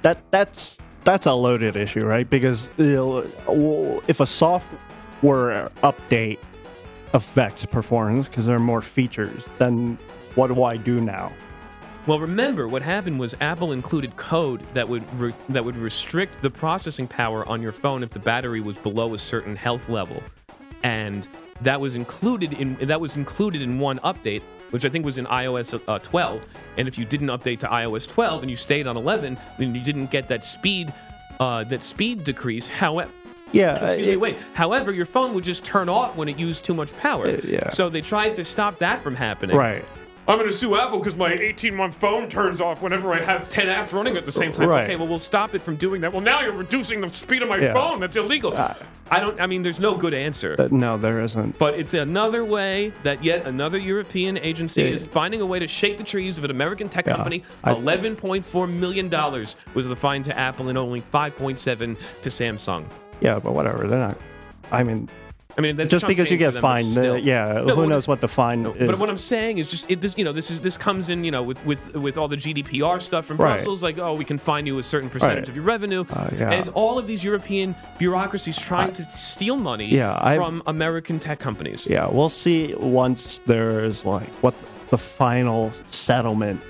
[0.02, 2.28] That that's that's a loaded issue, right?
[2.28, 2.94] Because you
[3.46, 6.38] know, if a software update
[7.12, 9.98] affects performance because there are more features, then
[10.34, 11.32] what do I do now?
[12.06, 16.48] Well, remember what happened was Apple included code that would re- that would restrict the
[16.48, 20.22] processing power on your phone if the battery was below a certain health level,
[20.82, 21.28] and
[21.60, 24.40] that was included in that was included in one update,
[24.70, 26.42] which I think was in iOS uh, 12.
[26.78, 29.82] And if you didn't update to iOS 12 and you stayed on 11, then you
[29.82, 30.90] didn't get that speed
[31.40, 32.68] uh, that speed decrease.
[32.68, 33.10] However,
[33.52, 33.84] Yeah.
[33.86, 34.36] Excuse me, wait.
[34.54, 37.26] However, your phone would just turn off when it used too much power.
[37.28, 37.68] Uh, yeah.
[37.70, 39.56] So they tried to stop that from happening.
[39.56, 39.84] Right.
[40.26, 43.48] I'm going to sue Apple because my 18 month phone turns off whenever I have
[43.48, 44.68] 10 apps running at the same time.
[44.68, 44.84] Right.
[44.84, 46.12] Okay, well, we'll stop it from doing that.
[46.12, 47.72] Well, now you're reducing the speed of my Yeah.
[47.72, 47.98] phone.
[48.00, 48.54] That's illegal.
[49.10, 50.54] I don't, I mean, there's no good answer.
[50.58, 51.58] Uh, no, there isn't.
[51.58, 54.88] But it's another way that yet another European agency Yeah.
[54.88, 57.14] is finding a way to shake the trees of an American tech Yeah.
[57.16, 57.42] company.
[57.64, 59.08] I- $11.4 million
[59.72, 62.84] was the fine to Apple and only 5.7 to Samsung.
[63.20, 63.86] Yeah, but whatever.
[63.86, 64.18] They're not.
[64.70, 65.08] I mean,
[65.56, 67.62] I mean, that's just chump because you change get to them, but fined, uh, yeah,
[67.66, 68.86] No, who knows what the fine No, is?
[68.86, 71.24] but what I'm saying is just it, this, you know, this is this comes in,
[71.24, 73.54] you know, with with with all the GDPR stuff from Right.
[73.54, 75.48] Brussels, like oh, we can fine you a certain percentage Right.
[75.48, 76.50] of your revenue, Uh, yeah.
[76.50, 81.18] and it's all of these European bureaucracies trying to steal money Yeah, I- from American
[81.18, 81.88] tech companies.
[81.90, 84.54] yeah, we'll see once there's like what
[84.90, 86.60] the final settlement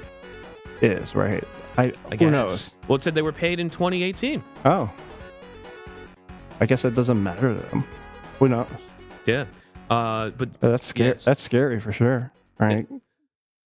[0.81, 1.45] is, right?
[1.77, 2.31] I, I who guess.
[2.33, 2.77] knows?
[2.89, 4.43] Well, it said they were paid in 2018.
[4.65, 4.91] Oh,
[6.61, 7.85] I guess it doesn't matter to them.
[8.39, 8.67] Who knows?
[9.27, 9.45] Yeah,
[9.91, 11.11] uh, but That's scary.
[11.11, 11.25] Yes.
[11.25, 12.87] That's scary for sure, right?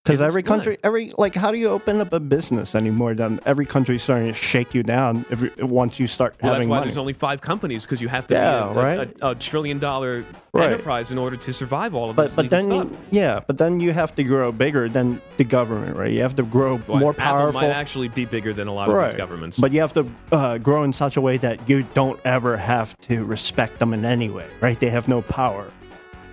[0.05, 0.49] Because every good.
[0.49, 3.15] country, every like, how do you open up a business anymore?
[3.15, 6.69] Then every country's starting to shake you down if, once you start Well, that's having
[6.69, 6.87] why money.
[6.89, 9.17] there's only five companies because you have to Yeah, be a, right.
[9.23, 10.25] a, a trillion dollar
[10.55, 10.71] Right.
[10.71, 12.89] enterprise in order to survive all of but this but then stuff.
[13.11, 16.11] yeah, but then you have to grow bigger than the government, right?
[16.11, 17.61] You have to grow Well, more Apple powerful.
[17.63, 19.59] might actually be bigger than a lot of these governments.
[19.59, 22.95] But you have to uh, grow in such a way that you don't ever have
[23.03, 24.79] to respect them in any way, right?
[24.79, 25.69] They have no power,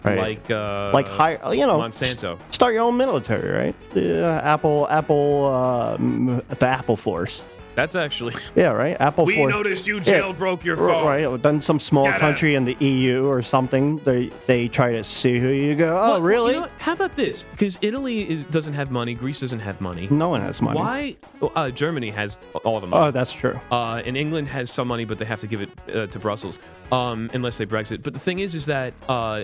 [0.04, 0.18] right?
[0.18, 2.36] like uh, like hire, you know, Monsanto.
[2.40, 3.76] s- start your own military, right?
[3.94, 7.46] The uh, Apple, Apple, uh, m- the Apple Force.
[7.76, 8.36] That's actually.
[8.56, 8.98] Yeah, right.
[9.00, 9.54] Apple We Force.
[9.54, 10.20] noticed you Yeah.
[10.20, 11.06] jailbroke your R- phone.
[11.08, 11.42] Right.
[11.42, 12.20] Then some small Get it.
[12.20, 16.10] country in the EU or something, they they try to sue who You go, oh,
[16.10, 16.56] Well, really?
[16.56, 16.68] you know?
[16.80, 17.46] How about this?
[17.52, 20.10] Because Italy is, doesn't have money, Greece doesn't have money.
[20.12, 20.78] no one has money.
[20.78, 21.16] Why?
[21.56, 23.06] Uh, Germany has all the money.
[23.08, 23.58] Oh, that's true.
[23.72, 26.60] Uh, and England has some money, but they have to give it uh, to Brussels,
[26.92, 28.04] um, unless they Brexit.
[28.04, 29.44] But the thing is, is that uh,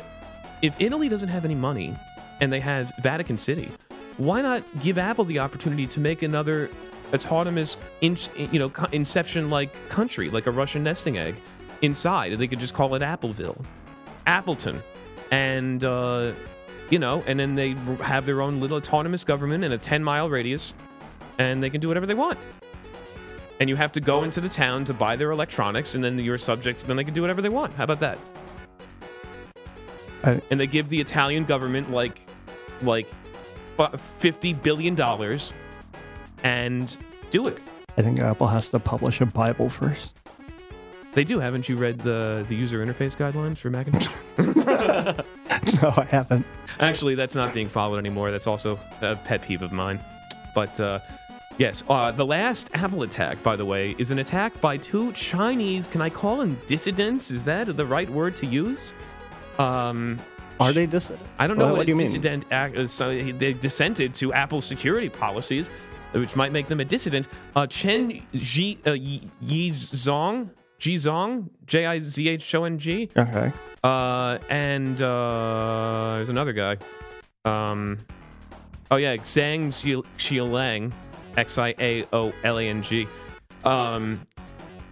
[0.62, 1.96] if Italy doesn't have any money
[2.42, 3.72] and they have Vatican City,
[4.18, 6.70] why not give Apple the opportunity to make another
[7.14, 11.36] autonomous, in, you know, inception-like country, like a Russian nesting egg,
[11.82, 12.32] inside?
[12.32, 13.64] And they could just call it Appleville,
[14.26, 14.82] Appleton,
[15.32, 16.32] and uh,
[16.90, 17.72] you know, and then they
[18.02, 20.74] have their own little autonomous government in a ten-mile radius,
[21.38, 22.38] and they can do whatever they want
[23.60, 26.38] and you have to go into the town to buy their electronics, and then you're
[26.38, 26.86] subject.
[26.88, 27.74] Then they can do whatever they want.
[27.74, 28.20] How about that?
[30.24, 32.20] I- and they give the Italian government like,
[32.82, 33.08] like,
[34.20, 35.54] fifty billion dollars,
[36.44, 36.96] and
[37.32, 37.60] do it.
[37.98, 40.14] I think Apple has to publish a Bible first.
[41.14, 41.40] They do.
[41.40, 44.10] Haven't you read the the user interface guidelines for Macintosh?
[45.82, 46.46] no, I haven't.
[46.80, 48.32] Actually, that's not being followed anymore.
[48.32, 50.00] That's also a pet peeve of mine.
[50.54, 51.00] But uh,
[51.58, 55.88] yes, uh, the last Apple attack, by the way, is an attack by two Chinese.
[55.88, 57.32] Can I call them dissidents?
[57.32, 58.94] Is that the right word to use?
[59.60, 60.20] Um,
[60.60, 61.26] Are they dissident?
[61.40, 62.44] I don't know What- what, what do you mean?
[62.52, 62.78] act.
[62.78, 65.70] Uh, so they dissented to Apple's security policies,
[66.14, 67.28] which might make them a dissident.
[67.56, 70.50] Uh, Chen Ji uh, Yi Yi Zong,
[70.80, 73.10] Ji Zong, J I Z H O N G.
[73.18, 73.52] Okay.
[73.84, 76.78] Uh, and uh, there's another guy.
[77.44, 78.00] Um,
[78.92, 80.92] oh yeah, Zhang Xi- Xiaolang,
[81.38, 83.08] X I A O L A N G.
[83.64, 84.22] Um,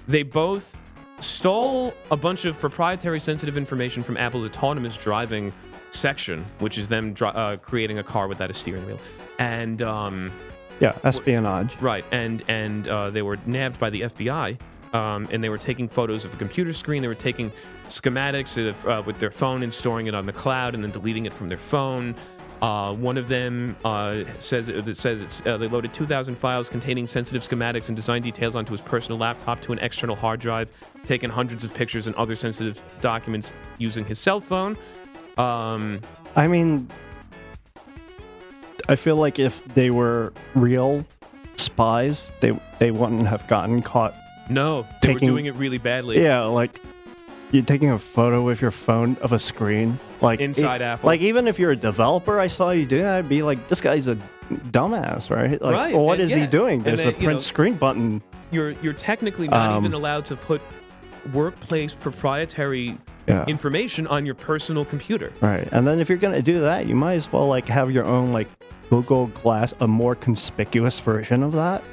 [0.08, 0.76] they both
[1.20, 5.54] stole a bunch of proprietary sensitive information from Apple's autonomous driving
[5.92, 9.00] section, which is them dri- uh, creating a car without a steering wheel.
[9.40, 10.32] And um,
[10.80, 11.76] Yeah, espionage.
[11.80, 14.58] Right, and and uh, they were nabbed by the FBI,
[14.94, 17.02] um, and they were taking photos of a computer screen.
[17.02, 17.52] They were taking
[17.90, 21.26] schematics of, uh, with their phone and storing it on the cloud, and then deleting
[21.26, 22.16] it from their phone.
[22.64, 27.06] Uh, one of them uh, says it says it's, uh, they loaded 2,000 files containing
[27.08, 30.72] sensitive schematics and design details onto his personal laptop to an external hard drive,
[31.04, 34.78] taken hundreds of pictures and other sensitive documents using his cell phone.
[35.38, 36.00] Um,
[36.38, 36.88] I mean,
[38.88, 41.06] I feel like if they were real
[41.58, 44.14] spies, they they wouldn't have gotten caught.
[44.50, 46.24] no, they Taking- were doing it really badly.
[46.24, 46.80] Yeah, like
[47.54, 51.08] you're taking a photo with your phone of a screen, like Inside e- Apple.
[51.08, 53.80] Like even if you're a developer, I saw you do that, I'd be like, this
[53.80, 54.16] guy's a
[54.72, 55.62] dumbass, right?
[55.62, 56.82] Like, Right, well, what and is he doing?
[56.84, 58.22] There's a print know- screen button.
[58.52, 60.62] you're you're technically not Um, even allowed to put
[61.32, 62.98] workplace proprietary
[63.28, 63.46] Yeah.
[63.46, 65.32] information on your personal computer.
[65.40, 65.68] Right.
[65.72, 68.04] And then if you're going to do that, you might as well like have your
[68.06, 68.48] own like
[68.90, 71.84] Google Glass, a more conspicuous version of that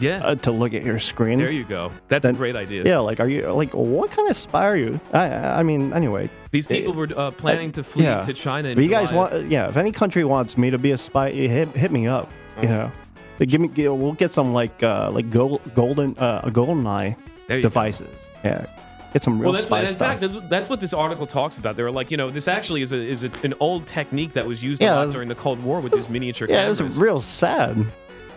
[0.00, 0.24] Yeah.
[0.24, 1.38] uh, to look at your screen.
[1.38, 1.90] there you go.
[2.08, 2.84] That's then- a great idea.
[2.84, 5.00] yeah, like are you like what kind of spy are you?
[5.12, 8.22] I I mean, anyway, These people were uh, planning to flee yeah.
[8.22, 8.68] to China.
[8.70, 9.30] In But you guys July.
[9.30, 12.06] want yeah, if any country wants me to be a spy, you hit hit me
[12.06, 12.62] up, Uh-huh.
[12.62, 12.90] you know.
[13.38, 16.86] They give me give- we'll get some like uh like gold, golden uh a golden
[16.86, 17.16] eye
[17.46, 17.68] There you go.
[17.68, 18.08] devices.
[18.44, 18.66] Yeah.
[19.14, 20.08] Get some real Well, that's spy what, in stuff.
[20.08, 21.76] fact, that's, that's what this article talks about.
[21.76, 24.46] They were like, you know, this actually is a, is a, an old technique that
[24.46, 26.80] was used Yeah, a lot that's- during the Cold War with these miniature yeah, cameras.
[26.82, 27.86] it's real sad.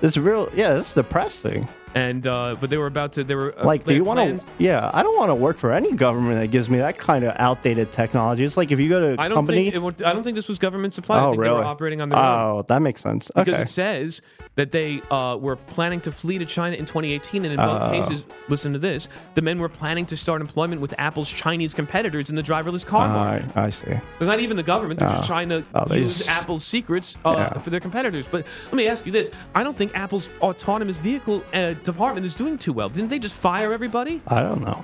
[0.01, 1.67] It's real yeah, it's depressing.
[1.93, 3.23] and uh, but they were about to.
[3.23, 5.73] They were uh, like do you want to yeah i don't want to work for
[5.73, 8.99] any government that gives me that kind of outdated technology it's like if you go
[9.01, 11.19] to a I don't company think it, would- I don't think this was government supplied.
[11.19, 12.25] I oh think really they were operating on their own.
[12.59, 14.21] oh that makes sense because okay it says
[14.61, 17.91] that they uh, were planning to flee to China in 2018, and in both Oh.
[17.91, 22.29] cases, listen to this: the men were planning to start employment with Apple's Chinese competitors
[22.29, 23.57] in the driverless car market.
[23.57, 23.87] I, I see
[24.19, 27.33] It's not even the government; they're just trying to Oh, use just- Apple's secrets uh,
[27.35, 27.57] Yeah.
[27.59, 28.27] for their competitors.
[28.29, 32.35] But let me ask you this: I don't think Apple's autonomous vehicle uh, department is
[32.35, 32.89] doing too well.
[32.89, 34.21] Didn't they just fire everybody?
[34.27, 34.83] i don't know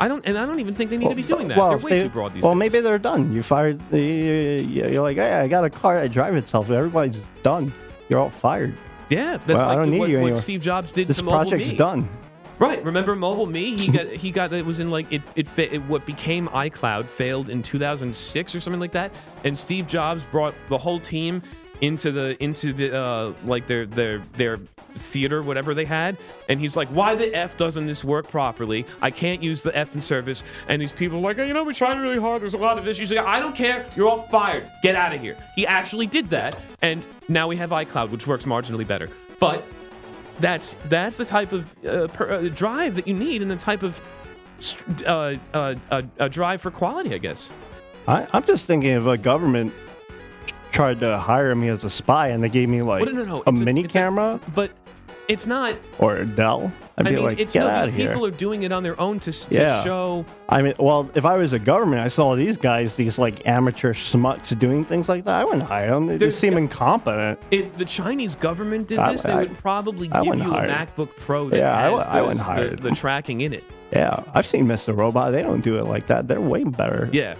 [0.00, 1.58] I don't, and I don't even think they need to be doing that.
[1.58, 2.58] well, they're way they- too broad these well days.
[2.60, 3.98] maybe they're done you fired you-
[4.92, 7.72] you're like hey i got a car that drives itself everybody's done
[8.08, 8.74] you're all fired
[9.10, 10.42] yeah, that's Well, I like don't need what, you what anymore.
[10.42, 11.76] Steve Jobs did this to Mobile project's Me.
[11.78, 12.08] done
[12.58, 12.84] Right.
[12.84, 13.78] Remember MobileMe?
[13.78, 17.06] He got he got it was in like it it, fa- it what became iCloud
[17.06, 19.12] failed in 2006 or something like that.
[19.44, 21.42] And Steve Jobs brought the whole team
[21.80, 24.58] into the into the uh, like their their their
[24.94, 26.16] theater, whatever they had,
[26.48, 28.84] and he's like, "Why the f doesn't this work properly?
[29.00, 31.74] I can't use the f in service." And these people are like, "You know, we
[31.74, 32.42] tried really hard.
[32.42, 33.86] There's a lot of issues." Like, "I don't care.
[33.96, 34.68] You're all fired.
[34.82, 38.44] Get out of here." He actually did that, and now we have iCloud, which works
[38.44, 39.64] marginally better, but.
[40.40, 43.82] That's that's the type of uh, per, uh, drive that you need, and the type
[43.82, 44.00] of
[45.04, 47.52] uh, uh, uh, drive for quality, I guess.
[48.06, 49.72] I, I'm just thinking of a government
[50.70, 53.42] tried to hire me as a spy and they gave me like Well, no, no,
[53.46, 54.70] a a- mini a- camera But
[55.28, 55.74] it's not.
[55.98, 58.08] or a Dell, I'd I be mean, like, it's get no, out these of here.
[58.08, 59.84] people are doing it on their own to, to Yeah.
[59.84, 60.24] show.
[60.48, 63.92] I mean, well, if I was a government, I saw these guys, these like amateur
[63.92, 65.34] schmucks doing things like that.
[65.34, 66.06] I wouldn't hire them.
[66.06, 67.38] They There's- just seem incompetent.
[67.50, 70.62] If the Chinese government did I- this, they I- would probably I give you a.
[70.66, 73.64] MacBook Pro that Yeah, I has I those- wouldn't hire the, the tracking in it.
[73.92, 74.96] Yeah, I've seen Mr.
[74.96, 75.32] Robot.
[75.32, 76.26] They don't do it like that.
[76.28, 77.08] They're way better.
[77.12, 77.34] Yeah.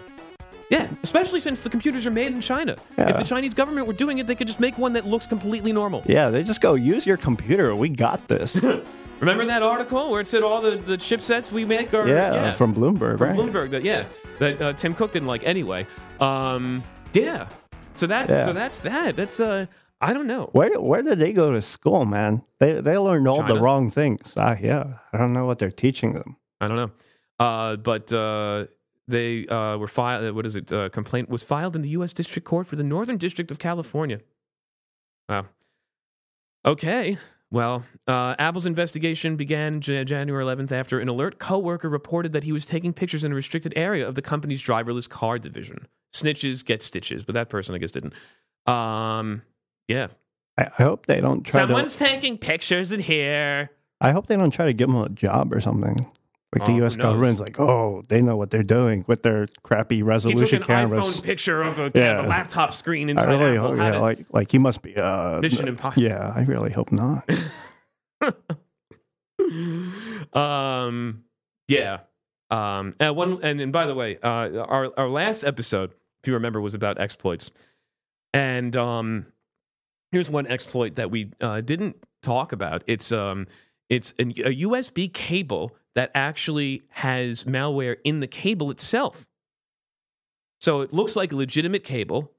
[0.70, 2.76] Yeah, especially since the computers are made in China.
[2.96, 5.72] If the Chinese government were doing it, they could just make one that looks completely
[5.72, 6.02] normal.
[6.06, 7.74] Yeah, they just go use your computer.
[7.74, 8.60] We got this.
[9.20, 12.74] Remember that article where it said all the, the chipsets we make are yeah, from
[12.74, 13.36] Bloomberg, from right?
[13.36, 14.04] Bloomberg that yeah
[14.38, 15.86] that uh, Tim Cook didn't like anyway.
[16.20, 17.48] Um, yeah.
[17.96, 18.44] So that's Yeah.
[18.44, 19.16] so that's that.
[19.16, 19.66] That's uh
[20.00, 20.50] I don't know.
[20.52, 22.42] Where where did they go to school, man?
[22.60, 24.34] They they learned all the wrong things.
[24.36, 26.36] Ah, yeah, I don't know what they're teaching them.
[26.60, 26.90] I don't know.
[27.40, 28.66] Uh, but uh,
[29.08, 30.34] they uh, were filed.
[30.34, 30.72] What is it?
[30.72, 32.12] Uh, complaint was filed in the U.S.
[32.12, 34.20] District Court for the Northern District of California.
[35.28, 35.46] Wow.
[36.64, 37.18] Okay.
[37.50, 42.52] Well, uh, Apple's investigation began J- January 11th after an alert coworker reported that he
[42.52, 45.88] was taking pictures in a restricted area of the company's driverless car division.
[46.12, 48.12] Snitches get stitches, but that person, I guess, didn't.
[48.66, 49.42] Um,
[49.86, 50.08] yeah.
[50.58, 52.04] I, I hope they don't try Someone's to.
[52.04, 53.70] taking pictures in here.
[54.00, 56.06] I hope they don't try to give them a job or something.
[56.54, 56.96] Like Oh, the who U.S.
[56.96, 60.66] government's like, oh, they know what they're doing with their crappy He took resolution an
[60.66, 61.20] cameras.
[61.20, 62.20] iPhone picture of a, Yeah.
[62.20, 63.68] of a laptop screen I inside really Apple.
[63.68, 66.02] hope, yeah, like like he must be uh, Mission Impossible.
[66.04, 67.28] Yeah, I really hope not.
[70.32, 71.24] um,
[71.68, 71.98] yeah.
[72.50, 75.90] Um, and one, and, and by the way, uh, our our last episode,
[76.22, 77.50] if you remember, was about exploits,
[78.32, 79.26] and um,
[80.12, 82.82] here's one exploit that we uh, didn't talk about.
[82.86, 83.46] It's um,
[83.90, 89.26] it's an, a USB cable that actually has malware in the cable itself.
[90.60, 92.30] So it looks like a legitimate cable,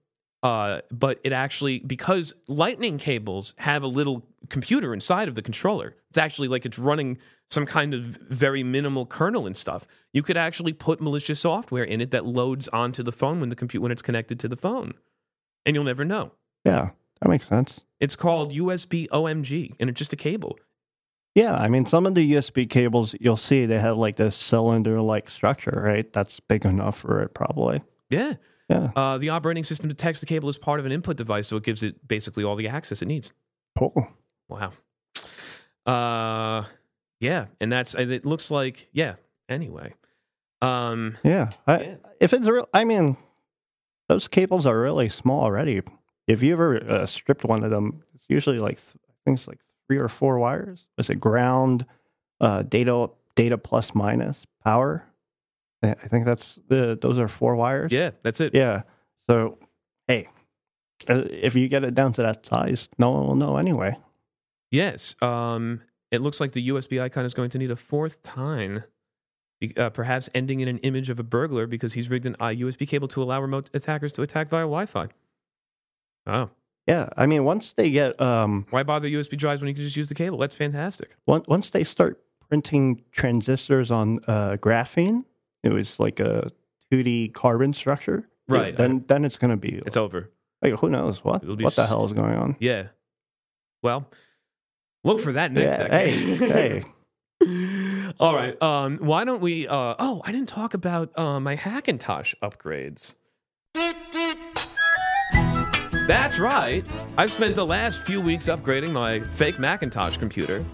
[0.44, 5.98] uh, but it actually because lightning cables have a little computer inside of the controller.
[6.08, 7.18] It's actually like it's running
[7.50, 9.86] some kind of very minimal kernel and stuff.
[10.14, 13.58] You could actually put malicious software in it that loads onto the phone when the
[13.58, 14.94] compute when it's connected to the phone,
[15.66, 16.32] and you'll never know.
[16.64, 17.84] Yeah, that makes sense.
[18.00, 20.58] It's called USB OMG, and it's just a cable.
[21.40, 25.30] Yeah, I mean, some of the USB cables you'll see they have like this cylinder-like
[25.30, 26.12] structure, right?
[26.12, 27.82] That's big enough for it, probably.
[28.10, 28.34] Yeah.
[28.70, 31.56] Yeah, Uh, the operating system detects the cable as part of an input device, so
[31.58, 33.32] it gives it basically all the access it needs.
[33.78, 34.08] cool.
[34.48, 34.74] Wow.
[35.86, 36.66] Uh,
[37.20, 39.16] yeah, and that's it looks like yeah.
[39.48, 39.94] Anyway,
[40.62, 41.96] um, Yeah, I, Yeah.
[42.20, 43.18] if it's real, I mean,
[44.08, 45.82] those cables are really small already.
[46.28, 49.60] If you ever uh, stripped one of them, it's usually like I think it's like
[49.90, 50.86] three or four wires.
[51.00, 51.86] Is it ground,
[52.40, 55.04] uh, data, data plus minus power?
[55.82, 57.92] I think that's the those are four wires.
[57.92, 58.54] yeah, that's it.
[58.54, 58.84] yeah.
[59.30, 59.58] So,
[60.08, 60.28] hey,
[61.10, 63.98] uh, if you get it down to that size, no one will know anyway.
[64.72, 65.16] Yes.
[65.22, 68.84] Um, it looks like the USB icon is going to need a fourth time,
[69.62, 72.48] be- uh, perhaps ending in an image of a burglar because he's rigged an uh,
[72.48, 75.08] USB cable to allow remote attackers to attack via Wi-Fi.
[76.28, 76.50] Oh,
[76.90, 79.96] Yeah, I mean, once they get um, why bother USB drives when you can just
[79.96, 80.38] use the cable?
[80.40, 81.16] That's fantastic.
[81.28, 85.24] Once once they start printing transistors on uh, graphene,
[85.64, 86.52] it was like a
[86.92, 88.28] 2D carbon structure.
[88.48, 88.76] Right.
[88.76, 90.32] Then then it's going to be It's over.
[90.64, 92.56] like who knows what what the hell is going on.
[92.60, 92.88] Yeah.
[93.84, 94.10] Well,
[95.04, 96.40] look for that next Yeah, decade.
[96.40, 96.84] hey, hey.
[98.20, 98.60] All right.
[98.62, 99.68] Um, why don't we?
[99.68, 103.14] Uh, oh, I didn't talk about uh, my Hackintosh upgrades.
[106.10, 106.84] That's right.
[107.20, 110.66] I've spent the last few weeks upgrading my fake Macintosh computer.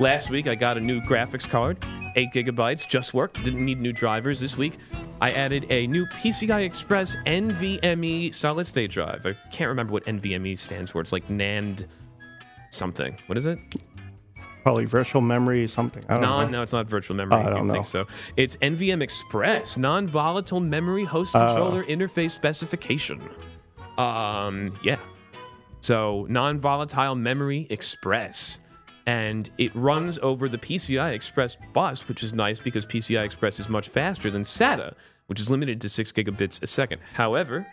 [0.00, 1.78] Last week, I got a new graphics card,
[2.16, 4.40] 8 gigabytes, just worked, didn't need new drivers.
[4.40, 4.78] This week,
[5.20, 9.24] I added a new PCI Express NVMe solid state drive.
[9.24, 11.00] I can't remember what NVMe stands for.
[11.00, 11.86] It's like NAND
[12.70, 13.16] something.
[13.26, 13.60] What is it?
[14.64, 16.02] Probably virtual memory something.
[16.08, 16.58] I don't Non, know.
[16.58, 17.36] no, it's not virtual memory.
[17.40, 17.74] Oh, I don't know.
[17.74, 18.06] think so.
[18.36, 21.86] It's NVM Express, non-volatile memory host controller uh.
[21.86, 23.20] interface specification.
[23.98, 24.98] Um, yeah.
[25.80, 28.58] So non-volatile memory express,
[29.06, 33.68] and it runs over the PCI Express bus, which is nice because PCI Express is
[33.68, 34.94] much faster than SATA,
[35.26, 37.00] which is limited to six gigabits a second.
[37.12, 37.66] However,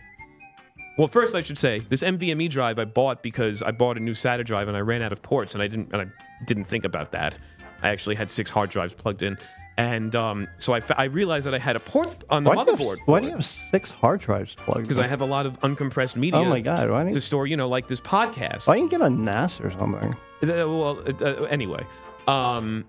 [0.98, 4.12] Well, first I should say this NVMe drive I bought because I bought a new
[4.14, 6.06] SATA drive and I ran out of ports and I didn't and I
[6.46, 7.38] didn't think about that.
[7.82, 9.38] I actually had six hard drives plugged in,
[9.78, 13.00] and um, so I, I realized that I had a port on the Why motherboard.
[13.00, 14.84] have, why do you have six hard drives plugged?
[14.84, 16.40] Because I have a lot of uncompressed media.
[16.40, 16.90] Oh my god!
[16.90, 18.68] Why don't To you, store, you know, like this podcast.
[18.68, 20.14] why don't you get a NAS or something?
[20.44, 21.86] Uh, well, uh, uh, anyway,
[22.28, 22.84] um,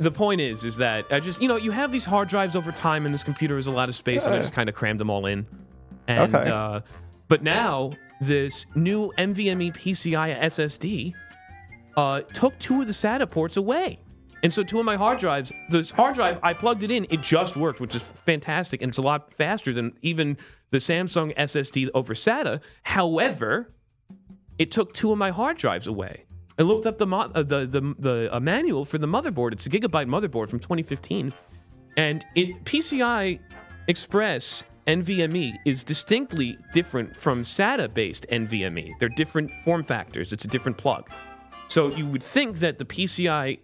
[0.00, 2.72] the point is, is that I just, you know, you have these hard drives over
[2.72, 4.98] time, and this computer is a lot of space, and I just kind of crammed
[5.00, 5.46] them all in.
[6.08, 6.50] And Okay.
[6.50, 6.80] uh,
[7.28, 11.12] but now this new NVMe PCI SSD
[11.96, 13.98] uh, took two of the SATA ports away.
[14.42, 17.20] And so two of my hard drives, this hard drive, I plugged it in, it
[17.20, 20.36] just worked, which is fantastic, and it's a lot faster than even
[20.70, 22.60] the Samsung SSD over SATA.
[22.82, 23.68] However,
[24.58, 26.24] it took two of my hard drives away.
[26.58, 29.52] I looked up the mo- uh, the the, the uh, manual for the motherboard.
[29.52, 31.32] It's a Gigabyte motherboard from 2015,
[31.96, 33.38] and it PCI
[33.88, 38.92] Express NVMe is distinctly different from SATA based NVMe.
[39.00, 40.32] They're different form factors.
[40.32, 41.08] It's a different plug.
[41.68, 43.58] So you would think that the PCI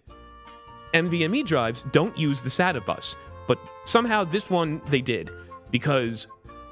[0.95, 3.17] NVMe drives don't use the SATA bus,
[3.47, 5.31] but somehow this one they did
[5.71, 6.27] because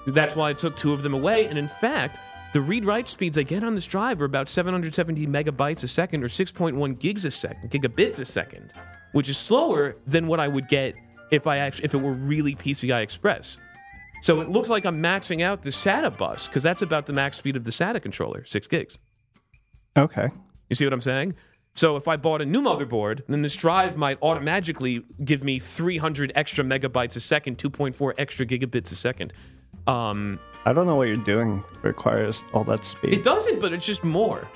[0.06, 1.47] that's why I took two of them away.
[1.47, 2.18] And in fact,
[2.52, 6.28] the read-write speeds I get on this drive are about 770 megabytes a second or
[6.28, 8.72] 6.1 gigs a second, gigabits a second,
[9.12, 10.94] which is slower than what I would get
[11.30, 13.59] if I actually if it were really PCI Express.
[14.22, 17.36] So it looks like I'm maxing out the SATA bus because that's about the max
[17.36, 18.98] speed of the SATA controller, six gigs.
[19.97, 20.28] Okay.
[20.70, 21.34] You see what I'm saying?
[21.77, 26.32] So if I bought a new motherboard, then this drive might automatically give me 300
[26.35, 29.35] extra megabytes a second, 2.4 extra gigabits a second.
[29.86, 33.12] Um, I don't know what you're doing requires all that speed.
[33.12, 34.48] it doesn't, but it's just more.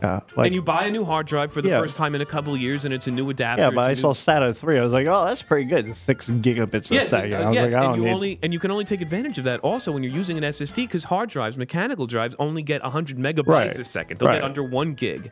[0.00, 1.78] yeah, like, and you buy a new hard drive for the Yeah.
[1.78, 3.62] first time in a couple of years, and it's a new adapter.
[3.64, 4.78] yeah, but I new- saw SATA three.
[4.78, 5.94] I was like, oh, that's pretty good.
[5.94, 7.34] Six gigabits a Yes, second.
[7.34, 8.12] uh, I was yes, like, I and you need.
[8.14, 10.84] only and you can only take advantage of that also when you're using an SSD
[10.86, 14.18] because hard drives, mechanical drives, only get 100 megabytes Right, a second.
[14.18, 14.36] They'll right.
[14.36, 15.30] get under one gig.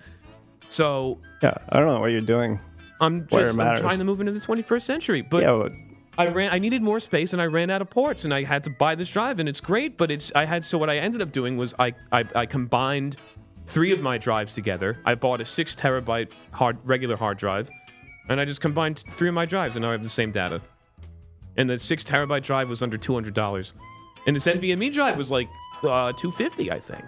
[0.71, 2.61] So yeah, I don't know what you're doing.
[3.01, 5.73] I'm just I'm trying to move into the 21st century, but yeah, but
[6.17, 6.53] I ran.
[6.53, 8.95] I needed more space, and I ran out of ports, and I had to buy
[8.95, 9.97] this drive, and it's great.
[9.97, 10.31] But it's.
[10.35, 10.65] I had.
[10.65, 11.95] So what I ended up doing was I.
[12.13, 13.17] I, I combined
[13.67, 14.99] three of my drives together.
[15.05, 17.71] I bought a six terabyte hard regular hard drive,
[18.29, 20.61] and I just combined three of my drives, and now I have the same data.
[21.57, 23.73] And the six terabyte drive was under two hundred dollars,
[24.27, 25.49] and this NVMe drive was like
[25.83, 27.05] uh, two fifty, I think,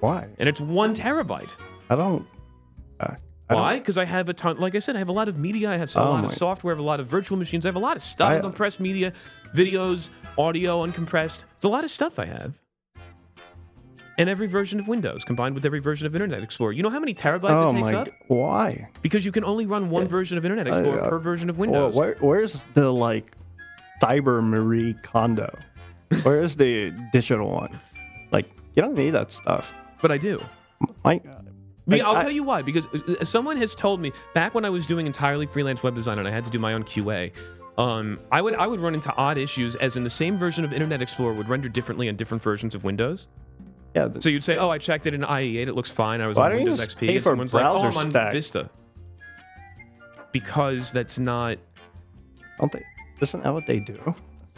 [0.00, 0.26] why?
[0.38, 1.50] and it's one terabyte.
[1.90, 2.26] I don't.
[3.00, 3.14] Uh,
[3.48, 3.78] I Why?
[3.78, 4.58] Because I have a ton.
[4.58, 5.70] Like I said, I have a lot of media.
[5.70, 6.72] I have a Oh lot of software.
[6.72, 7.64] I have a lot of virtual machines.
[7.64, 8.30] I have a lot of stuff.
[8.30, 9.12] I- uncompressed media,
[9.54, 11.44] videos, audio, uncompressed.
[11.56, 12.54] It's a lot of stuff I have.
[14.18, 16.72] And every version of Windows combined with every version of Internet Explorer.
[16.72, 17.94] You know how many terabytes Oh it takes my!
[17.96, 18.08] up?
[18.28, 18.88] Why?
[19.02, 21.70] Because you can only run one version of Internet Explorer uh, per version of Well,
[21.70, 21.94] Windows.
[21.94, 23.32] where, where's the like
[24.02, 25.56] Cyber Marie Kondo?
[26.22, 27.78] Where's the digital one?
[28.32, 29.70] Like, you don't need that stuff.
[30.00, 30.42] But I do.
[31.04, 31.20] My,
[31.86, 32.62] like, I'll I- tell you why.
[32.62, 36.18] Because uh, someone has told me back when I was doing entirely freelance web design
[36.18, 37.32] and I had to do my own QA.
[37.78, 40.72] Um, I would I would run into odd issues, as in the same version of
[40.72, 43.26] Internet Explorer would render differently on different versions of Windows.
[43.94, 46.26] Yeah, the, So you'd say, "Oh, I checked it in IE8; it looks fine." I
[46.26, 48.70] was on Windows XP, and someone's like, "Oh, I'm on stack?" Vista."
[50.32, 51.58] Because that's not.
[52.58, 52.84] don't they?
[53.20, 53.98] Isn't that what they do?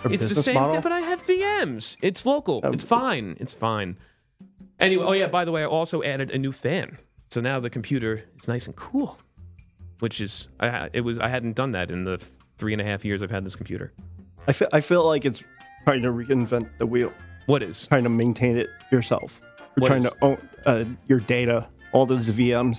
[0.02, 0.74] Their It's the same model?
[0.74, 1.96] thing, but I have VMs.
[2.02, 2.60] It's local.
[2.64, 3.36] Um, it's fine.
[3.40, 3.96] It's fine.
[4.80, 5.26] Anyway, oh yeah.
[5.28, 6.98] By the way, I also added a new fan,
[7.30, 9.18] so now the computer is nice and cool.
[10.00, 12.20] Which is, I it was I hadn't done that in the
[12.58, 13.92] three and a half years I've had this computer.
[14.46, 15.42] I feel I feel like it's
[15.84, 17.12] trying to reinvent the wheel,
[17.46, 17.86] What is?
[17.88, 19.40] trying to maintain it yourself.
[19.76, 20.10] You're What trying is?
[20.10, 22.78] to own uh, your data, all those VMs.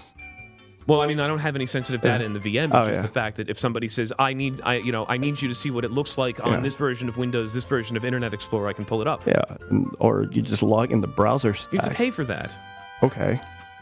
[0.88, 2.66] Well, I mean, I don't have any sensitive data in the VM.
[2.66, 3.02] It's Oh, just yeah.
[3.04, 5.54] the fact that if somebody says, "I need, I, you know, I need you to
[5.54, 6.60] see what it looks like on Yeah.
[6.62, 9.22] this version of Windows, this version of Internet Explorer," I can pull it up.
[9.28, 9.44] Yeah,
[10.00, 12.52] or you just log in the browser You have to pay for that.
[13.04, 13.40] Okay,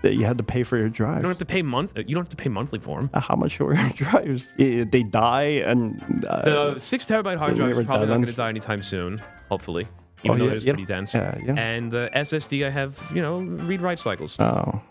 [0.08, 1.18] that you had to pay for your drive.
[1.18, 1.92] You don't have to pay month.
[1.98, 3.10] You don't have to pay monthly for them.
[3.14, 4.48] Uh, How much were your drives?
[4.58, 8.50] They die and uh, The six terabyte hard drive is probably not going to die
[8.50, 9.22] anytime soon.
[9.50, 9.88] Hopefully,
[10.24, 10.74] even Oh, though yeah, it is yeah.
[10.74, 11.14] pretty dense.
[11.14, 11.54] Yeah, yeah.
[11.58, 14.40] And the SSD, I have, you know, read write cycles.
[14.40, 14.82] oh,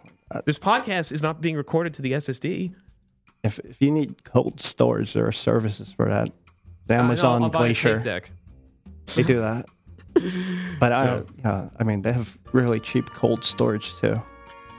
[0.44, 2.72] this podcast is not being recorded to the SSD.
[3.44, 6.28] if if you need cold storage, there are services for that.
[6.86, 8.30] The Uh, Amazon I'll buy a Glacier, tape deck.
[9.16, 9.66] they do that.
[10.80, 14.16] But I, So- yeah, I mean, they have really cheap cold storage too.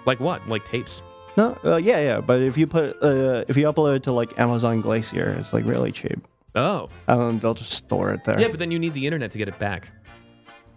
[0.07, 0.47] Like what?
[0.47, 1.03] Like tapes?
[1.35, 2.19] No, uh, yeah, yeah.
[2.21, 5.65] But if you put uh, if you upload it to like Amazon Glacier, it's like
[5.65, 6.19] really cheap.
[6.55, 8.39] Oh, And they'll just store it there.
[8.39, 9.89] yeah, but then you need the internet to get it back.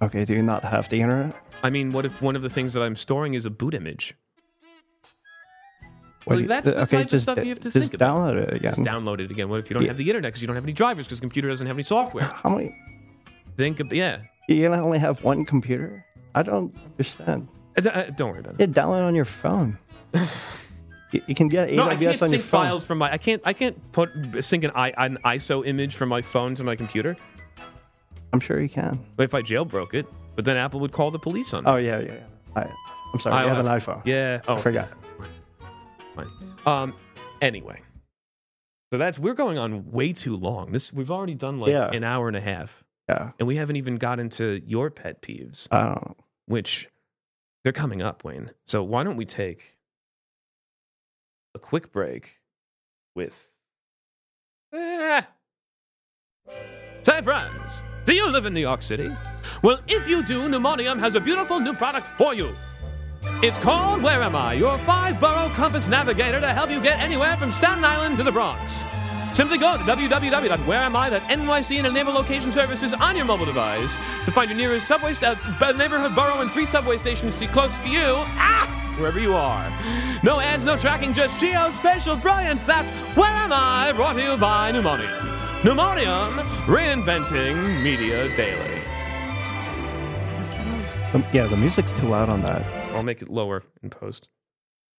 [0.02, 1.35] Okay, do you not have the internet?
[1.62, 4.15] I mean, what if one of the things that I'm storing is a boot image?
[6.24, 8.15] What Like, that's the okay, type of just, stuff you have to think about.
[8.15, 8.74] download it again.
[8.74, 9.48] Just download it again.
[9.48, 9.89] What if you don't Yeah.
[9.90, 11.82] have the internet because you don't have any drivers because the computer doesn't have any
[11.82, 12.24] software?
[12.24, 12.77] How many?
[13.57, 14.19] Think, of, yeah.
[14.48, 16.05] You only have one computer.
[16.35, 17.48] I don't understand.
[17.86, 18.61] Uh, don't worry about it.
[18.61, 19.78] Yeah, download on your phone.
[21.12, 22.62] you, you can get AWS No, I can't on your sync phone.
[22.65, 23.12] files from my.
[23.12, 23.43] I can't.
[23.44, 24.11] I can't put
[24.44, 27.16] sync an, I, an ISO image from my phone to my computer.
[28.32, 29.05] I'm sure you can.
[29.16, 31.70] But if I jailbroke it, but then Apple would call the police on me.
[31.70, 32.12] Oh yeah, yeah.
[32.12, 32.20] yeah.
[32.62, 32.70] I,
[33.12, 33.43] I'm sorry.
[33.43, 34.02] You have an iPhone.
[34.05, 34.40] Yeah.
[34.47, 34.89] Oh, I forgot.
[36.15, 36.27] Fine.
[36.66, 36.94] Um.
[37.40, 37.81] Anyway,
[38.93, 40.73] so that's we're going on way too long.
[40.73, 41.90] This we've already done like Yeah.
[41.90, 43.31] an hour and a half, Yeah.
[43.39, 46.16] and we haven't even got into your pet peeves, I don't know.
[46.47, 46.89] which
[47.62, 48.51] they're coming up, Wayne.
[48.66, 49.78] So why don't we take
[51.55, 52.41] a quick break
[53.15, 53.51] with.
[54.73, 55.27] Ah.
[57.05, 59.09] Friends, do you live in New York City?
[59.62, 62.57] Well, if you do, Pneumonium has a beautiful new product for you.
[63.43, 64.55] It's called Where Am I?
[64.55, 68.32] Your five borough compass navigator to help you get anywhere from Staten Island to the
[68.32, 68.85] Bronx.
[69.32, 74.57] Simply go to www.whereami.nyc and enable location services on your mobile device to find your
[74.59, 78.02] nearest subway st- uh, neighborhood borough and three subway stations to- closest to you.
[78.36, 78.66] Ah!
[78.98, 79.70] Wherever you are.
[80.23, 82.65] No ads, no tracking, just geospatial brilliance.
[82.65, 83.93] That's Where Am I?
[83.93, 85.19] Brought to you by Pneumonium.
[85.62, 88.82] Pneumonium, reinventing media daily.
[91.15, 92.62] Um, yeah, the music's too loud on that.
[92.94, 94.28] I'll make it lower in post.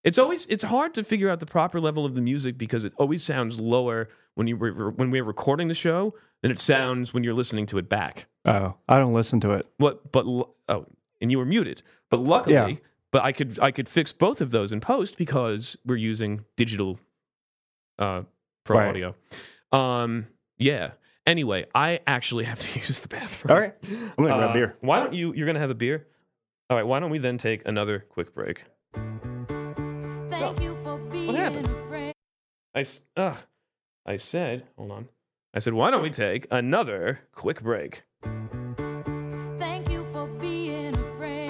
[0.03, 2.93] It's always it's hard to figure out the proper level of the music because it
[2.97, 7.23] always sounds lower when you re- when we're recording the show than it sounds when
[7.23, 8.27] you're listening to it back.
[8.45, 9.67] Oh, I don't listen to it.
[9.77, 10.11] What?
[10.11, 10.85] But oh,
[11.21, 11.83] and you were muted.
[12.09, 12.69] But luckily, Yeah.
[13.11, 16.99] but I could I could fix both of those in post because we're using digital
[17.99, 18.23] uh,
[18.63, 18.89] pro Right.
[18.89, 19.15] audio.
[19.71, 20.27] Um,
[20.57, 20.91] yeah.
[21.27, 23.51] Anyway, I actually have to use the bathroom.
[23.55, 24.75] All right, I'm gonna grab Uh, beer.
[24.81, 25.33] Why don't you?
[25.35, 26.07] You're gonna have a beer.
[26.69, 26.85] All right.
[26.87, 28.63] Why don't we then take another quick break?
[30.31, 31.67] Thank you for being happened?
[31.67, 32.13] a friend.
[33.17, 33.37] Ugh.
[34.05, 35.09] I said, hold on.
[35.53, 38.03] I said, why don't we take another quick break?
[39.59, 41.41] Thank you for being a friend.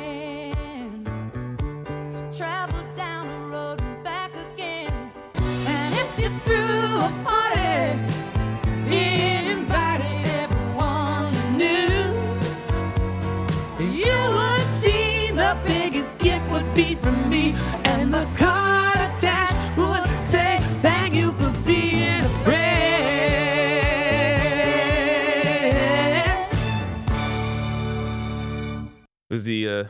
[29.31, 29.83] It was the uh,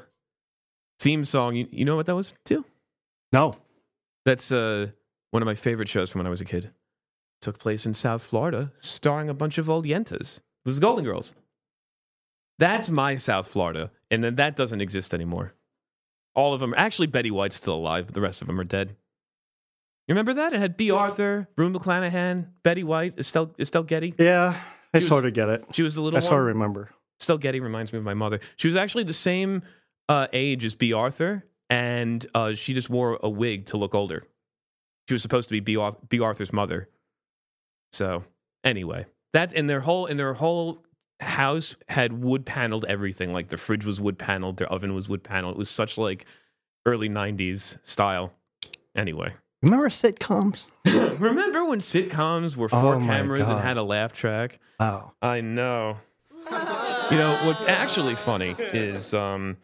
[0.99, 1.55] theme song.
[1.55, 2.63] You, you know what that was too?
[3.33, 3.55] No.
[4.23, 4.89] That's uh,
[5.31, 6.69] one of my favorite shows from when I was a kid.
[7.41, 10.37] Took place in South Florida, starring a bunch of old yentas.
[10.37, 11.33] It was the Golden Girls.
[12.59, 15.55] That's my South Florida, and then that doesn't exist anymore.
[16.35, 16.75] All of them.
[16.77, 18.89] Actually, Betty White's still alive, but the rest of them are dead.
[20.07, 20.53] You remember that?
[20.53, 24.13] It had Bea Arthur, Rue McClanahan, Betty White, Estelle, Estelle Getty.
[24.19, 24.55] Yeah,
[24.93, 25.65] I She was- sort of get it.
[25.73, 26.17] She was the little.
[26.17, 26.91] I little sort of remember.
[27.21, 28.39] Estelle Getty reminds me of my mother.
[28.57, 29.61] She was actually the same
[30.09, 34.23] uh, age as Bea Arthur, and uh, she just wore a wig to look older.
[35.07, 35.77] She was supposed to be B.
[35.77, 36.89] Ar- Bea Arthur's mother.
[37.93, 38.23] So
[38.63, 40.83] anyway, that's in their whole in their whole
[41.19, 43.33] house had wood paneled everything.
[43.33, 45.55] Like the fridge was wood paneled, their oven was wood paneled.
[45.55, 46.25] It was such like
[46.85, 48.33] early '90s style.
[48.95, 50.71] Anyway, Remember sitcoms?
[51.19, 54.59] remember when sitcoms were four Oh my cameras and had a laugh track?
[54.79, 55.11] Oh.
[55.21, 55.97] I know.
[57.11, 59.57] you know what's actually funny is um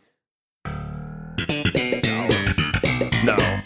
[3.24, 3.62] no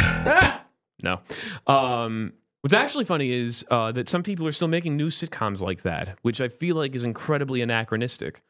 [1.02, 1.20] no
[1.68, 5.82] um what's actually funny is uh, that some people are still making new sitcoms like
[5.82, 8.44] that, which I feel like is incredibly anachronistic.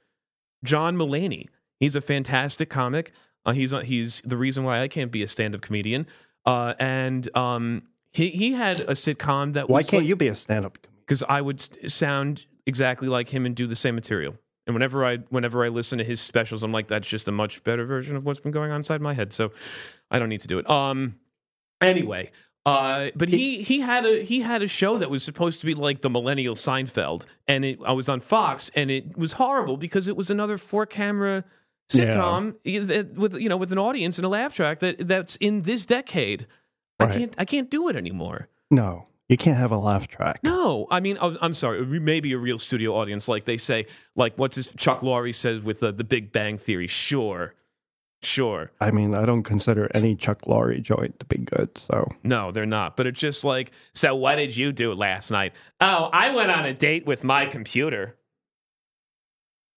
[0.65, 1.47] John Mulaney,
[1.79, 3.13] he's a fantastic comic.
[3.45, 6.07] Uh, he's he's the reason why I can't be a stand-up comedian.
[6.45, 10.35] Uh, and um, he he had a sitcom that Why can't like- you be a
[10.35, 10.91] stand-up comedian?
[11.05, 14.35] because I would sound exactly like him and do the same material.
[14.67, 17.63] And whenever I whenever I listen to his specials, I'm like, that's just a much
[17.63, 19.33] better version of what's been going on inside my head.
[19.33, 19.51] So
[20.11, 20.69] I don't need to do it.
[20.69, 21.15] Um.
[21.81, 22.29] Anyway,
[22.67, 25.73] uh, but he he had a he had a show that was supposed to be
[25.73, 30.07] like the millennial Seinfeld, and it, I was on Fox, and it was horrible because
[30.07, 31.43] it was another four camera
[31.91, 35.37] sitcom y- that- with you know with an audience and a laugh track that that's
[35.37, 36.45] in this decade.
[36.99, 38.47] I can't I can't do it anymore.
[38.69, 40.41] No, you can't have a laugh track.
[40.43, 41.85] No, I mean, I'm I'm sorry.
[41.85, 45.79] Maybe a real studio audience, like they say, like what's his Chuck Lorre says with
[45.79, 46.87] the, the Big Bang Theory.
[46.87, 47.53] Sure,
[48.21, 48.71] sure.
[48.81, 51.77] I mean, I don't consider any Chuck Lorre joint to be good.
[51.77, 52.97] So No, they're not.
[52.97, 55.53] But it's just like, so what did you do last night?
[55.79, 58.17] Oh, I went on a date with my computer.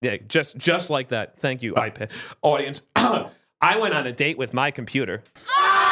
[0.03, 1.39] Yeah, just just like that.
[1.39, 2.11] Thank you, iPad
[2.43, 2.83] audience.
[2.97, 5.23] I went on a date with my computer.
[5.49, 5.84] Ah!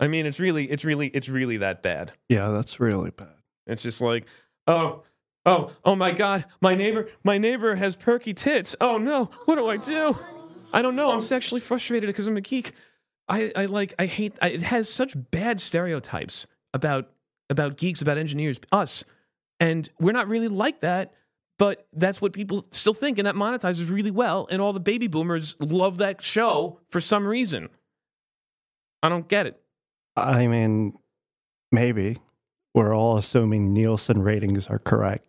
[0.00, 2.12] I mean, it's really, it's really, it's really that bad.
[2.28, 3.34] yeah, that's really bad.
[3.66, 4.26] It's just like,
[4.66, 5.02] oh,
[5.48, 6.44] Oh, oh my God!
[6.60, 8.74] My neighbor, my neighbor has perky tits.
[8.80, 9.30] Oh no!
[9.44, 10.18] What do I do?
[10.72, 11.12] I don't know.
[11.12, 12.72] I'm sexually frustrated because I'm a geek.
[13.28, 14.32] I, I like, I hate.
[14.42, 17.10] I, it has such bad stereotypes about
[17.48, 19.04] about geeks, about engineers, us,
[19.60, 21.14] and we're not really like that.
[21.60, 24.48] But that's what people still think, and that monetizes really well.
[24.50, 27.68] And all the baby boomers love that show for some reason.
[29.00, 29.60] I don't get it.
[30.16, 30.94] I mean,
[31.70, 32.18] maybe
[32.74, 35.26] we're all assuming Nielsen ratings are correct.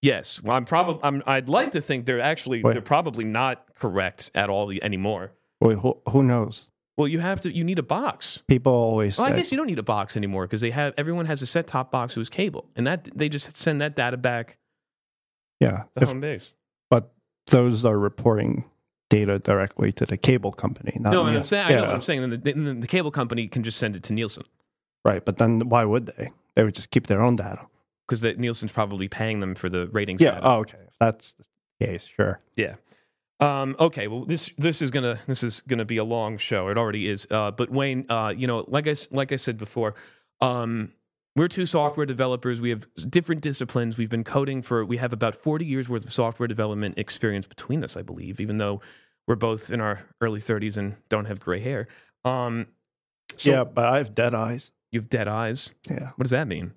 [0.00, 1.00] Yes, well, I'm probably.
[1.02, 2.72] I'm, I'd like to think they're actually Wait.
[2.72, 5.32] they're probably not correct at all anymore.
[5.60, 6.70] Wait, who, who knows?
[6.96, 7.52] Well, you have to.
[7.52, 8.42] You need a box.
[8.46, 11.26] People always Well, I guess you don't need a box anymore because they have everyone
[11.26, 14.58] has a set top box who's cable, and that they just send that data back
[15.60, 16.52] yeah, to if- home base.
[16.90, 17.12] but
[17.48, 18.64] those are reporting
[19.10, 20.96] data directly to the cable company.
[21.00, 22.20] Not No, and I'm saying I know what I'm saying.
[22.20, 24.44] Then the, then the cable company can just send it to Nielsen
[25.08, 25.24] right.
[25.24, 26.30] But then why would they?
[26.54, 27.66] They would just keep their own data.
[28.06, 30.20] because Nielsen's probably paying them for the ratings.
[30.20, 30.32] Yeah.
[30.32, 30.46] data.
[30.46, 30.78] Oh, okay.
[30.86, 32.40] If that's the case, sure.
[32.56, 32.74] Yeah.
[33.40, 34.08] Um, okay.
[34.08, 36.68] Well, this this is gonna this is gonna be a long show.
[36.68, 37.26] It already is.
[37.30, 39.94] Uh, but Wayne, uh, you know, like I like I said before,
[40.40, 40.92] um,
[41.38, 42.60] we're two software developers.
[42.60, 43.96] We have different disciplines.
[43.96, 44.84] We've been coding for.
[44.84, 48.40] We have about forty years worth of software development experience between us, I believe.
[48.40, 48.80] Even though
[49.26, 51.86] we're both in our early thirties and don't have gray hair.
[52.24, 52.66] Um,
[53.36, 54.72] so yeah, but I have dead eyes.
[54.90, 55.74] You have dead eyes.
[55.88, 56.10] Yeah.
[56.16, 56.72] What does that mean?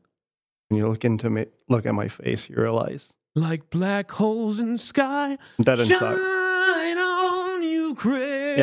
[0.70, 4.74] When you look into me, look at my face, you realize Like black holes in
[4.74, 5.38] the sky.
[5.62, 6.18] Dead inside.
[6.18, 8.58] Shine on you, Craig.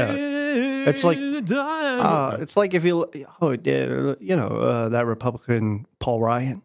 [0.86, 3.10] It's like- Uh, it's like if you,
[3.40, 6.62] oh, you know, uh, that Republican Paul Ryan.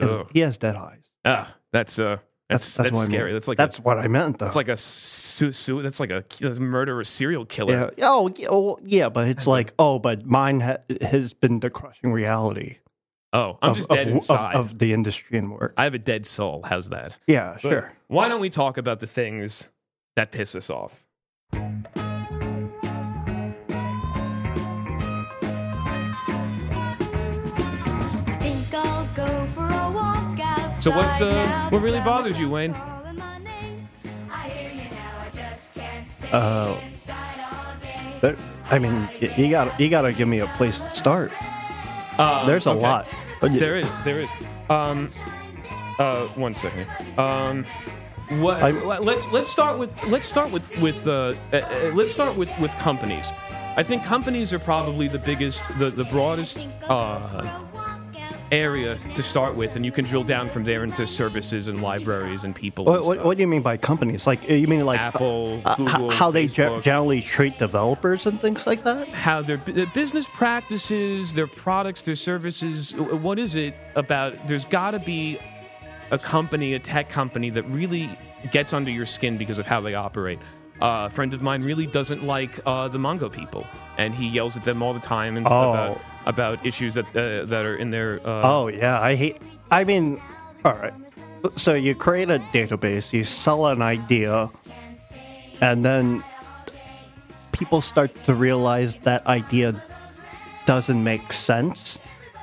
[0.00, 0.28] Ugh.
[0.32, 0.98] He has dead eyes.
[1.24, 2.16] ah, that's uh,
[2.48, 3.26] that's that's, what I scary.
[3.26, 3.34] mean.
[3.34, 4.46] That's like that's a, what I meant, though.
[4.46, 7.92] that's like a su- su- that's like a that's murderer serial killer.
[7.96, 8.08] yeah.
[8.10, 12.12] Oh, yeah, oh, yeah, but it's like, oh, but mine ha- has been the crushing
[12.12, 12.78] reality
[13.32, 14.56] Oh, I'm of, just dead of- inside.
[14.56, 15.72] of the industry and work.
[15.78, 16.62] I have a dead soul.
[16.68, 17.16] How's that?
[17.26, 17.92] Yeah, But sure.
[18.08, 19.68] Why don't we talk about the things
[20.16, 21.02] that piss us off?
[30.82, 32.74] So what's, uh, what really bothers you, Wayne?
[32.74, 33.88] calling my name.
[34.28, 38.16] I hear you now, I just can't stay Uh, inside all day.
[38.20, 38.36] There,
[38.68, 41.30] I mean, y- you got you got to give me a place to start.
[42.18, 42.80] Uh, There's a okay.
[42.80, 43.06] lot.
[43.40, 44.30] But there is, there is.
[44.68, 45.08] Um,
[46.00, 46.88] uh, one second.
[47.16, 47.64] Um,
[48.40, 48.60] what?
[48.60, 52.50] I'm- let's let's start with let's start with with uh, uh, uh, let's start with
[52.58, 53.32] with companies.
[53.76, 57.60] I think companies are probably the biggest, the the broadest uh,
[58.52, 62.44] area to start with, and you can drill down from there into services and libraries
[62.44, 62.84] and people.
[62.84, 63.26] What, and what, stuff.
[63.26, 64.26] what do you mean by companies?
[64.26, 68.66] Like, you mean like Apple, uh, Google, how they ge- generally treat developers and things
[68.66, 69.08] like that?
[69.08, 72.94] how their, their business practices, their products, their services.
[72.94, 74.46] What is it about?
[74.46, 75.38] There's got to be
[76.10, 78.16] a company, a tech company that really
[78.50, 80.38] gets under your skin because of how they operate.
[80.82, 83.64] Uh, a friend of mine really doesn't like uh, the Mongo people,
[83.98, 85.70] and he yells at them all the time and Oh.
[85.70, 88.18] about about issues that uh, that are in their.
[88.26, 89.36] Uh, Oh yeah, I hate.
[89.70, 90.20] I mean,
[90.64, 90.92] all right.
[91.56, 94.48] So you create a database, you sell an idea,
[95.60, 96.22] and then
[97.52, 99.74] people start to realize that idea
[100.66, 101.98] doesn't make sense,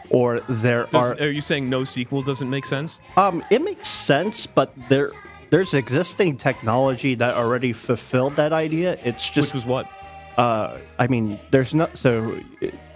[0.09, 1.13] or there does- are.
[1.19, 2.99] are you saying NoSQL doesn't make sense?
[3.17, 5.11] Um, it makes sense, but there
[5.49, 8.97] there's existing technology that already fulfilled that idea.
[9.03, 9.87] It's just Which was what?
[10.37, 12.39] uh, I mean, there's not so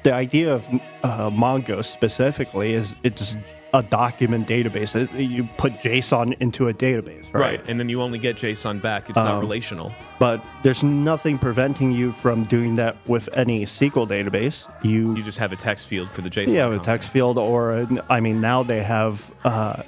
[0.03, 0.65] the idea of
[1.03, 3.35] uh, Mongo specifically is it's
[3.73, 4.95] a document database.
[4.95, 7.59] It- you put JSON into a database, right?
[7.67, 9.09] And then you only get JSON back.
[9.09, 9.91] It's not relational.
[10.19, 14.71] But there's nothing preventing you from doing that with any SQL database.
[14.84, 16.49] You, You just have a text field for the JSON.
[16.51, 19.81] you have a text field, or I mean, now they have uh,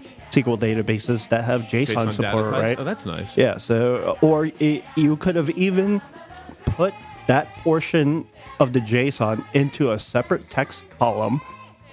[0.43, 2.77] SQL databases that have JSON, JSON support, right?
[2.79, 3.37] Oh, that's nice.
[3.37, 6.01] Yeah, so or it, you could have even
[6.65, 6.93] put
[7.27, 8.27] that portion
[8.59, 11.41] of the JSON into a separate text column,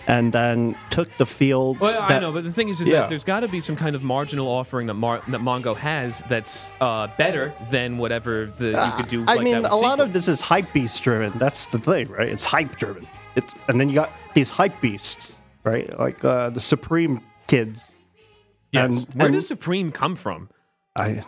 [0.06, 1.78] and then took the fields.
[1.80, 3.02] Well, I know, but the thing is, is Yeah.
[3.02, 6.24] that there's got to be some kind of marginal offering that Mar- that Mongo has
[6.28, 9.22] that's uh, better than whatever the you could do.
[9.28, 11.32] I like mean, that a with lot of this is hype beast driven.
[11.38, 12.28] That's the thing, right?
[12.28, 13.06] It's hype driven.
[13.36, 15.96] It's and then you got these hype beasts, right?
[15.98, 17.94] Like uh, the Supreme kids.
[18.72, 19.04] Yes.
[19.04, 20.48] and- Where and- does Supreme come from?
[20.96, 21.22] I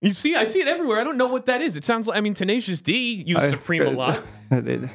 [0.00, 1.00] You see, I see it everywhere.
[1.00, 1.76] I don't know what that is.
[1.76, 4.22] It sounds like I mean, Tenacious D used I- Supreme a lot.
[4.50, 4.88] the,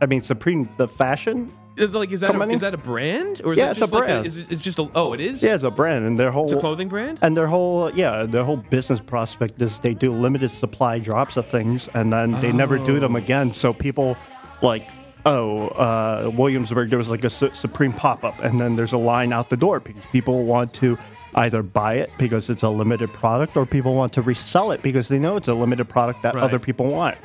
[0.00, 1.52] I mean, Supreme the fashion.
[1.76, 3.96] Like, is that a, is that a brand or is Yeah, that it's just a
[3.96, 4.26] like brand.
[4.26, 5.42] is it, it's just a oh, it is.
[5.42, 7.18] Yeah, it's a brand, and their whole It's a clothing brand.
[7.20, 11.46] And their whole yeah, their whole business prospect is they do limited supply drops of
[11.48, 13.00] things and then they never do Oh.
[13.00, 13.52] them again.
[13.52, 14.16] So people
[14.62, 14.88] like
[15.26, 18.98] oh, uh, Williamsburg, there was like a Su- Supreme pop up, and then there's a
[18.98, 20.98] line out the door because people want to
[21.36, 25.08] either buy it because it's a limited product or people want to resell it because
[25.08, 26.44] they know it's a limited product that Right.
[26.44, 27.16] other people want.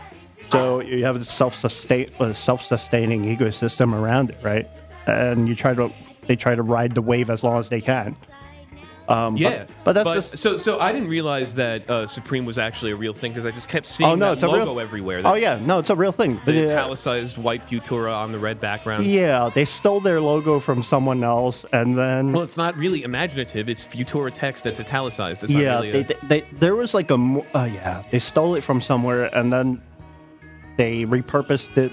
[0.51, 4.67] So you have a self-sustain, a self-sustaining ecosystem around it, right?
[5.05, 5.91] And you try to,
[6.25, 8.15] they try to ride the wave as long as they can.
[9.09, 10.57] Um, Yeah, but, that's just so.
[10.57, 13.67] So I didn't realize that uh, Supreme was actually a real thing because I just
[13.67, 15.21] kept seeing oh no, that it's a logo real everywhere.
[15.25, 16.35] Oh yeah, no, it's a real thing.
[16.45, 19.05] the But, uh, italicized white Futura on the red background.
[19.05, 23.67] Yeah, they stole their logo from someone else, and then Well, it's not really imaginative.
[23.67, 25.43] It's Futura text that's italicized.
[25.43, 28.19] It's not yeah, really they, a- they, they there was like a uh, yeah, they
[28.19, 29.81] stole it from somewhere, and then
[30.77, 31.91] they repurposed it,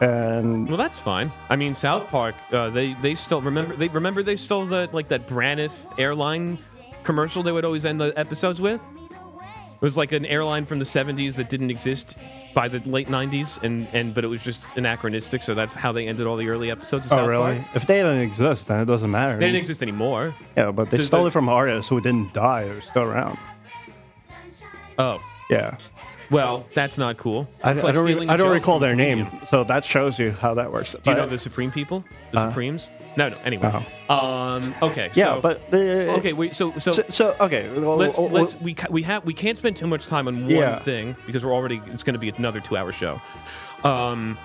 [0.00, 1.32] and Well, that's fine.
[1.50, 3.74] I mean, South Park, uh, they they still remember.
[3.76, 6.58] They remember they stole the like that Braniff airline
[7.04, 8.80] commercial they would always end the episodes with.
[9.10, 12.18] It was like an airline from the '70s that didn't exist
[12.52, 15.42] by the late '90s, and and but it was just anachronistic.
[15.44, 17.54] So that's how they ended all the early episodes of oh South really?
[17.60, 17.66] Park.
[17.76, 19.34] If they don't exist, then it doesn't matter.
[19.38, 20.34] They didn't exist anymore.
[20.56, 23.38] yeah, but they Does stole the- it from artists who didn't die; they're still around.
[24.98, 25.76] Oh, Yeah,
[26.30, 27.48] well, that's not cool.
[27.64, 28.04] I, It's I don't.
[28.04, 30.94] Re- I don't recall their name, so that shows you how that works.
[31.02, 32.04] Do you know the Supreme people?
[32.32, 32.90] The Supremes?
[33.16, 33.36] No, no.
[33.44, 34.14] Anyway, Oh.
[34.14, 35.10] um, okay.
[35.14, 35.76] yeah, so, but uh,
[36.18, 36.32] okay.
[36.34, 36.54] Wait.
[36.54, 39.76] So so So, so okay, well, let's well, let's we we have we can't spend
[39.76, 40.78] too much time on one Yeah.
[40.80, 43.20] thing because we're already it's going to be another two hour show.
[43.84, 44.38] Um,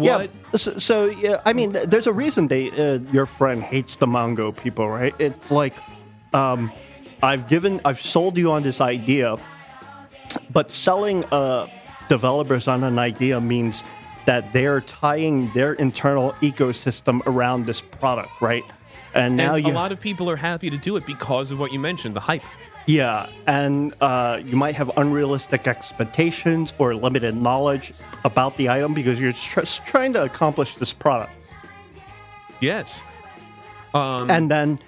[0.00, 0.26] Yeah.
[0.56, 4.06] So, so yeah, I mean, th- there's a reason they uh, your friend hates the
[4.06, 5.14] Mongo people, right?
[5.20, 5.74] It's like,
[6.34, 6.72] um,
[7.22, 9.36] I've given, I've sold you on this idea,
[10.50, 11.68] but selling uh,
[12.08, 13.84] developers on an idea means
[14.26, 18.64] that they're tying their internal ecosystem around this product, right?
[19.14, 21.58] And now and you, a lot of people are happy to do it because of
[21.58, 22.42] what you mentioned, the hype.
[22.86, 27.92] yeah, and uh, you might have unrealistic expectations or limited knowledge
[28.24, 31.32] about the item because you're just trying to accomplish this product.
[32.60, 33.02] Yes.
[33.94, 34.78] Um, and then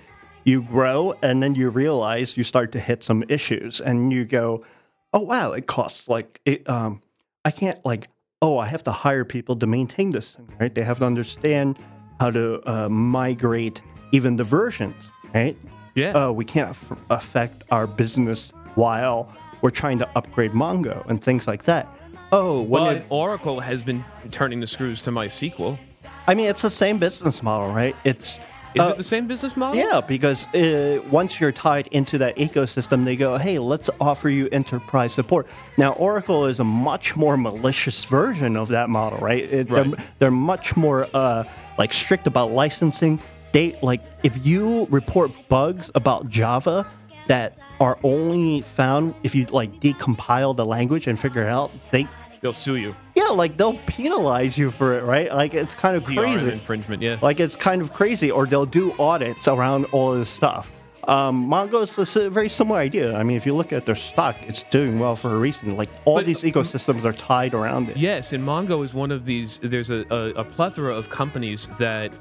[0.45, 4.65] you grow and then you realize you start to hit some issues and you go
[5.13, 7.01] oh wow it costs like it um
[7.45, 8.09] i can't like
[8.43, 11.79] oh i have to hire people to maintain this thing right they have to understand
[12.21, 13.81] how to uh, migrate
[14.13, 15.57] even the versions right
[15.95, 16.11] yeah.
[16.11, 19.33] uh, we can't f- affect our business while
[19.63, 21.89] we're trying to upgrade mongo and things like that
[22.33, 25.79] oh when but it, Oracle has been turning the screws to MySQL.
[26.27, 28.41] i mean it's the same business model right it's
[28.75, 29.81] Is uh, it the same business model?
[29.81, 34.49] Yeah, because uh, once you're tied into that ecosystem, they go, hey, let's offer you
[34.53, 35.47] enterprise support.
[35.77, 39.45] Now, Oracle is a much more malicious version of that model, right?
[39.45, 39.91] It, Right.
[39.91, 41.45] They're, they're much more uh,
[41.79, 43.21] like strict about licensing.
[43.53, 46.87] They like if you report bugs about Java
[47.27, 52.07] that are only found if you like decompile the language and figure it out, they
[52.41, 52.95] They'll sue you.
[53.29, 55.33] Yeah, like they'll penalize you for it, right?
[55.33, 56.51] Like it's kind of DR crazy.
[56.53, 57.03] infringement.
[57.03, 57.19] Yeah.
[57.23, 60.71] Like it's kind of crazy, or they'll do audits around all this stuff.
[61.05, 63.17] Um, Mongo's is a very similar idea.
[63.17, 65.75] I mean, if you look at their stock, it's doing well for a reason.
[65.75, 67.97] Like all But- these ecosystems are tied around it.
[67.97, 69.59] Yes, and Mongo is one of these.
[69.63, 72.13] There's a, a, a plethora of companies that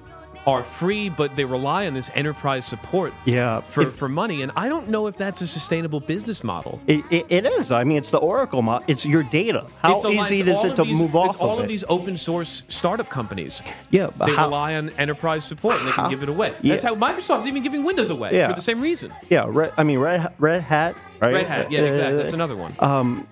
[0.47, 4.41] are free, but they rely on this enterprise support Yeah, for, if- for money.
[4.41, 6.79] And I don't know if that's a sustainable business model.
[6.87, 7.69] It, it, it is.
[7.69, 8.85] I mean, it's the Oracle model.
[8.87, 9.67] It's your data.
[9.81, 12.15] How a easy is it to these- move off It's all of of these open
[12.17, 13.61] source startup companies.
[13.91, 16.53] yeah, They how, rely on enterprise support and they How- can give it away.
[16.61, 16.73] Yeah.
[16.75, 18.47] That's how Microsoft's even giving Windows away Yeah.
[18.47, 19.13] for the same reason.
[19.29, 19.45] yeah.
[19.49, 21.33] Red, I mean, Red, Red Hat, right?
[21.33, 22.21] Red Hat, yeah, Uh, exactly.
[22.23, 23.27] That's another one.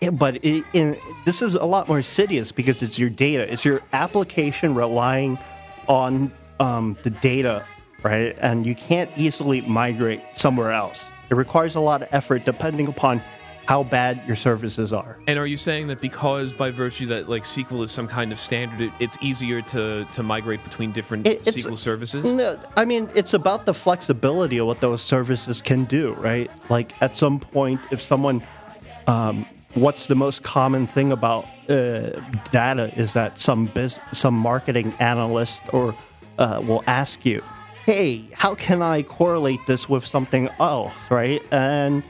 [0.00, 3.50] Yeah, but it, in, this is a lot more insidious because it's your data.
[3.50, 5.38] It's your application relying
[5.88, 7.64] on um, the data,
[8.02, 8.36] right?
[8.40, 11.10] And you can't easily migrate somewhere else.
[11.30, 13.20] It requires a lot of effort depending upon
[13.66, 15.18] how bad your services are.
[15.26, 18.38] and are you saying that because by virtue that like SQL is some kind of
[18.38, 22.22] standard, it, it's easier to, to migrate between different It- SQL services?
[22.24, 26.48] No, I mean, it's about the flexibility of what those services can do, right?
[26.70, 28.46] Like at some point, if someone,
[29.08, 32.10] um, what's the most common thing about uh,
[32.52, 35.92] data is that some biz, some marketing analyst or
[36.38, 37.42] uh, will ask you,
[37.84, 41.42] "Hey, how can I correlate this with something else?" Right?
[41.50, 42.02] And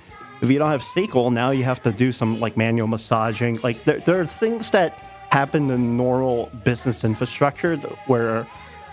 [0.43, 3.61] if you don't have SQL, now you have to do some like manual massaging.
[3.63, 4.93] Like there, there are things that
[5.31, 7.77] happen in normal business infrastructure
[8.07, 8.47] where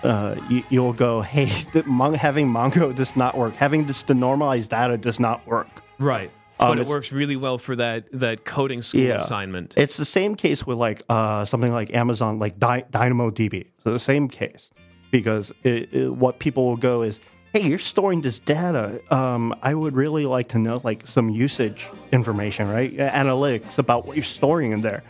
[0.03, 1.49] uh, you, you'll go, hey,
[1.85, 3.55] Mon- having Mongo does not work.
[3.55, 5.83] Having this denormalized data does not work.
[5.99, 6.31] Right.
[6.59, 9.17] Um, But it works really well for that that coding school Yeah.
[9.17, 9.73] assignment.
[9.77, 13.67] It's the same case with like uh, something like Amazon, like Dy- DynamoDB.
[13.83, 14.69] So the same case
[15.13, 17.21] because it, it- what people will go is,
[17.53, 18.99] hey, you're storing this data.
[19.13, 22.91] Um, I would really like to know like some usage information, right?
[22.91, 25.03] Analytics about what you're storing in there,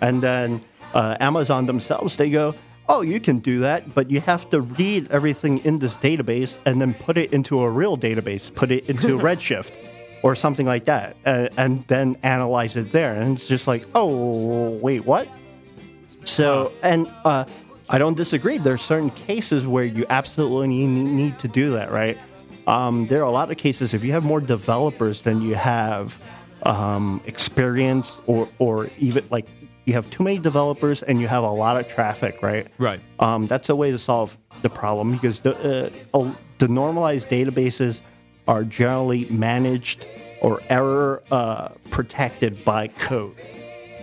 [0.00, 0.60] and then
[0.94, 2.54] uh, Amazon themselves, they go,
[2.90, 6.78] "Oh, you can do that, but you have to read everything in this database and
[6.80, 9.72] then put it into a real database, put it into Redshift."
[10.24, 13.14] Or something like that, uh, and then analyze it there.
[13.14, 15.28] And it's just like, oh, wait, what?
[16.24, 17.44] So, and uh,
[17.90, 18.58] I don't disagree.
[18.58, 22.18] There are certain cases where you absolutely need, to do that, right?
[22.66, 26.20] Um, there are a lot of cases if you have more developers than you have
[26.64, 29.46] um, experience, or or even like
[29.84, 32.66] you have too many developers and you have a lot of traffic, right?
[32.76, 33.00] Right.
[33.20, 38.02] Um, that's a way to solve the problem because the uh, the normalized databases
[38.46, 40.06] are generally managed
[40.42, 43.36] or error uh, protected by code,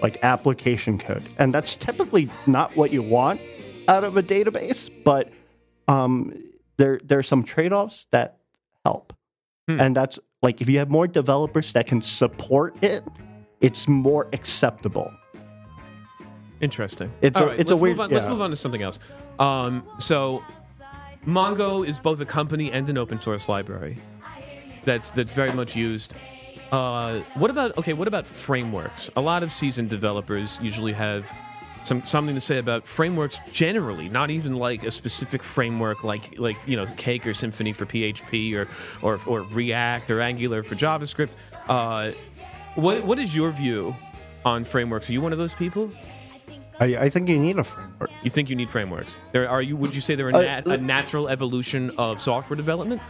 [0.02, 3.40] like application code, and that's typically not what you want
[3.88, 4.90] out of a database.
[5.04, 5.32] But
[5.88, 6.34] um,
[6.78, 8.38] there there are some trade offs that
[8.86, 9.14] help,
[9.68, 13.04] and that's like if you have more developers that can support it,
[13.62, 15.12] it's more acceptable.
[16.62, 17.12] Interesting.
[17.22, 19.00] It's All a- right, it's a weird- Move on, Let's move on to something else.
[19.40, 20.42] Um, so,
[21.28, 23.98] Mongo is both a company and an open source library.
[24.84, 26.14] That's that's very much used.
[26.72, 27.94] Uh, what about okay?
[27.94, 29.10] What about frameworks?
[29.18, 31.26] A lot of seasoned developers usually have
[31.86, 36.58] some something to say about frameworks generally, not even like a specific framework like like
[36.66, 38.68] you know Cake or Symfony for PHP or
[39.02, 41.36] or, or React or Angular for JavaScript.
[41.68, 42.12] Uh,
[42.76, 43.96] what what is your view
[44.44, 45.10] on frameworks?
[45.10, 45.92] Are you one of those people?
[46.80, 48.10] I, I think you need a framework.
[48.22, 49.14] You think you need frameworks?
[49.32, 49.78] There are you?
[49.78, 53.02] Would you say they're a, Uh, nat- a natural evolution of software development?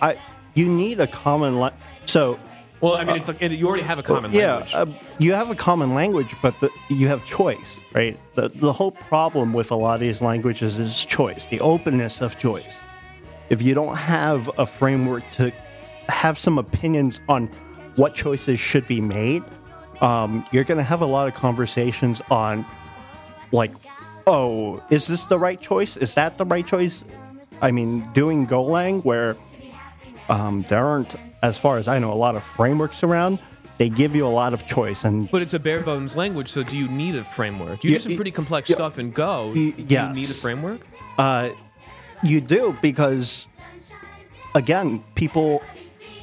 [0.00, 0.18] I
[0.54, 1.72] you need a common la-
[2.04, 2.38] so
[2.80, 4.74] Well, I mean, it's like you already have a common yeah language.
[4.74, 4.86] uh,
[5.18, 8.18] you have a common language but the, you have choice right?
[8.34, 12.38] The, the whole problem with a lot of these languages is choice the openness of
[12.38, 12.78] choice.
[13.50, 15.50] If you don't have a framework to
[16.08, 17.48] have some opinions on
[17.96, 19.42] what choices should be made
[20.00, 22.64] um, you're going to have a lot of conversations on
[23.50, 23.72] like
[24.26, 25.96] oh is this the right choice?
[25.96, 27.04] Is that the right choice?
[27.60, 29.36] I mean doing golang where
[30.28, 33.38] um, there aren't as far as i know a lot of frameworks around
[33.78, 36.64] they give you a lot of choice and but it's a bare bones language, so
[36.64, 37.84] do you need a framework?
[37.84, 38.74] You Yeah, do some pretty complex yeah.
[38.74, 39.48] stuff in Go.
[39.54, 40.80] Y- do you need a framework?
[41.16, 41.50] Uh,
[42.24, 43.46] you do because,
[44.56, 45.62] again, people,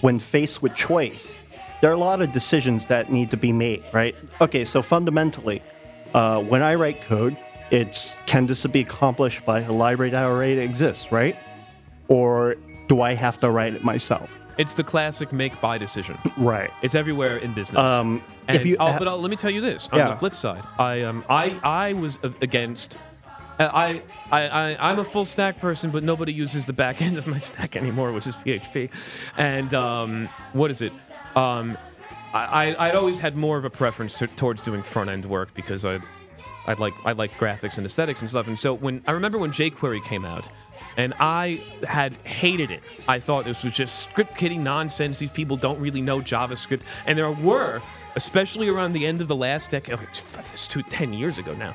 [0.02, 1.34] when faced with choice,
[1.80, 4.16] there are a lot of decisions that need to be made, right?
[4.42, 5.62] Okay, so fundamentally,
[6.14, 7.38] uh, when I write code,
[7.72, 11.38] it's can this be accomplished by a library that already exists, right?
[12.10, 12.56] Or
[12.88, 14.38] do I have to write it myself?
[14.58, 16.18] It's the classic make buy decision.
[16.38, 16.72] Right.
[16.82, 17.80] It's everywhere in business.
[17.80, 19.90] Um, And, if you oh, but uh, let me tell you this.
[19.92, 20.10] On Yeah.
[20.10, 22.98] the flip side, I um, I I was against.
[23.60, 24.02] uh, I,
[24.32, 27.38] I, I, I'm a full stack person, but nobody uses the back end of my
[27.40, 28.90] stack anymore, which is PHP.
[29.38, 30.94] And um, what is it?
[31.36, 31.78] Um,
[32.34, 35.54] I, I- I'd always had more of a preference to, towards doing front end work
[35.54, 36.00] because I,
[36.68, 38.48] I like I like graphics and aesthetics and stuff.
[38.48, 40.50] And so when I remember when jQuery came out,
[40.98, 42.82] and I had hated it.
[43.08, 45.20] I thought this was just script kiddie nonsense.
[45.20, 47.82] These people don't really know JavaScript, and there were,
[48.16, 49.96] especially around the end of the last decade.
[50.00, 50.24] Oh, it's,
[50.54, 51.74] it's two, 10 years ago now.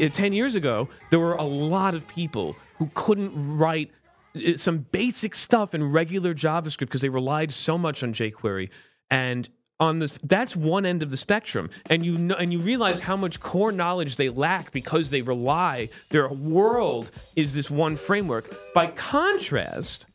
[0.00, 3.90] Uh, Ten years ago, there were a lot of people who couldn't write
[4.34, 8.70] uh, some basic stuff in regular JavaScript because they relied so much on jQuery.
[9.10, 9.48] And
[9.82, 13.16] on this, that's one end of the spectrum, and you know, and you realize how
[13.16, 15.88] much core knowledge they lack because they rely.
[16.10, 18.44] Their world is this one framework.
[18.74, 20.06] By contrast,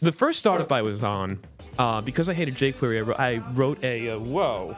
[0.00, 1.38] the first startup I was on,
[1.78, 4.76] uh, because I hated jQuery, I wrote, I wrote a uh, whoa,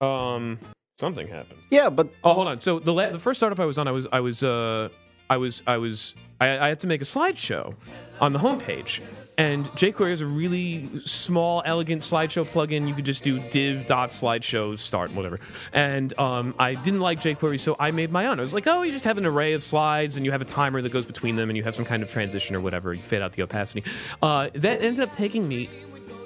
[0.00, 0.58] um,
[0.98, 1.58] something happened.
[1.70, 2.60] yeah, but Oh, hold on.
[2.60, 4.88] So the la- the first startup I was on, I was I was uh
[5.28, 7.74] I was I was I, I had to make a slideshow
[8.20, 9.00] on the homepage,
[9.40, 12.86] and jQuery is a really small, elegant slideshow plugin.
[12.86, 15.40] You could just do div dot slideshow start whatever.
[15.72, 18.38] And um, I didn't like jQuery, so I made my own.
[18.38, 20.44] I was like, oh, you just have an array of slides, and you have a
[20.44, 22.92] timer that goes between them, and you have some kind of transition or whatever.
[22.92, 23.82] You fade out the opacity.
[24.20, 25.70] Uh, that ended up taking me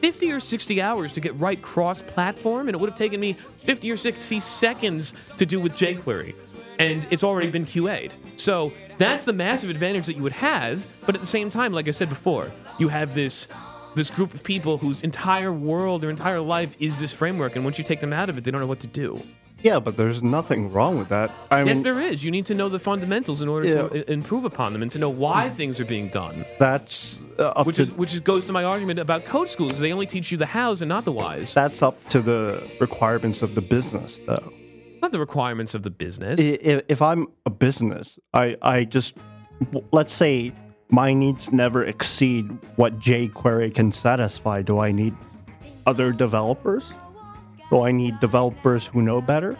[0.00, 3.36] 50 or 60 hours to get right cross platform, and it would have taken me
[3.58, 6.34] 50 or 60 seconds to do with jQuery.
[6.78, 8.12] And it's already been QA'd.
[8.36, 10.84] So that's the massive advantage that you would have.
[11.06, 13.48] But at the same time, like I said before, you have this
[13.94, 17.78] this group of people whose entire world, their entire life is this framework, and once
[17.78, 19.22] you take them out of it, they don't know what to do.
[19.62, 21.30] yeah, but there's nothing wrong with that.
[21.50, 22.22] I yes, mean, there is.
[22.24, 24.02] You need to know the fundamentals in order to Yeah.
[24.08, 26.44] i- improve upon them and to know why things are being done.
[26.58, 29.78] that's uh, up Which to is which is, goes to my argument about code schools.
[29.78, 31.54] They only teach you the hows and not the whys.
[31.54, 34.52] that's up to the requirements of the business, though.
[35.04, 36.40] Not the requirements of the business.
[36.40, 39.14] If, if I'm a business, I, I just
[39.92, 40.52] let's say
[40.88, 44.62] my needs never exceed what jQuery can satisfy.
[44.62, 45.14] Do I need
[45.86, 46.84] other developers?
[47.68, 49.58] Do I need developers who know better?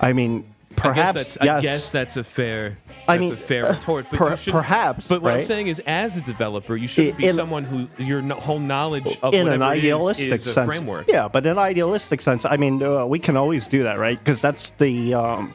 [0.00, 1.48] I mean, perhaps I guess that's, yes.
[1.58, 2.76] I guess that's a fair.
[3.08, 4.06] I mean, a fair uh, retort.
[4.10, 7.34] But per- perhaps, But what I'm saying is, as a developer, you shouldn't be In-
[7.34, 10.66] someone who your whole knowledge of in an whatever it is idealistic is sense.
[10.70, 11.08] framework.
[11.08, 14.18] Yeah, but in an idealistic sense, I mean, uh, we can always do that, right?
[14.18, 15.52] Because that's the um,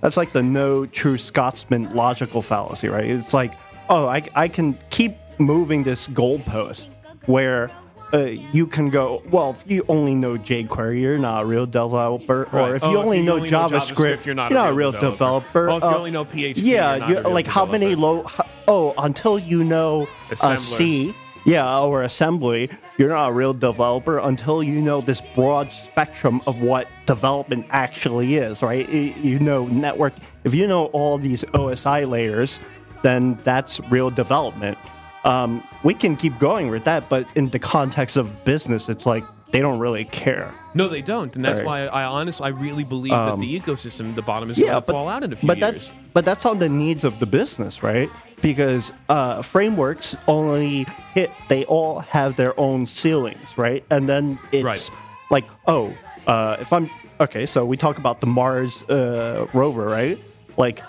[0.00, 3.08] that's like the no true Scotsman logical fallacy, right?
[3.08, 3.54] It's like,
[3.88, 6.88] oh, I, I can keep moving this goalpost
[7.26, 7.70] where.
[8.12, 8.18] Uh,
[8.52, 12.70] you can go well if you only know jQuery, you're not a real developer, Right.
[12.70, 15.68] or if Oh, you only know know JavaScript, you're not, a, real developer.
[15.68, 17.94] Oh, if you Uh, only know PHP, yeah, you're not you- real like how many
[17.96, 18.24] low?
[18.68, 20.06] Oh, until you know
[20.40, 21.14] uh, C,
[21.44, 26.60] yeah, or assembly, you're not a real developer until you know this broad spectrum of
[26.60, 28.88] what development actually is, right?
[28.88, 30.14] You know network.
[30.44, 32.60] If you know all these OSI layers,
[33.02, 34.78] then that's real development.
[35.26, 39.24] Um, we can keep going with that, but in the context of business, it's like
[39.50, 40.52] they don't really care.
[40.74, 44.22] No, they don't, and that's why I honestly, I really believe that the ecosystem, the
[44.22, 45.88] bottom, is yeah, going to but, fall out in a few but years.
[45.88, 48.10] that's but that's on the needs of the business, right?
[48.42, 53.84] Because uh, frameworks only hit; they all have their own ceilings, right?
[53.90, 54.90] And then it's Right.
[55.30, 55.92] like, oh,
[56.26, 56.90] uh, if I'm
[57.20, 60.18] okay, so we talk about the Mars uh, rover, right?
[60.56, 60.82] Like,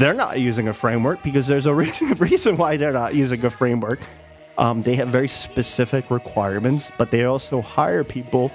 [0.00, 3.50] they're not using a framework because there's a reason, reason why they're not using a
[3.50, 4.00] framework.
[4.58, 8.50] Um, they have very specific requirements, but they also hire people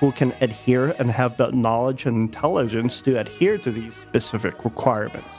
[0.00, 5.36] who can adhere and have the knowledge and intelligence to adhere to these specific requirements.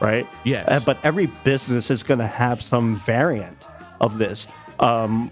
[0.00, 0.26] Right?
[0.44, 0.68] Yes.
[0.68, 3.66] Uh, but every business is going to have some variant
[4.00, 4.46] of this.
[4.80, 5.30] Um,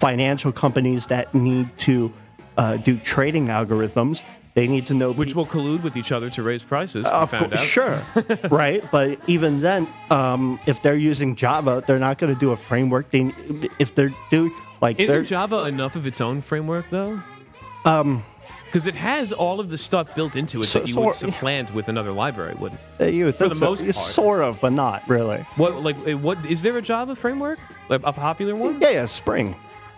[0.00, 2.12] financial companies that need to
[2.56, 4.22] uh, do trading algorithms,
[4.54, 7.04] they need to know which will collude with each other to raise prices.
[7.06, 7.66] of found course, out.
[7.66, 8.02] sure,
[8.50, 8.82] right?
[8.90, 13.10] But even then, um, if they're using Java, they're not going to do a framework.
[13.10, 13.32] They,
[13.78, 17.20] if they're do like Isn't Java enough of its own framework though?
[17.84, 18.24] Um,
[18.66, 21.72] because it has all of the stuff built into it So- that you would supplant
[21.72, 22.80] with another library, wouldn't?
[23.00, 23.64] uh, you would for the so.
[23.66, 23.94] most part.
[23.94, 25.38] sort of, but not really.
[25.56, 27.58] What like eh, what is there a Java framework?
[27.88, 28.80] Like a popular one?
[28.80, 29.54] Yeah, yeah, Spring.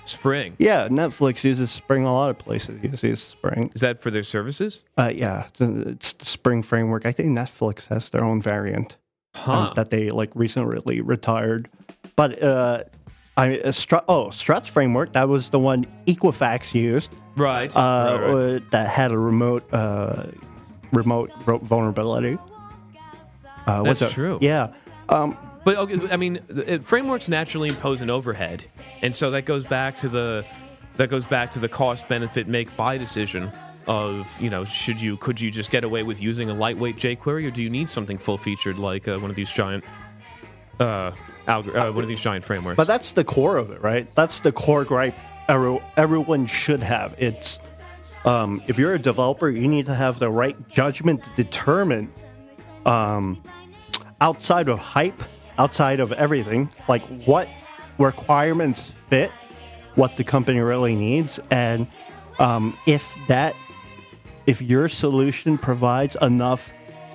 [0.09, 0.55] Spring.
[0.59, 2.05] Yeah, Netflix uses Spring.
[2.05, 3.71] A lot of places use Spring.
[3.75, 4.83] Is that for their services?
[4.97, 7.05] Uh, yeah, it's, it's the Spring framework.
[7.07, 8.97] I think Netflix has their own variant
[9.35, 9.53] Huh.
[9.53, 11.69] um, that they like recently retired.
[12.17, 12.85] But uh,
[13.37, 17.15] I uh, Strut, oh Struts framework that was the one Equifax used.
[17.37, 17.71] right.
[17.77, 18.55] uh, right, right.
[18.57, 20.29] uh, that had a remote uh,
[20.91, 21.31] remote
[21.65, 22.39] vulnerability.
[23.67, 24.39] Uh, what's That's true.
[24.41, 24.73] Yeah.
[25.11, 25.37] Um,
[25.67, 28.65] But okay, I mean, uh, frameworks naturally impose an overhead,
[29.03, 30.47] and so that goes back to the
[30.95, 33.51] that goes back to the cost benefit make buy decision
[33.89, 37.49] of you know should you could you just get away with using a lightweight jQuery
[37.49, 39.83] or do you need something full featured like uh, one of these giant
[40.79, 41.11] uh,
[41.49, 42.77] algor- uh one of these giant frameworks?
[42.77, 44.09] but that's the core of it, right?
[44.15, 45.19] That's the core gripe
[45.49, 47.17] every, everyone should have.
[47.19, 47.59] It's
[48.25, 52.13] um, if you're a developer, you need to have the right judgment to determine
[52.85, 53.43] um,
[54.21, 55.25] outside of hype,
[55.59, 57.49] outside of everything, like what
[57.99, 59.31] requirements fit
[59.95, 61.87] what the company really needs, and
[62.39, 63.57] um, if that
[64.47, 66.73] if your solution provides enough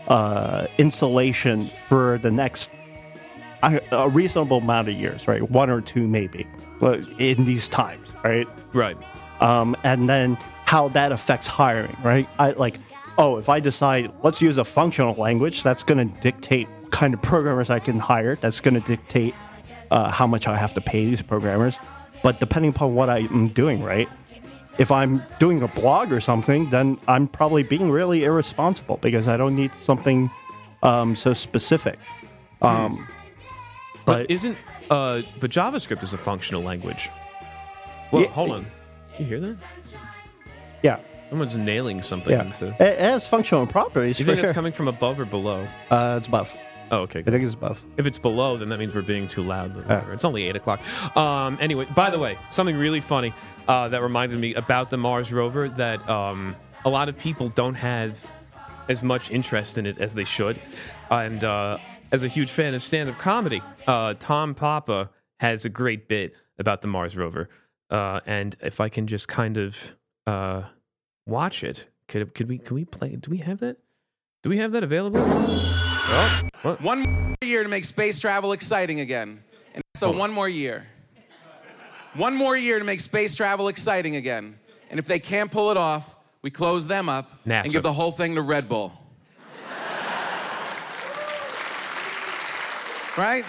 [0.08, 2.72] uh, insulation for the next
[3.64, 5.50] a, a reasonable amount of years, right?
[5.50, 6.48] One or two, maybe,
[7.20, 8.48] in these times, right?
[8.74, 8.98] right.
[9.40, 10.36] Um, and then
[10.66, 12.28] how that affects hiring, right?
[12.40, 12.80] I like,
[13.18, 17.22] oh, if I decide let's use a functional language, that's going to dictate kind of
[17.22, 18.36] programmers I can hire.
[18.36, 19.34] That's going to dictate
[19.90, 21.80] uh, how much I have to pay these programmers.
[22.24, 24.08] But depending upon what I'm doing, right?
[24.78, 29.38] If I'm doing a blog or something, then I'm probably being really irresponsible because I
[29.38, 30.30] don't need something
[30.84, 31.98] um, so specific.
[32.62, 33.08] Um,
[34.06, 34.58] But, but isn't
[34.90, 37.10] uh, but JavaScript is a functional language?
[38.12, 38.28] Well, Yeah.
[38.30, 38.66] hold on.
[39.20, 39.58] You hear that?
[40.84, 41.00] yeah,
[41.30, 42.32] Someone's nailing something.
[42.32, 42.74] yeah, So.
[42.80, 44.54] it, has functional properties Do you think sure.
[44.54, 45.68] coming from above or below?
[45.92, 46.56] uh, it's above.
[46.92, 47.20] Oh, okay.
[47.20, 47.84] I think it's above.
[47.96, 49.74] If it's below, then that means we're being too loud.
[49.74, 50.14] But whatever.
[50.14, 50.82] It's only eight o'clock.
[51.16, 53.34] Um, anyway, by the way, something really funny
[53.68, 57.76] uh, that reminded me about the Mars rover that um, a lot of people don't
[57.76, 58.26] have
[58.90, 60.60] as much interest in it as they should.
[61.10, 61.78] And uh,
[62.12, 65.10] as a huge fan of stand-up comedy, uh, Tom Papa
[65.40, 67.50] has a great bit about the Mars rover.
[67.90, 69.78] Uh, and if I can just kind of
[70.28, 70.64] uh,
[71.26, 73.16] watch it, could could we can we play?
[73.16, 73.78] Do we have that?
[74.44, 75.26] Do we have that available?
[76.04, 76.82] Oh, what?
[76.82, 79.44] One more year to make space travel exciting again.
[79.74, 80.18] And so oh.
[80.18, 80.86] one more year.
[82.16, 84.58] One more year to make space travel exciting again.
[84.90, 87.64] And if they can't pull it off, we close them up NASA.
[87.64, 88.94] and give the whole thing to Red Bull.
[93.18, 93.46] right?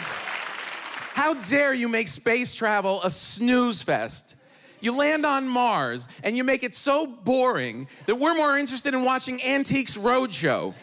[1.14, 4.36] How dare you make space travel a snooze fest?
[4.80, 9.04] You land on Mars and you make it so boring that we're more interested in
[9.04, 10.74] watching Antiques Roadshow.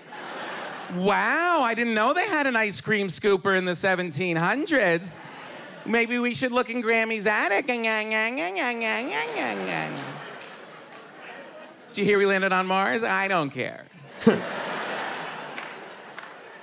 [0.95, 5.17] Wow, I didn't know they had an ice cream scooper in the 1700s.
[5.85, 7.67] Maybe we should look in Grammy's attic.
[7.67, 7.85] Did
[11.97, 13.03] you hear we landed on Mars?
[13.03, 13.85] I don't care.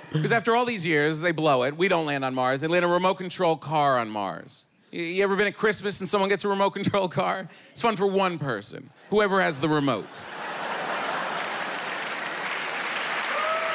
[0.09, 1.75] Because after all these years, they blow it.
[1.77, 2.61] We don't land on Mars.
[2.61, 4.65] They land a remote control car on Mars.
[4.89, 7.49] You- You ever been at Christmas and someone gets a remote control car?
[7.73, 10.07] It's fun for one person, whoever has the remote.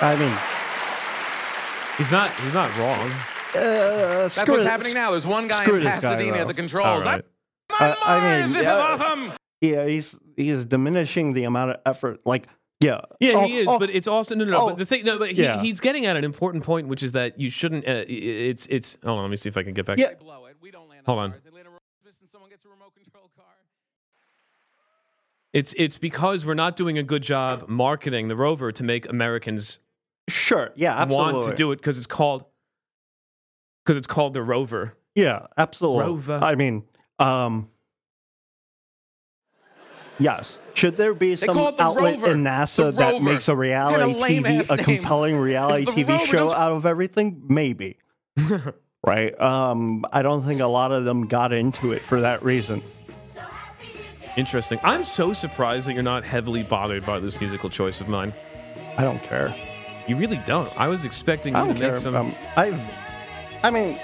[0.03, 0.37] I mean,
[1.99, 2.31] He's not.
[2.41, 3.11] He's not wrong.
[3.55, 5.11] uh, That's what's happening now.
[5.11, 6.41] There's one guy screw in this guy, Pasadena though.
[6.41, 6.87] at the controls.
[6.87, 7.24] All right.
[7.70, 8.95] I'm on Uh, I mean, this yeah.
[8.95, 9.33] is awesome.
[9.61, 12.20] Yeah, he's he's diminishing the amount of effort.
[12.24, 12.49] Like,
[12.81, 14.57] yeah, Yeah, Oh, he is, oh, but it's also no, no, no.
[14.62, 15.61] oh, but the thing, no, but he, yeah.
[15.62, 17.87] he's getting at an important point, which is that you shouldn't.
[17.87, 18.97] Uh, it's it's.
[19.05, 19.99] Hold on, let me see if I can get back.
[19.99, 20.15] Yeah.
[20.15, 20.57] Blow it.
[20.61, 21.31] We don't land Hold on on.
[21.31, 21.43] Mars.
[21.45, 21.81] They land a remote
[22.20, 23.45] and someone gets a remote control car.
[25.53, 29.79] It's it's because we're not doing a good job marketing the rover to make Americans
[30.33, 31.33] sure, yeah, absolutely.
[31.35, 32.45] want to do it because it's called
[33.85, 34.95] because it's called the rover.
[35.15, 36.05] Yeah, absolutely.
[36.05, 36.41] Rover.
[36.43, 36.85] I mean,
[37.19, 37.69] um,
[40.19, 40.59] yes.
[40.75, 42.31] Should there be They some the outlet Rover.
[42.33, 43.25] in NASA The that Rover.
[43.25, 46.87] makes a reality Kinda TV, a compelling reality TV Rover, show don't you- out of
[46.87, 47.43] everything?
[47.49, 47.99] Maybe.
[49.07, 49.39] right.
[49.41, 52.83] Um, I don't think a lot of them got into it for that reason.
[54.37, 54.81] Interesting.
[54.83, 58.33] I'm so surprised that you're not heavily bothered by this musical choice of mine.
[58.97, 59.55] I don't care.
[60.09, 60.69] You really don't.
[60.81, 61.93] I was expecting I you don't to care.
[61.93, 62.35] make some.
[62.57, 62.91] I've.
[63.62, 63.99] I mean,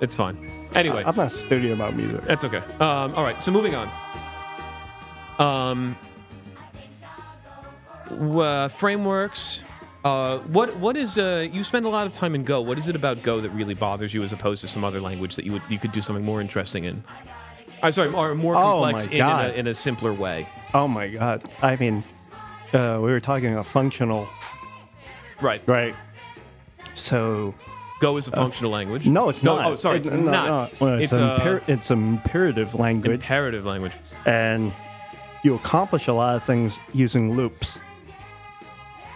[0.00, 0.50] it's fine.
[0.74, 2.22] Anyway, I'm not studying about music.
[2.22, 2.58] That's okay.
[2.80, 3.88] Um, all right, so moving on.
[5.38, 5.96] Um,
[8.08, 9.62] w- uh, frameworks.
[10.04, 11.48] Uh, what what is uh?
[11.50, 12.60] You spend a lot of time in Go.
[12.60, 15.34] What is it about Go that really bothers you, as opposed to some other language
[15.36, 17.02] that you would you could do something more interesting in?
[17.82, 19.44] I'm sorry, or more Oh, complex in, in, God.
[19.50, 20.48] a, in a simpler way.
[20.74, 21.42] Oh my god.
[21.60, 22.04] I mean,
[22.72, 24.28] uh, we were talking a functional,
[25.40, 25.62] Right.
[25.66, 25.94] right?
[26.94, 27.54] So
[28.00, 29.06] Go is a functional language.
[29.06, 29.66] Uh, no, it's not.
[29.66, 30.72] Oh, sorry, It- it's no, not.
[30.80, 30.86] no.
[30.86, 33.92] Well, it's, it's an a imper- it's an imperative language, imperative language.
[34.24, 34.72] and
[35.42, 37.78] you accomplish a lot of things using loops.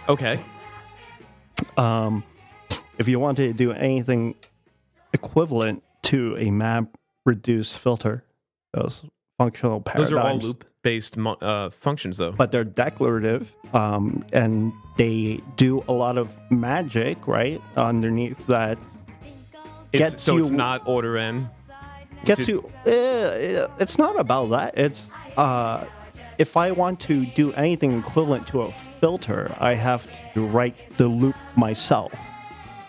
[0.09, 0.39] Okay.
[1.77, 2.23] Um,
[2.97, 4.35] if you wanted to do anything
[5.13, 6.85] equivalent to a map
[7.25, 8.23] reduce filter,
[8.73, 9.03] those
[9.41, 10.09] functional paradigms.
[10.11, 12.31] Those are all loop-based uh, functions, though.
[12.31, 18.77] but they're declarative um, and they do a lot of magic right underneath that
[19.93, 21.49] It's, gets so it's not order n.
[22.25, 25.85] gets you uh, it's not about that it's uh,
[26.37, 30.03] if i want to do anything equivalent to a filter i have
[30.33, 32.11] to write the loop myself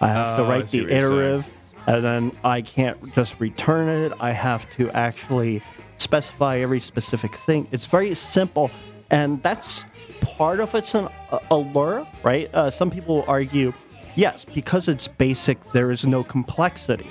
[0.00, 1.04] i have Oh, to write the what you're saying.
[1.04, 1.46] iterative
[1.86, 5.62] and then i can't just return it i have to actually
[6.02, 7.68] specify every specific thing.
[7.72, 8.70] It's very simple
[9.10, 9.86] and that's
[10.20, 11.08] part of it's an
[11.50, 12.48] allure right?
[12.54, 13.72] Uh, some people argue
[14.14, 17.10] yes because it's basic there is no complexity.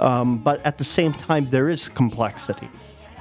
[0.00, 2.68] Um, but at the same time there is complexity.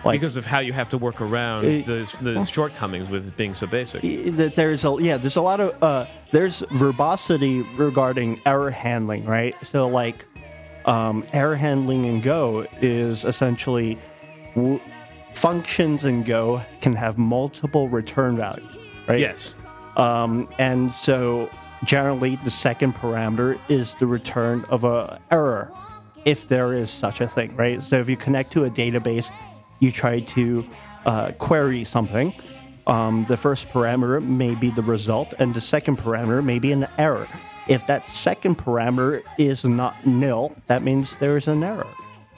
[0.04, 3.54] Like because of how you have to work around Eh, the, the shortcomings with being
[3.54, 4.02] so basic.
[4.38, 9.54] that there's a yeah there's a lot of uh there's verbosity regarding error handling right?
[9.64, 10.26] So like
[10.86, 14.00] um error handling in go is essentially
[14.56, 14.82] w-
[15.42, 18.78] functions in go can have multiple return values
[19.08, 19.20] right?
[19.20, 19.56] Yes.
[19.98, 21.50] um and so
[21.84, 25.72] generally the second parameter is the return of a error
[26.26, 27.82] if there is such a thing right?
[27.82, 29.32] So if you connect to a database
[29.80, 30.64] you try to
[31.08, 32.36] uh, query something
[32.86, 36.88] um, the first parameter may be the result and the second parameter may be an
[37.00, 37.28] error.
[37.68, 41.88] If that second parameter is not nil that means there is an error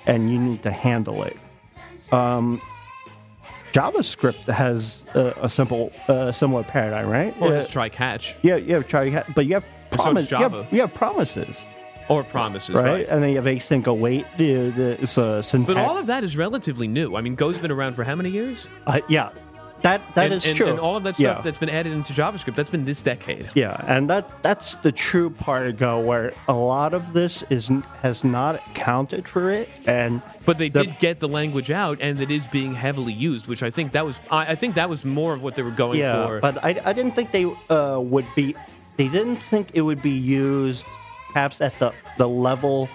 [0.05, 1.35] and you need to handle it.
[2.13, 2.61] Um,
[3.73, 8.55] javascript has a, a simple uh, similar paradigm right Or Uh, just try catch yeah,
[8.55, 10.67] yeah, try, catch, but you have so does promise, you, have, Java.
[10.71, 11.59] you have promises,
[12.09, 12.85] or promises, right?
[12.85, 13.07] right?
[13.09, 14.25] And then you have async await.
[14.39, 15.67] It's a syntax.
[15.73, 17.15] But all of that is relatively new.
[17.15, 18.67] I mean, Go's been around for how many years?
[18.87, 19.29] uh, yeah,
[19.84, 20.68] that that and, is and, true.
[20.68, 21.41] And all of that stuff yeah.
[21.41, 23.49] that's been added into JavaScript, that's been this decade.
[23.53, 27.69] yeah, and that that's the true part of Go, where a lot of this is
[28.01, 32.19] has not accounted for it, and But they The- did get the language out, and
[32.19, 35.05] it is being heavily used, which I think that was I, I think that was
[35.05, 36.39] more of what they were going yeah, for.
[36.39, 38.55] but I, I didn't think they uh, would be.
[38.97, 40.85] They didn't think it would be used,
[41.31, 42.89] perhaps at the the level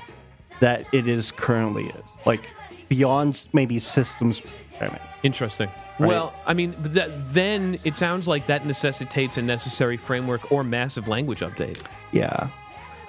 [0.60, 2.48] that it is currently is, like
[2.88, 5.00] beyond maybe systems programming.
[5.22, 5.68] Interesting.
[5.98, 6.08] Right.
[6.08, 11.08] Well, I mean, that, then it sounds like that necessitates a necessary framework or massive
[11.08, 11.80] language update.
[12.12, 12.48] Yeah,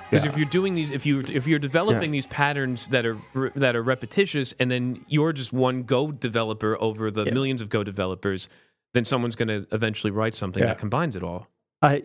[0.09, 0.31] Because Yeah.
[0.31, 2.17] if you're doing these, if you if you're developing Yeah.
[2.17, 6.75] these patterns that are re- that are repetitious, and then you're just one Go developer
[6.81, 7.33] over the Yeah.
[7.33, 8.49] millions of Go developers,
[8.95, 11.47] then someone's going to eventually write something that combines it all.
[11.83, 12.03] I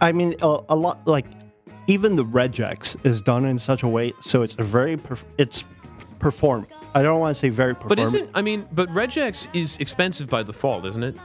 [0.00, 1.24] I mean, a, a lot like
[1.86, 5.64] even the regex is done in such a way so it's a very perf- it's
[6.18, 6.66] perform.
[6.94, 7.88] I don't want to say very perform.
[7.90, 11.16] But isn't I mean, but regex is expensive by default, isn't it?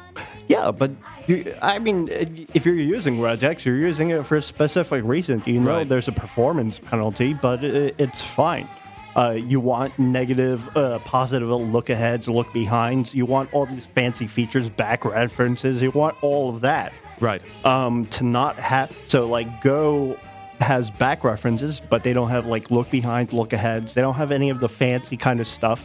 [0.48, 0.92] Yeah, but
[1.28, 5.42] you, I mean, if you're using regex, you're using it for a specific reason.
[5.46, 5.88] You know, Right.
[5.90, 8.68] there's a performance penalty, but it, it's fine.
[9.16, 13.14] Uh, you want negative, uh, positive look aheads, look behinds.
[13.14, 15.82] You want all these fancy features, back references.
[15.82, 16.92] You want all of that.
[17.20, 17.42] Right.
[17.64, 20.18] Um, to not have so like Go
[20.62, 23.94] has back references, but they don't have like look behind, look aheads.
[23.94, 25.84] They don't have any of the fancy kind of stuff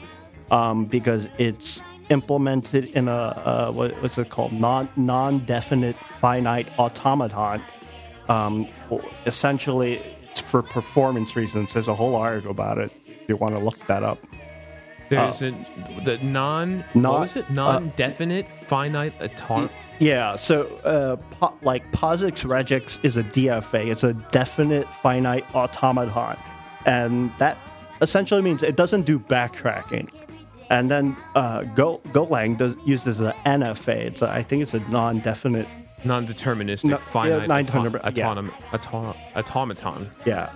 [0.50, 6.68] um, because it's implemented in a uh, what, what's it called non non definite finite
[6.78, 7.62] automaton.
[8.28, 8.68] Um,
[9.26, 10.00] essentially,
[10.30, 11.72] it's for performance reasons.
[11.72, 12.92] There's a whole article about it.
[13.06, 14.18] If you want to look that up.
[15.10, 15.50] There's a
[16.04, 17.50] the non Non- what was it?
[17.50, 19.70] Non-definite finite atom.
[20.00, 23.86] Yeah, so uh, po- like POSIX regex is a DFA.
[23.88, 26.36] It's a definite finite automaton,
[26.86, 27.58] and that
[28.00, 30.08] essentially means it doesn't do backtracking.
[30.70, 33.96] And then uh, Go Golang does uses an NFA.
[34.04, 35.66] It's a, I think it's a non-definite.
[36.04, 37.62] non-deterministic No, finite yeah.
[37.62, 40.06] autonom- autom- automaton.
[40.26, 40.52] Yeah,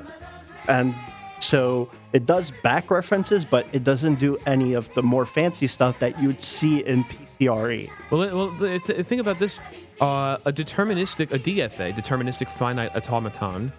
[0.68, 0.94] and
[1.40, 5.98] so it does back references, but it doesn't do any of the more fancy stuff
[5.98, 7.04] that you would see in
[8.10, 9.58] Well, it- well, the th- think about this:
[10.00, 13.72] uh, a deterministic, a DFA, deterministic finite automaton.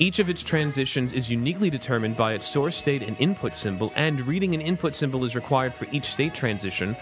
[0.00, 4.20] Each of its transitions is uniquely determined by its source state and input symbol, and
[4.26, 6.96] reading an input symbol is required for each state transition.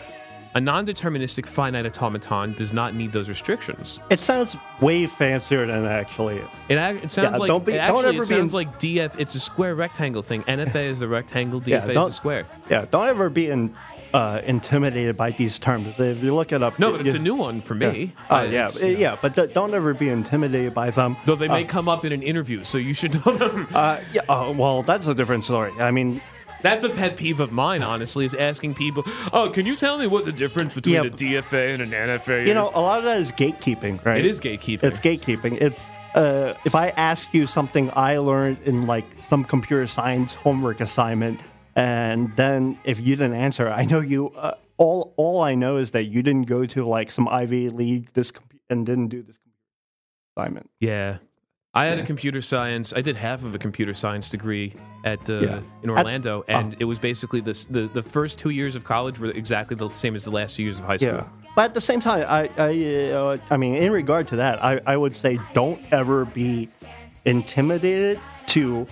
[0.54, 3.98] A non-deterministic finite automaton does not need those restrictions.
[4.08, 6.38] It sounds way fancier than it actually.
[6.70, 8.78] It, ac- it sounds Yeah, like don't be- it don't ever it in- sounds like
[8.78, 9.14] DF.
[9.20, 10.42] It's a square rectangle thing.
[10.44, 11.60] NFA is the rectangle.
[11.60, 12.46] DFA Yeah, is the square.
[12.70, 13.74] Yeah, don't ever be in,
[14.16, 15.98] uh, intimidated by these terms.
[15.98, 18.12] If you look it up, No, you- but it's you- a new one for me.
[18.30, 18.98] Oh Uh, yeah, it's, uh, you know.
[19.01, 21.16] yeah, but th- don't ever be intimidated by them.
[21.26, 23.68] Though they may come up in an interview, so you should know them.
[23.74, 25.72] Uh, yeah, oh, well, that's a different story.
[25.78, 26.20] I mean,
[26.62, 30.06] That's a pet peeve of mine, honestly, is asking people, "Oh, can you tell me
[30.06, 32.48] what the difference between Yeah, a DFA and an NFA is?
[32.48, 34.16] you know, a lot of that is gatekeeping, right?
[34.18, 34.82] It is gatekeeping.
[34.82, 35.60] It's gatekeeping.
[35.60, 40.80] It's uh, if I ask you something I learned in like some computer science homework
[40.80, 41.40] assignment,
[41.77, 44.31] and then if you didn't answer, I know you.
[44.31, 48.12] Uh, all all I know is that you didn't go to like some Ivy League
[48.15, 48.32] this
[48.69, 49.61] and didn't do this computer
[50.36, 50.70] assignment.
[50.81, 51.19] yeah.
[51.74, 52.94] I had a computer science.
[52.97, 54.73] I did half of a computer science degree
[55.05, 55.61] at uh, Yeah.
[55.82, 59.19] in At- Orlando, and it was basically this, the the first two years of college
[59.19, 61.09] were exactly the same as the last two years of high school.
[61.16, 61.28] Yeah.
[61.55, 64.81] But at the same time, I, I, uh, I mean, in regard to that, I,
[64.86, 66.69] I would say don't ever be
[67.27, 68.86] intimidated to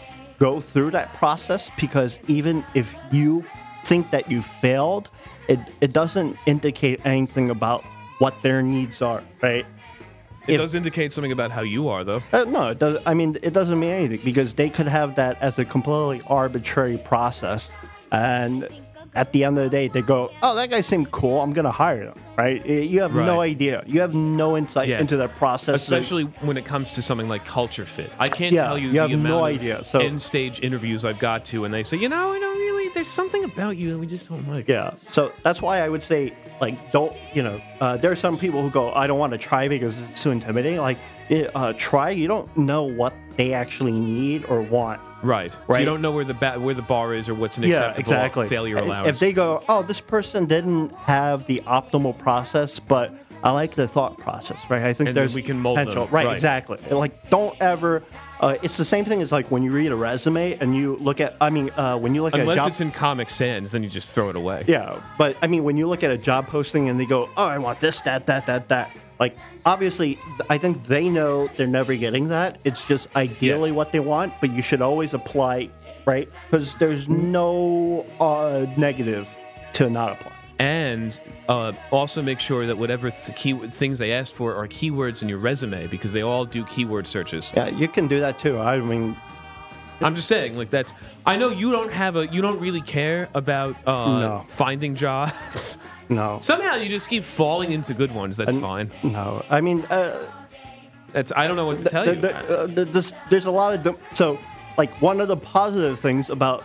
[0.44, 3.42] go through that process because even if you
[3.86, 5.08] think that you failed,
[5.48, 7.82] it, it doesn't indicate anything about
[8.18, 9.64] what their needs are, right?
[10.46, 12.22] It If- does indicate something about how you are, though.
[12.30, 15.40] Uh, no, it does, I mean, it doesn't mean anything because they could have that
[15.40, 17.70] as a completely arbitrary process.
[18.12, 18.68] And
[19.14, 21.40] at the end of the day, they go, oh, that guy seemed cool.
[21.40, 22.64] I'm going to hire him, right?
[22.66, 23.82] You have no idea.
[23.86, 25.00] You have no insight Yeah.
[25.00, 25.82] into that process.
[25.82, 28.10] Especially when it comes to something like culture fit.
[28.18, 30.60] I can't Yeah, tell you, you the have amount no of idea, so- end stage
[30.60, 32.88] interviews I've got to, and they say, you know, I don't really.
[32.94, 34.68] There's something about you that we just don't like.
[34.68, 34.94] Yeah.
[34.94, 38.62] So that's why I would say, like, don't, you know, uh, there are some people
[38.62, 40.80] who go, I don't want to try because it's too intimidating.
[40.80, 42.10] Like, it, uh, try.
[42.10, 45.00] You don't know what they actually need or want.
[45.24, 45.50] Right.
[45.52, 45.80] So Right.
[45.80, 48.00] you don't know where the ba- where the bar is or what's an Yeah, acceptable
[48.00, 48.48] exactly.
[48.48, 49.08] failure allowance.
[49.08, 53.88] If they go, oh, this person didn't have the optimal process, but I like the
[53.88, 54.82] thought process, right?
[54.82, 56.08] I think And there's we can mold potential.
[56.10, 56.34] Right, right.
[56.34, 56.78] exactly.
[56.90, 58.02] Like, don't ever.
[58.40, 61.20] Uh, it's the same thing as like when you read a resume and you look
[61.20, 61.34] at.
[61.40, 64.14] I mean, uh, when you look at Unless it's in Comic Sans, then you just
[64.14, 64.64] throw it away.
[64.66, 67.46] Yeah, but I mean, when you look at a job posting and they go, "Oh,
[67.46, 69.36] I want this, that, that, that, that," like
[69.66, 70.18] obviously,
[70.50, 72.60] I think they know they're never getting that.
[72.64, 73.76] It's just ideally Yes.
[73.76, 75.70] what they want, but you should always apply,
[76.06, 76.28] right?
[76.50, 79.28] Because there's no uh, negative
[79.74, 80.32] to not apply.
[80.58, 81.18] And
[81.48, 85.28] uh, also make sure that whatever th- key things they asked for are keywords in
[85.28, 87.52] your resume because they all do keyword searches.
[87.56, 88.58] Yeah, you can do that too.
[88.58, 89.16] I mean,
[90.00, 90.92] I'm just saying, like that's.
[91.26, 92.26] I know you don't have a.
[92.28, 94.44] You don't really care about uh, No.
[94.46, 95.78] finding jobs.
[96.08, 98.36] no, Somehow you just keep falling into good ones.
[98.36, 98.90] That's fine.
[99.02, 99.44] no.
[99.50, 100.26] I mean, uh,
[101.12, 101.32] That's.
[101.36, 102.14] I don't know what to tell you.
[102.20, 104.38] the- uh, the- this- there's a lot of the, so
[104.76, 106.64] like one of the positive things about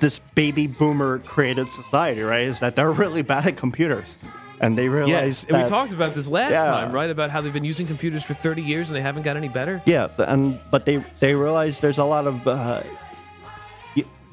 [0.00, 4.24] this baby boomer created society, right, is that they're really bad at computers,
[4.60, 6.66] and they realize Yes, and we that- talked about this last Yeah.
[6.66, 7.10] time, right?
[7.10, 9.82] About how they've been using computers for 30 years and they haven't got any better.
[9.86, 12.82] Yeah, but- and but they they realize there's a lot of uh,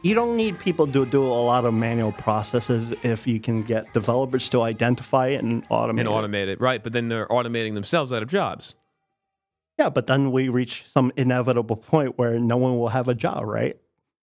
[0.05, 3.91] you, don't need people to do a lot of manual processes if you can get
[3.93, 5.89] developers to identify it and automate.
[5.89, 6.07] And it.
[6.07, 6.83] automate it, right?
[6.83, 8.75] But then they're automating themselves out of jobs.
[9.77, 13.43] Yeah, but then we reach some inevitable point where no one will have a job,
[13.43, 13.77] right?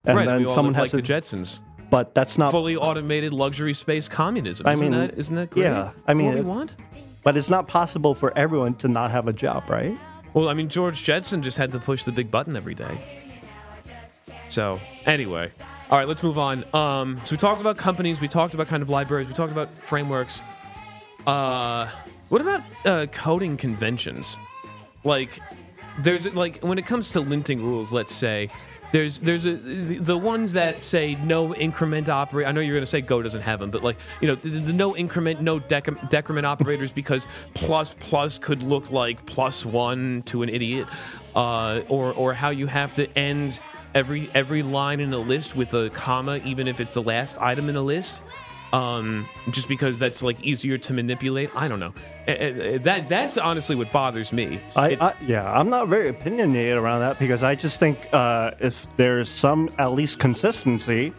[0.05, 1.09] And right, then we all someone has like to.
[1.09, 1.59] the Jetsons.
[1.91, 2.51] but that's not.
[2.51, 4.67] Fully automated luxury space communism.
[4.67, 5.65] I isn't mean, that, isn't that great?
[5.65, 6.75] yeah, I mean, what we want.
[7.23, 9.97] But it's not possible for everyone to not have a job, right?
[10.35, 12.99] Well, I mean, George Jetson just had to push the big button every day.
[14.49, 15.51] So, anyway.
[15.91, 16.65] All right, let's move on.
[16.74, 19.69] Um, so we talked about companies, we talked about kind of libraries, we talked about
[19.87, 20.43] frameworks.
[21.27, 21.89] Uh,
[22.29, 24.39] what about uh, coding conventions?
[25.05, 25.41] Like,
[25.99, 28.51] there's like when it comes to linting rules, let's say
[28.93, 32.49] there's there's a, the, ones that say no increment operator.
[32.49, 34.51] I know you're going to say Go doesn't have them, but like you know the,
[34.51, 40.23] the no increment, no decre- decrement operators because plus plus could look like plus one
[40.27, 40.87] to an idiot,
[41.35, 43.61] uh, or or how you have to end
[43.94, 47.69] every every line in a list with a comma, even if it's the last item
[47.69, 48.23] in a list
[48.73, 51.51] um, just because that's like easier to manipulate.
[51.55, 51.93] I don't know.
[52.27, 54.60] Eh, eh, That that's honestly what bothers me.
[54.74, 58.86] I, I, yeah, I'm not very opinionated around that because I just think uh, if
[58.97, 61.12] there's some at least consistency,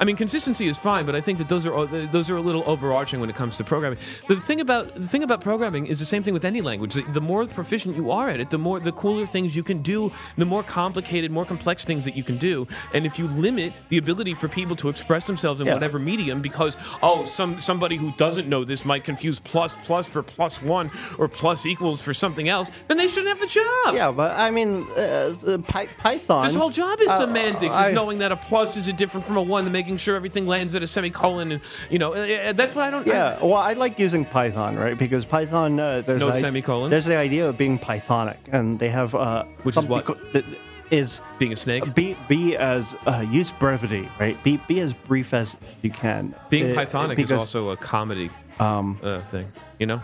[0.00, 2.62] I mean, consistency is fine, but I think that those are those are a little
[2.66, 3.98] overarching when it comes to programming.
[4.28, 6.94] The thing about the thing about programming is the same thing with any language.
[6.94, 10.12] The, more proficient you are at it, the more the cooler things you can do,
[10.36, 12.66] the more complicated, more complex things that you can do.
[12.92, 15.74] And if you limit the ability for people to express themselves in Yeah.
[15.74, 20.22] whatever medium, because oh, some somebody who doesn't know this might confuse plus plus for
[20.22, 23.94] plus one or plus equals for something else, then they shouldn't have the job.
[23.94, 24.10] yeah.
[24.10, 25.34] But I mean, uh,
[25.68, 26.44] Py- Python.
[26.46, 29.26] This whole job is uh, semantics, I- is knowing that a plus is a different
[29.26, 31.60] from a one, and making sure everything lands at a semicolon, and
[31.90, 33.06] you know uh, that's what I don't.
[33.06, 34.96] Yeah, well, I like using Python, right?
[34.98, 36.90] Because Python, uh, there's No the i- semicolons?
[36.90, 40.04] There's the idea of being Pythonic, and they have uh, Which is what?
[40.06, 40.44] co- that
[40.90, 41.94] is being a snake.
[41.94, 44.42] be be as uh, use brevity, right?
[44.44, 46.34] Be be as brief as you can.
[46.50, 48.30] Being Uh, Pythonic is also a comedy
[48.60, 49.46] um, uh, thing.
[49.78, 50.02] You know,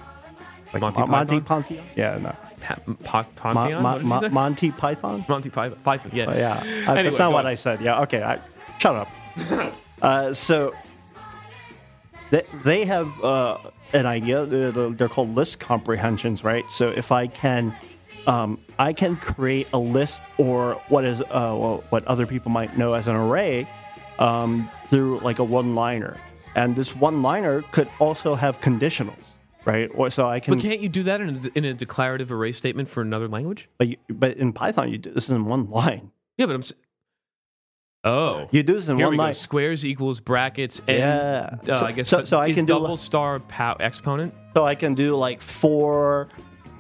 [0.72, 1.62] like Monty Mo- Monty Python?
[1.64, 1.84] Python.
[1.96, 2.34] Yeah, no.
[2.60, 3.82] pa- pa- Pantheon.
[3.82, 4.28] Mon- What did you Mon- say?
[4.28, 5.24] Monty Python.
[5.28, 5.78] Monty Python.
[5.84, 6.10] Python.
[6.14, 6.24] Yeah.
[6.28, 6.62] Oh, yeah, Uh,
[6.92, 7.52] Anyway, that's not what on.
[7.52, 7.80] I said.
[7.80, 8.22] Yeah, okay.
[8.22, 8.38] I,
[8.78, 9.08] shut up.
[10.02, 10.74] uh, so
[12.30, 13.58] they, they have uh,
[13.92, 14.46] an idea.
[14.46, 16.64] They're, called list comprehensions, right?
[16.70, 17.74] So if I can,
[18.26, 22.78] um, I can create a list or what is uh, well, what other people might
[22.78, 23.68] know as an array
[24.18, 26.16] um, through like a one-liner,
[26.54, 29.24] and this one-liner could also have conditionals,
[29.64, 29.90] right?
[29.94, 30.54] Or so I can.
[30.54, 33.68] But can't you do that in a, in a declarative array statement for another language?
[33.78, 36.12] but, you, but in Python, you do this in one line.
[36.36, 36.62] Yeah, but I'm.
[38.04, 38.48] Oh.
[38.50, 39.22] You do this in Here one we go.
[39.24, 39.34] line.
[39.34, 41.50] Squares equals brackets and Yeah.
[41.74, 44.32] uh, So- I guess so- so I can do double li- star pow- exponent.
[44.56, 46.28] So I can do like four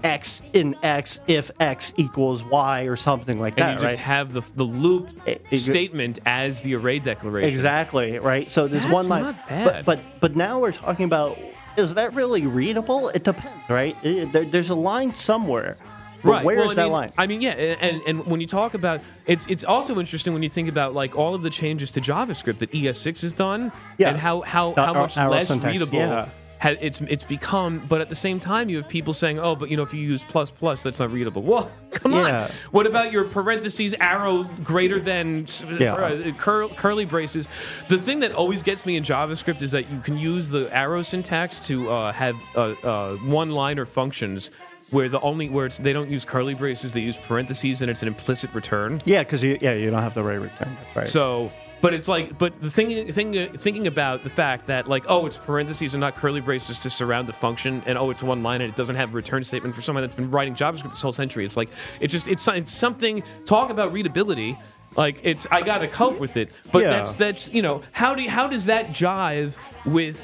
[0.02, 3.98] x in x if x equals y or something like And that, you just right?
[3.98, 7.50] have the the loop It- it- statement as the array declaration.
[7.54, 8.50] exactly, right?
[8.50, 9.64] So this That's one line, not bad.
[9.66, 11.38] but but but now we're talking about
[11.76, 13.10] is that really readable?
[13.10, 13.94] It depends, right?
[14.02, 15.76] It- there, there's a line somewhere.
[16.22, 16.44] But Right.
[16.44, 17.10] where is well, I that line?
[17.18, 20.48] I mean, yeah, and and when you talk about it's it's also interesting when you
[20.50, 24.10] think about like all of the changes to JavaScript that ES6 has done, Yes.
[24.10, 26.26] and how how, Uh, how much less syntax, readable yeah.
[26.62, 27.82] it's it's become.
[27.88, 30.00] But at the same time, you have people saying, "Oh, but you know, if you
[30.02, 32.44] use plus plus, that's not readable." Well, come Yeah.
[32.44, 32.50] on.
[32.70, 35.46] What about your parentheses arrow greater than
[35.78, 35.94] Yeah.
[35.94, 37.48] uh, cur- curly braces?
[37.88, 41.02] The thing that always gets me in JavaScript is that you can use the arrow
[41.02, 44.50] syntax to uh, have uh, uh, one-liner functions.
[44.90, 48.02] Where the only where it's they don't use curly braces, they use parentheses, and it's
[48.02, 49.00] an implicit return.
[49.04, 51.06] yeah, because you, yeah, you don't have the rate return, right?
[51.08, 51.50] So,
[51.80, 55.38] but it's like, but the thing, thing, thinking about the fact that like, oh, it's
[55.38, 58.70] parentheses and not curly braces to surround the function, and oh, it's one line and
[58.72, 61.44] it doesn't have a return statement for someone that's been writing JavaScript this whole century.
[61.46, 63.22] It's like, it's just, it's, it's something.
[63.46, 64.58] Talk about readability.
[64.96, 66.50] Like it's, I got to cope with it.
[66.72, 66.90] But Yeah.
[66.90, 69.54] that's that's you know, how do you, how does that jive
[69.86, 70.20] with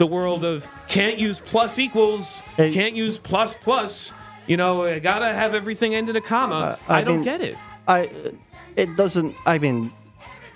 [0.00, 2.72] the world of can't use plus equals, Hey.
[2.72, 4.14] can't use plus plus.
[4.46, 6.54] You know, I gotta have everything end in a comma.
[6.54, 7.56] Uh, I, I don't mean- get it.
[7.86, 8.10] I,
[8.76, 9.36] it doesn't.
[9.44, 9.92] I mean,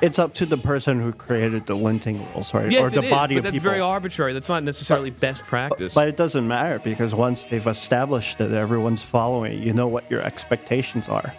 [0.01, 2.71] it's up to the person who created the linting rules, right?
[2.71, 3.71] Yes, or the it is, body but of that's people.
[3.71, 4.33] very arbitrary.
[4.33, 5.95] That's not necessarily best practice.
[5.95, 10.23] But it doesn't matter because once they've established that everyone's following, you know what your
[10.23, 11.35] expectations are.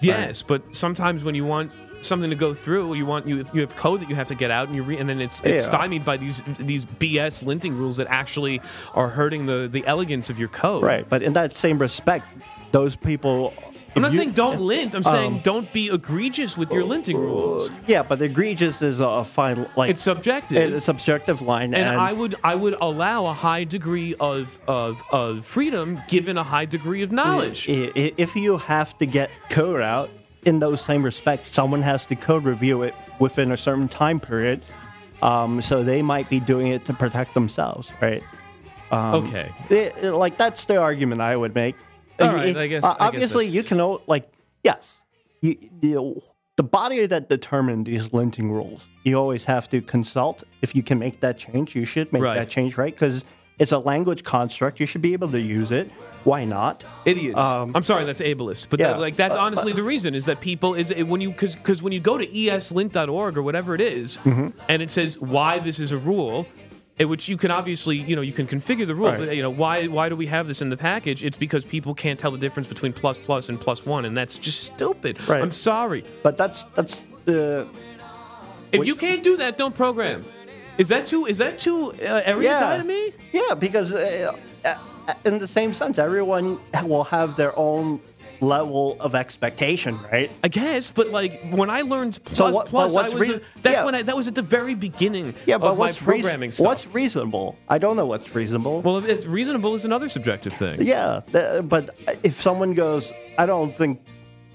[0.00, 1.72] yes, but sometimes when you want
[2.04, 4.50] something to go through, you want you you have code that you have to get
[4.50, 5.68] out, and you re- and then it's it's Yeah.
[5.68, 8.60] stymied by these these BS linting rules that actually
[8.94, 10.82] are hurting the the elegance of your code.
[10.82, 11.08] Right.
[11.08, 12.26] But in that same respect,
[12.72, 13.52] those people.
[13.96, 14.92] I'm not you- saying don't lint.
[14.96, 17.70] I'm saying Um, don't be egregious with your linting rules.
[17.86, 20.56] Yeah, but egregious is a fine like It's subjective.
[20.74, 24.58] it's a subjective line, and and, I would I would allow a high degree of,
[24.66, 27.66] of of freedom given a high degree of knowledge.
[27.68, 30.10] if you have to get code out
[30.44, 34.62] in those same respects, someone has to code review it within a certain time period.
[35.22, 38.22] Um, so they might be doing it to protect themselves, right?
[38.92, 39.50] okay.
[39.70, 41.74] It- it- like that's the argument I would make.
[42.20, 44.30] All right, y- I guess- uh, I guess obviously, you can like
[44.62, 45.02] yes,
[45.42, 46.20] you, you
[46.56, 48.86] the body that determined these linting rules.
[49.02, 50.44] You always have to consult.
[50.62, 52.34] If you can make that change, you should make Right.
[52.36, 52.94] that change, right?
[52.94, 53.24] Because
[53.58, 54.78] it's a language construct.
[54.78, 55.90] You should be able to use it.
[56.24, 56.82] Why not?
[57.04, 57.38] Idiots.
[57.38, 60.24] Um, I'm sorry, that's ableist, but yeah, that, like that's uh, honestly the reason is
[60.24, 63.80] that people is when you because because when you go to eslint.org or whatever it
[63.80, 64.48] is, Mm-hmm.
[64.68, 66.46] and it says why this is a rule,
[66.98, 69.08] in which you can obviously you know you can configure the rule.
[69.08, 69.20] Right.
[69.20, 71.22] But, you know why why do we have this in the package?
[71.22, 74.38] It's because people can't tell the difference between plus plus and plus one, and that's
[74.38, 75.20] just stupid.
[75.28, 75.42] Right.
[75.42, 76.04] I'm sorry.
[76.22, 77.66] But that's that's the
[78.72, 80.22] If you can't do that, don't program.
[80.78, 81.26] Is that too?
[81.26, 83.12] Is that too uh, erudite to me?
[83.32, 84.32] Yeah, because uh,
[84.64, 84.74] uh,
[85.24, 88.00] in the same sense, everyone will have their own
[88.40, 90.30] level of expectation, right?
[90.42, 93.40] I guess, but like when I learned plus So what- plus, I was rea- a-
[93.62, 93.84] that's yeah.
[93.84, 96.66] when I that was at the very beginning Yeah, but of my what's programming stuff.
[96.66, 97.56] what's reasonable?
[97.68, 98.82] I don't know what's reasonable.
[98.82, 100.82] well, if it's reasonable is another subjective thing.
[100.82, 101.90] yeah, th- but
[102.22, 104.00] if someone goes, I don't think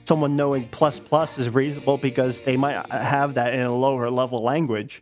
[0.03, 4.43] someone knowing plus plus is reasonable because they might have that in a lower level
[4.43, 5.01] language.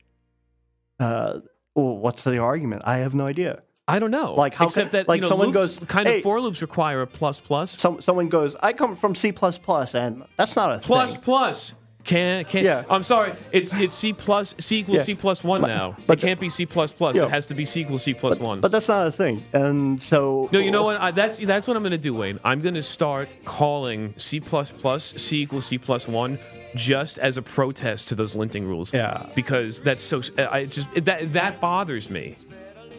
[0.99, 1.40] Uh,
[1.76, 2.84] well, what's the argument?
[2.86, 3.64] I have no idea.
[3.90, 4.34] I don't know.
[4.34, 6.62] Like, how except that like you know, someone loops- goes, kind "Hey." of for loops
[6.62, 10.56] require a plus plus Some someone goes, I come from C plus plus, and that's
[10.56, 11.22] not a plus thing.
[11.24, 11.74] plus.
[12.04, 12.64] Can't can't.
[12.64, 12.84] Yeah.
[12.90, 13.34] I'm sorry.
[13.52, 15.04] It's it's C plus C equals Yeah.
[15.04, 15.96] C plus one But- now.
[16.06, 17.16] but it can't be C plus plus.
[17.18, 17.26] Yeah.
[17.26, 18.62] It has to be C equals C plus one.
[18.62, 19.44] But that's not a thing.
[19.52, 21.02] And so No, you know what?
[21.02, 22.40] I, that's that's what I'm going to do, Wayne.
[22.46, 26.40] I'm going to start calling C plus C equals C plus one
[26.76, 28.94] just as a protest to those linting rules.
[28.94, 29.26] Yeah.
[29.36, 30.22] Because that's so.
[30.50, 32.38] I just that that bothers me.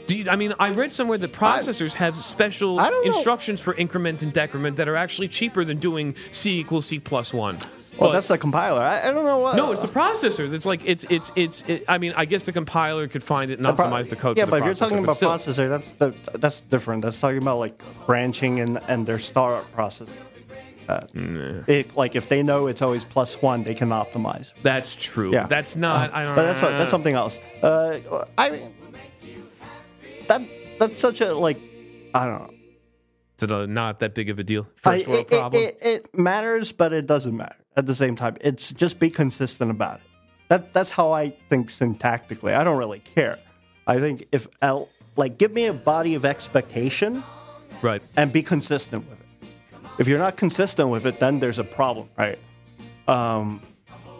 [0.08, 4.32] You, I mean, I read somewhere that processors have special I instructions for increment and
[4.32, 7.56] decrement that are actually cheaper than doing C equals C plus one.
[7.98, 8.80] Well, But- that's the compiler.
[8.80, 9.56] I, I don't know what.
[9.56, 10.50] no, it's the processor.
[10.50, 11.62] That's like it's it's it's.
[11.68, 14.36] It, I mean, I guess the compiler could find it and pro- optimize the code.
[14.36, 15.30] Yeah, but if you're talking about still.
[15.30, 17.02] processor, that's the, that's different.
[17.02, 20.08] That's talking about like branching and and their startup process.
[20.88, 21.06] Uh,
[21.66, 24.52] it, like if they know it's always plus one, they can optimize.
[24.62, 25.32] That's true.
[25.32, 26.14] Yeah, That's not.
[26.14, 26.34] I don't.
[26.36, 27.38] But that's that's something else.
[27.62, 27.98] Uh,
[28.38, 28.74] I mean,
[30.28, 30.42] that
[30.78, 31.58] that's such a like
[32.14, 32.54] I don't know.
[33.34, 34.66] It's a, not that big of a deal.
[34.84, 35.62] I- First world it, problem.
[35.62, 38.36] It, it, it matters, but it doesn't matter at the same time.
[38.40, 40.02] It's just be consistent about it.
[40.48, 42.54] That that's how I think syntactically.
[42.54, 43.38] I don't really care.
[43.86, 47.22] I think if L like give me a body of expectation
[47.82, 48.02] right.
[48.16, 49.48] and be consistent with it.
[49.98, 52.38] If you're not consistent with it, then there's a problem, right?
[53.08, 53.60] Um,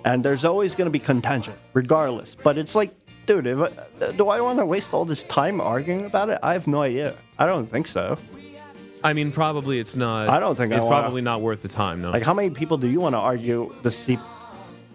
[0.04, 2.34] and there's always going to be contention, regardless.
[2.34, 2.90] But it's like,
[3.28, 6.38] dude, if I, do I want to waste all this time arguing about it?
[6.42, 7.14] I have no idea.
[7.38, 8.18] I don't think so.
[9.04, 10.28] I mean, probably it's not.
[10.28, 12.02] I don't think I it's wanna- probably not worth the time.
[12.02, 12.10] No.
[12.10, 14.18] Like, how many people do you want to argue the C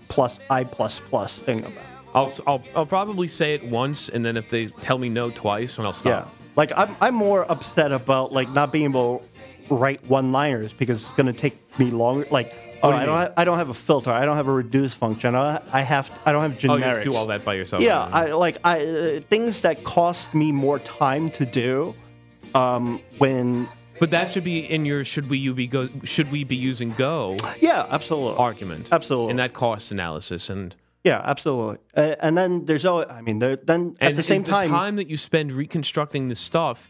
[0.10, 1.74] plus I plus plus thing about?
[2.14, 5.78] I'll, I'll I'll probably say it once, and then if they tell me no twice,
[5.78, 6.26] and I'll stop.
[6.28, 9.24] Yeah, like I'm I'm more upset about like not being able
[9.70, 12.28] to write one-liners because it's going to take me longer.
[12.30, 12.54] Like,
[12.84, 13.24] oh, do I don't mean?
[13.24, 14.12] have, I don't have a filter.
[14.12, 15.36] I don't have a reduce function.
[15.36, 16.70] I, I have I don't have generics.
[16.70, 17.82] Oh, you have to do all that by yourself.
[17.82, 21.96] Yeah, I like I uh, things that cost me more time to do.
[22.54, 23.68] Um, when
[24.00, 26.92] but that should be in your should we you be go should we be using
[26.92, 28.90] Go yeah, absolutely, argument.
[28.92, 29.32] Absolutely.
[29.32, 30.76] In that cost analysis and.
[31.04, 31.78] yeah, absolutely.
[31.96, 34.78] Uh, and then there's always, I mean, there then at the same is time, the
[34.78, 36.90] time that you spend reconstructing the stuff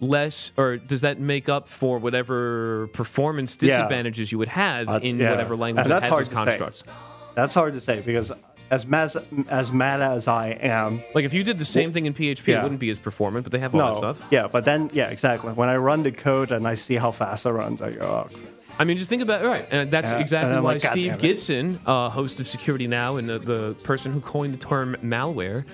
[0.00, 3.76] less, or does that make up for whatever performance Yeah.
[3.78, 5.30] disadvantages you would have Uh, in yeah.
[5.30, 6.58] whatever language And that that's has those hard to say.
[6.58, 6.90] constructs?
[7.34, 8.32] that's hard to say because
[8.70, 9.10] as mad
[9.48, 12.60] as, mad as I am, Like if you did the same thing in PHP, yeah.
[12.60, 14.26] it wouldn't be as performant, but they have all that no, stuff.
[14.30, 15.52] yeah, but then yeah, exactly.
[15.52, 18.38] When I run the code and I see how fast it runs, I go, oh.
[18.80, 20.90] I mean, just think about right, and that's Yeah, exactly and I'm why like, God
[20.92, 21.18] Steve it.
[21.20, 25.64] Gibson, uh, host of Security Now, and the, the person who coined the term malware,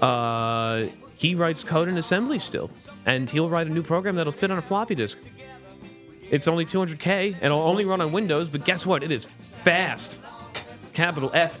[0.00, 0.86] uh,
[1.24, 2.70] he writes code in assembly still,
[3.06, 5.16] and he'll write a new program that'll fit on a floppy disk.
[6.30, 9.02] It's only 200k, and it'll only run on Windows, but guess what?
[9.02, 9.24] It is
[9.64, 10.20] fast.
[10.92, 11.60] Capital F.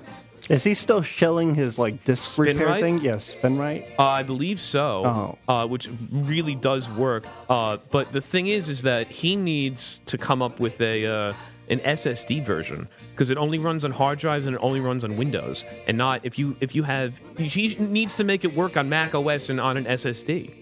[0.50, 2.82] is he still shelling his like disk Spin repair right?
[2.82, 2.98] thing?
[2.98, 3.86] Yes, SpinRite.
[3.98, 5.62] Uh, I believe so, Oh.
[5.62, 7.24] uh, which really does work.
[7.48, 11.32] Uh, but the thing is, is that he needs to come up with a uh,
[11.70, 15.16] an SSD version because it only runs on hard drives and it only runs on
[15.16, 17.20] Windows, and not if you if you have.
[17.38, 20.54] He needs to make it work on Mac OS and on an SSD.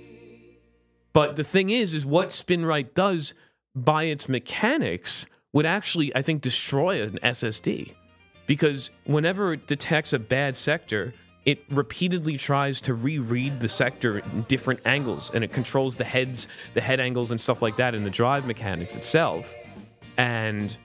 [1.12, 3.34] But the thing is, is what SpinRite does
[3.74, 7.92] by its mechanics would actually, I think, destroy an SSD.
[8.46, 11.12] Because whenever it detects a bad sector,
[11.44, 16.46] it repeatedly tries to reread the sector in different angles, and it controls the heads,
[16.74, 19.52] the head angles, and stuff like that in the drive mechanics itself.
[20.16, 20.76] And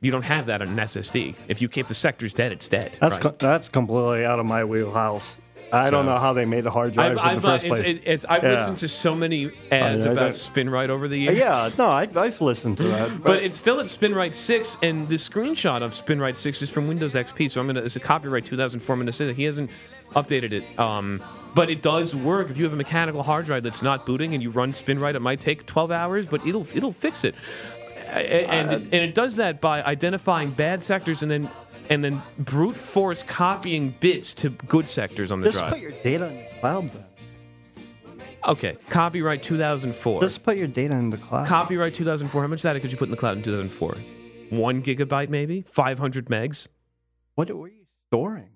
[0.00, 1.34] you don't have that on an SSD.
[1.48, 2.96] If you keep the sectors dead, it's dead.
[3.00, 3.22] That's right?
[3.22, 5.38] co- that's completely out of my wheelhouse.
[5.72, 7.80] I don't know how they made the hard drives I've, in the uh, first place.
[7.86, 8.54] it- it's, I've Yeah.
[8.58, 11.38] listened to so many ads about SpinRite over the Uh, years.
[11.38, 13.22] yeah, no, I, I've listened to that.
[13.22, 17.14] But it's still at SpinRite 6, and the screenshot of SpinRite 6 is from Windows
[17.14, 17.50] XP.
[17.52, 18.92] So I'm gonna it's a copyright 2004.
[18.94, 19.70] I'm gonna say that he hasn't
[20.14, 20.64] updated it.
[20.76, 21.22] Um,
[21.54, 24.42] but it does work if you have a mechanical hard drive that's not booting and
[24.42, 25.14] you run SpinRite.
[25.14, 27.34] It might take 12 hours, but it'll it'll fix it.
[28.12, 31.50] And and it does that by identifying bad sectors and then
[31.88, 35.52] and then brute force copying bits to good sectors on the drive.
[35.52, 35.72] just drive.
[35.72, 37.04] put your data in the cloud then.
[38.46, 40.20] okay, copyright 2004.
[40.22, 41.46] Just put your data in the cloud.
[41.46, 42.42] Copyright 2004.
[42.42, 43.96] How much data could you put in the cloud in 2004?
[44.50, 45.62] One gigabyte, maybe?
[45.62, 46.66] 500 megs?
[47.34, 48.50] what, are you storing?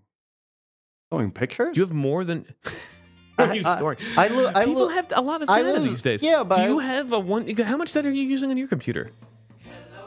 [1.09, 1.75] Storing pictures?
[1.75, 2.45] Do you have more than.
[3.37, 3.99] what are you I- storing?
[4.17, 6.23] I lo- I People lo- have a lot of data lo- these days.
[6.23, 7.49] yeah, but Do you have a one.
[7.57, 9.11] How much data are you using on your computer?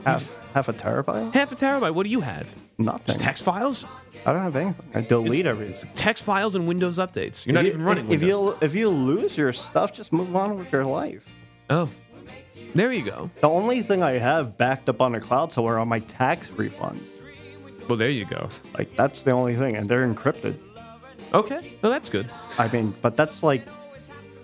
[0.07, 1.33] Half, half a terabyte?
[1.33, 1.93] Half a terabyte.
[1.93, 2.53] What do you have?
[2.77, 3.05] Nothing.
[3.07, 3.85] Just text files?
[4.25, 4.85] I don't have anything.
[4.93, 5.89] I delete everything.
[5.95, 7.45] Text files and Windows updates.
[7.45, 8.29] You're not even running If Windows.
[8.29, 11.25] you if you lose your stuff, just move on with your life.
[11.69, 11.89] Oh.
[12.75, 13.31] There you go.
[13.41, 17.01] The only thing I have backed up on the cloud somewhere are my tax refunds.
[17.87, 18.49] Well, there you go.
[18.77, 20.55] Like that's the only thing, and they're encrypted.
[21.33, 21.77] Okay.
[21.81, 22.29] Well, that's good.
[22.57, 23.65] I mean, but that's like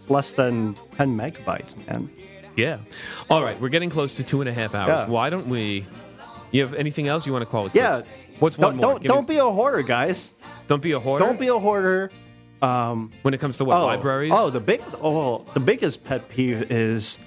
[0.08, 2.10] less than ten megabytes, man.
[2.56, 2.80] Yeah.
[3.30, 3.60] All right.
[3.60, 4.90] We're getting close to two and a half hours.
[4.90, 5.08] Yeah.
[5.08, 5.86] Why don't we.
[6.52, 7.76] You have anything else you want to call it?
[7.76, 8.02] Yeah.
[8.40, 8.94] What's Don't one more?
[9.00, 10.34] don't, don't be a hoarder, guys.
[10.68, 11.26] don't be a hoarder.
[11.26, 12.12] Don't be a hoarder.
[12.62, 14.32] Um, when it comes to what oh, libraries.
[14.34, 14.96] Oh, the biggest.
[15.02, 17.20] Oh, the biggest pet peeve is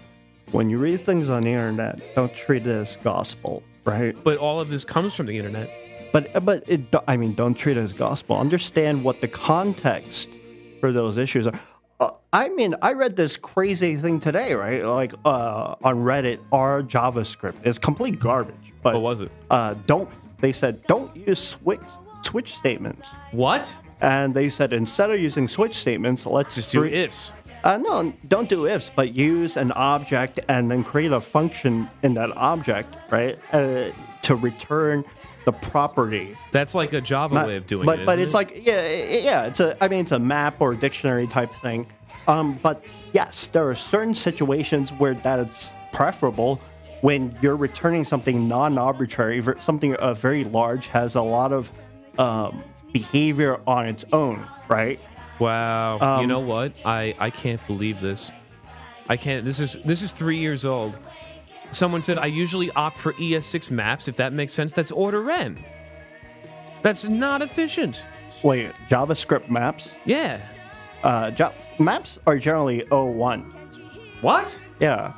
[0.53, 2.15] when you read things on the internet.
[2.15, 4.17] Don't treat it as gospel, right?
[4.25, 5.71] But all of this comes from the internet.
[6.13, 8.39] But but it, I mean, don't treat it as gospel.
[8.39, 10.39] Understand what the context
[10.81, 11.61] for those issues are.
[11.99, 14.85] Uh, I mean, I read this crazy thing today, right?
[14.85, 18.55] Like uh, on Reddit, r/JavaScript is complete garbage.
[18.83, 19.33] But What was it?
[19.51, 20.09] Uh, don't
[20.41, 21.81] they said don't use switch
[22.23, 23.73] switch statements, What?
[24.03, 27.33] and they said instead of using switch statements, let's Just do ifs.
[27.65, 32.13] uh, no, don't do ifs, but use an object and then create a function in
[32.15, 33.39] that object, right?
[33.53, 33.91] Uh,
[34.23, 35.05] to return
[35.47, 36.37] the property.
[36.51, 38.07] That's like a Java Not- way of doing but, it.
[38.07, 38.37] But it's it?
[38.37, 41.87] like, yeah, yeah, it's a, I mean, it's a map or dictionary type thing.
[42.29, 42.85] Um, but
[43.15, 46.61] yes, there are certain situations where that is preferable
[47.01, 51.71] when you're returning something non-arbitrary, something uh, very large has a lot of
[52.19, 54.99] um, behavior on its own, right?
[55.39, 55.99] wow.
[55.99, 56.73] you um, know what?
[56.85, 58.33] I I can't believe this.
[59.09, 59.45] I can't.
[59.45, 60.99] This is this is three years old.
[61.73, 64.73] Someone said I usually opt for ES6 maps if that makes sense.
[64.73, 65.59] That's order n.
[66.83, 68.03] That's not efficient.
[68.43, 69.95] Wait, JavaScript maps?
[70.05, 70.47] Yeah.
[71.03, 73.53] Uh, jo- maps are generally O1.
[74.21, 74.63] What?
[74.81, 75.13] Yeah.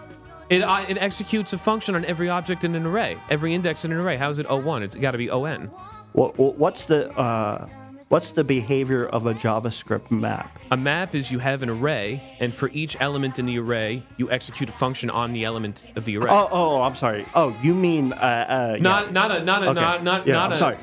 [0.51, 3.93] It uh, it executes a function on every object in an array, every index in
[3.93, 4.17] an array.
[4.17, 4.83] How is it O1?
[4.83, 5.71] It's got to be ON.
[6.13, 7.69] What, what's the uh,
[8.09, 10.59] what's the behavior of a JavaScript map?
[10.71, 14.31] A map is you have an array, and for each element in the array, you
[14.31, 16.31] execute a function on the element of the array.
[16.31, 17.27] Oh, oh, I'm sorry.
[17.35, 19.13] Oh, you mean uh, uh, Not yeah.
[19.13, 19.81] not a not a Okay.
[19.81, 20.77] not not Yeah, not I'm a sorry.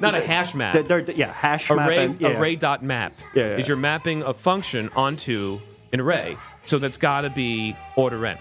[0.00, 0.74] Not, a hash map.
[0.74, 1.88] They're- they're- yeah, hash map.
[1.88, 2.38] array and- yeah.
[2.38, 3.56] array dot map Yeah, yeah.
[3.56, 5.60] is you're mapping a function onto
[5.92, 6.36] an array.
[6.66, 8.38] So that's got to be order n.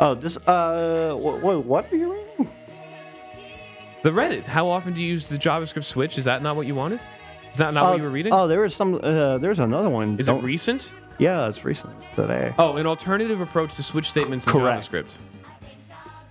[0.00, 0.36] Oh, this.
[0.38, 2.50] Uh, what, what are you reading?
[4.02, 4.44] The Reddit.
[4.44, 6.18] How often do you use the JavaScript switch?
[6.18, 7.00] Is that not what you wanted?
[7.52, 8.32] Is that not oh, what you were reading?
[8.32, 8.94] Oh, there was some.
[9.02, 10.14] Uh, there's another one.
[10.18, 10.90] is it Don't- recent?
[11.18, 12.54] Yeah, it's recent today.
[12.58, 14.90] Oh, an alternative approach to switch statements in Correct.
[14.92, 15.16] JavaScript.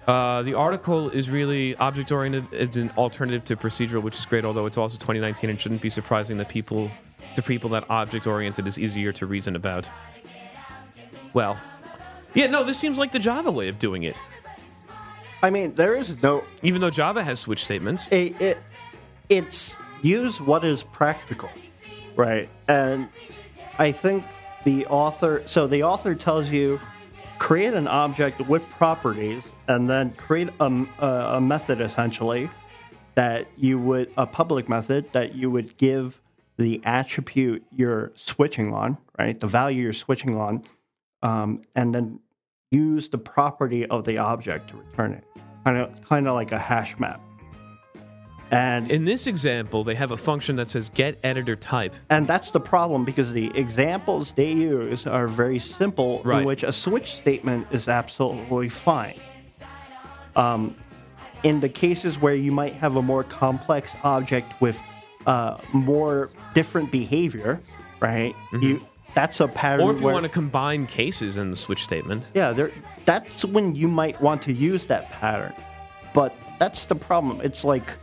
[0.07, 2.47] Uh, the article is really object oriented.
[2.53, 4.45] It's an alternative to procedural, which is great.
[4.45, 6.89] Although it's also 2019 and shouldn't be surprising that people,
[7.35, 9.89] to people, that object oriented is easier to reason about.
[11.33, 11.57] Well,
[12.33, 14.15] yeah, no, this seems like the Java way of doing it.
[15.43, 16.45] I mean, there is no.
[16.63, 18.57] Even though Java has switch statements, It, it
[19.29, 21.49] it's use what is practical,
[22.15, 22.49] right?
[22.67, 23.09] And
[23.77, 24.25] I think
[24.63, 25.43] the author.
[25.45, 26.79] So the author tells you
[27.39, 32.49] create an object with properties, and then create a, a, a method essentially
[33.15, 36.21] that you would a public method that you would give
[36.57, 39.39] the attribute you're switching on, right?
[39.39, 40.63] The value you're switching on,
[41.21, 42.19] um, and then
[42.71, 45.23] use the property of the object to return it.
[45.63, 47.21] Kind of, kind of like a hash map.
[48.49, 51.93] And in this example, they have a function that says get editor type.
[52.09, 56.39] and that's the problem because the examples they use are very simple, Right.
[56.39, 59.19] in which a switch statement is absolutely fine.
[60.35, 60.75] Um,
[61.43, 64.79] in the cases where you might have a more complex object with
[65.25, 67.59] uh, more different behavior,
[67.99, 68.33] right?
[68.61, 68.81] You
[69.13, 69.79] that's a pattern.
[69.81, 69.89] Mm-hmm.
[69.89, 72.23] Or if you where, want to combine cases in the switch statement.
[72.33, 72.71] yeah, there.
[73.05, 75.53] That's when you might want to use that pattern,
[76.13, 77.41] but that's the problem.
[77.41, 77.93] It's like,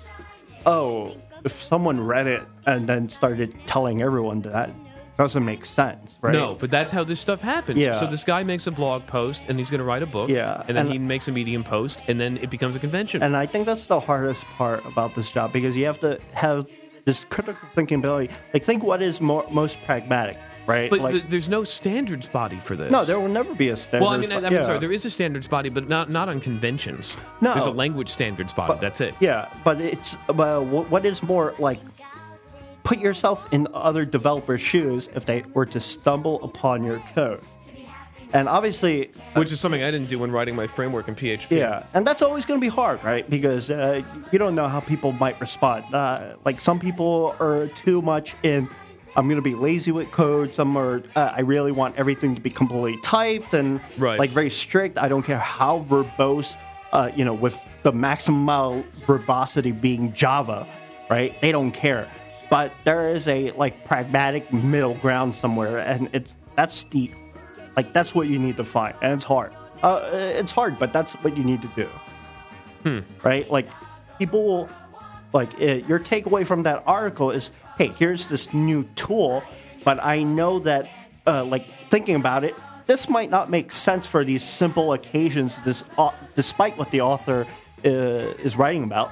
[0.67, 4.71] oh, if someone read it and then started telling everyone that,
[5.17, 6.33] doesn't make sense, right?
[6.33, 7.79] No, but that's how this stuff happens.
[7.79, 7.93] Yeah.
[7.93, 10.29] So this guy makes a blog post and he's going to write a book.
[10.29, 13.23] Yeah, And then and- he makes a Medium post and then it becomes a convention.
[13.23, 16.67] And I think that's the hardest part about this job because you have to have
[17.05, 18.35] this critical thinking ability.
[18.53, 20.91] Like, think what is more, most pragmatic, right?
[20.91, 22.91] but like, th- there's no standards body for this.
[22.91, 24.05] no, there will never be a standard.
[24.05, 24.63] Well, I mean, I, I'm yeah.
[24.63, 24.79] sorry.
[24.79, 27.17] There is a standards body, but not not on conventions.
[27.41, 27.53] No.
[27.55, 28.79] There's a language standards body.
[28.81, 29.15] that's it.
[29.21, 31.79] Yeah, but it's well, what is more like
[32.85, 37.41] put yourself in other developers' shoes if they were to stumble upon your code.
[38.35, 41.57] And obviously, Which is something I didn't do when writing my framework in PHP.
[41.57, 43.29] yeah, and that's always going to be hard, right?
[43.31, 44.03] Because uh,
[44.33, 45.95] you don't know how people might respond.
[45.95, 48.69] Uh, like some people are too much in.
[49.17, 50.55] I'm going to be lazy with code.
[50.55, 51.03] Some are.
[51.15, 54.19] Uh, I really want everything to be completely typed and Right.
[54.19, 54.99] like very strict.
[54.99, 56.57] I don't care how verbose.
[56.93, 60.65] Uh, you know, with the maximum amount of verbosity being Java,
[61.11, 61.35] right?
[61.41, 62.09] They don't care.
[62.49, 67.11] But there is a like pragmatic middle ground somewhere, and it's that's the
[67.77, 69.53] like that's what you need to find, and it's hard.
[69.83, 73.03] Uh, it's hard, but that's what you need to do.
[73.25, 73.51] Right?
[73.51, 73.69] Like
[74.19, 74.69] people will
[75.33, 79.43] like uh, your takeaway from that article is, hey, here's this new tool,
[79.85, 80.89] but I know that
[81.27, 82.55] uh, like thinking about it,
[82.87, 85.61] this might not make sense for these simple occasions.
[85.63, 87.47] This, au- despite what the author
[87.85, 89.11] uh, is writing about,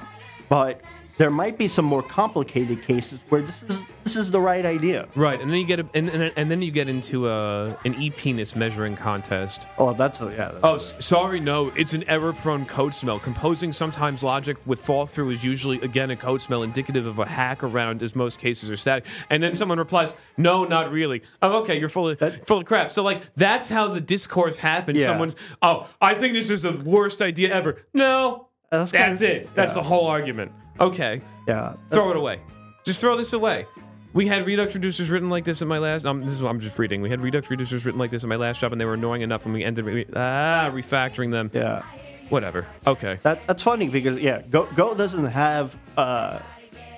[0.49, 0.81] but
[1.17, 5.07] there might be some more complicated cases where this is this is the right idea.
[5.15, 7.93] Right, and then you get a, and, and, and then you get into a, an
[7.95, 9.67] e penis measuring contest.
[9.77, 10.49] Oh, that's a, yeah.
[10.51, 11.71] That's Oh, s- sorry, no.
[11.77, 13.19] It's an error-prone code smell.
[13.19, 17.25] Composing sometimes logic with fall through is usually again a code smell indicative of a
[17.25, 19.05] hack around, as most cases are static.
[19.29, 22.91] And then someone replies, "No, not really." Oh, okay, you're full of full of crap.
[22.91, 24.99] So like that's how the discourse happens.
[24.99, 25.05] Yeah.
[25.07, 29.53] Someone's, "Oh, I think this is the worst idea ever." No, That's that's, it.
[29.55, 29.81] That's yeah.
[29.81, 30.51] the whole argument.
[30.79, 31.75] Okay, yeah.
[31.91, 32.39] throw it away.
[32.83, 33.65] Just throw this away.
[34.13, 36.05] We had Redux reducers written like this in my last.
[36.05, 37.01] Um, this is what I'm just reading.
[37.01, 39.21] We had Redux reducers written like this in my last job, and they were annoying
[39.21, 39.85] enough when we ended
[40.15, 41.49] ah refactoring them.
[41.53, 41.81] Yeah.
[42.29, 42.67] Whatever.
[42.85, 43.19] Okay.
[43.23, 46.39] That that's funny because yeah, Go Go doesn't have uh,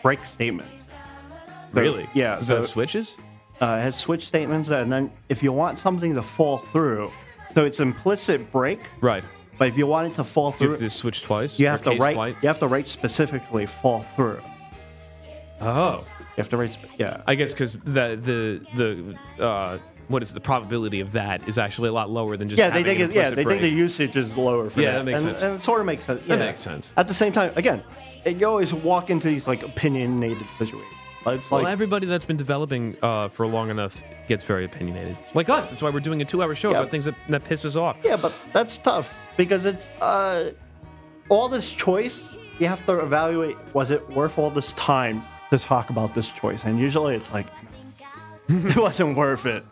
[0.03, 0.89] break statements.
[1.73, 2.09] So, Really?
[2.13, 2.35] Yeah.
[2.37, 3.15] Does so, switches?
[3.61, 7.11] uh, it has switch statements, and then if you want something to fall through,
[7.53, 8.79] so it's implicit break.
[9.01, 9.23] Right.
[9.57, 11.57] But if you want it to fall through, You have to switch twice.
[11.59, 12.15] you have to write.
[12.15, 12.35] Twice?
[12.41, 14.41] You have to write specifically fall through.
[15.61, 15.99] Oh.
[16.19, 16.77] You have to write.
[16.97, 17.21] Yeah.
[17.25, 19.77] I guess because the the the uh,
[20.09, 22.83] what is the probability of that is actually a lot lower than just yeah, they
[22.83, 24.97] think it, yeah they think the usage is lower for Yeah, that.
[24.99, 25.41] that makes and, sense.
[25.43, 26.21] And it sort of makes sense.
[26.27, 26.93] That makes sense.
[26.97, 27.81] At the same time, again,
[28.25, 30.91] you always walk into these like opinionated situations.
[31.27, 35.17] It's Well, like everybody that's been developing uh, for long enough gets very opinionated.
[35.33, 35.69] Like us.
[35.69, 36.79] That's why we're doing a two-hour show Yeah.
[36.79, 37.97] about things that, that piss us off.
[38.03, 40.51] Yeah, but that's tough because it's uh,
[41.29, 42.33] all this choice.
[42.59, 46.63] You have to evaluate: was it worth all this time to talk about this choice?
[46.63, 47.47] And usually, it's like
[48.47, 49.63] it wasn't worth it.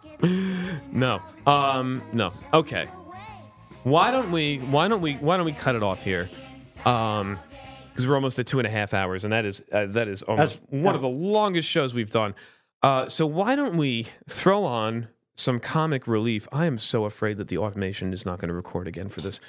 [0.91, 1.21] No.
[1.45, 2.01] Um.
[2.13, 2.31] No.
[2.53, 2.87] Okay.
[3.83, 4.57] Why don't we?
[4.57, 5.13] Why don't we?
[5.15, 6.29] Why don't we cut it off here?
[6.85, 7.37] Um.
[7.93, 10.23] Because we're almost at two and a half hours, and that is uh, that is
[10.23, 12.33] almost That's- one of the longest shows we've done.
[12.81, 13.07] Uh.
[13.07, 16.47] So why don't we throw on some comic relief?
[16.51, 19.39] I am so afraid that the automation is not going to record again for this.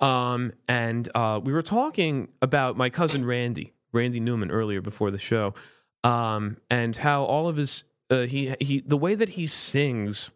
[0.00, 0.52] Um.
[0.68, 5.54] And uh, we were talking about my cousin Randy, Randy Newman, earlier before the show.
[6.02, 6.58] Um.
[6.70, 10.30] And how all of his uh, he he the way that he sings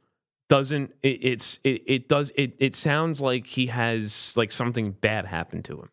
[0.48, 5.26] doesn't it, it's it, it does it it sounds like he has like something bad
[5.26, 5.90] happened to him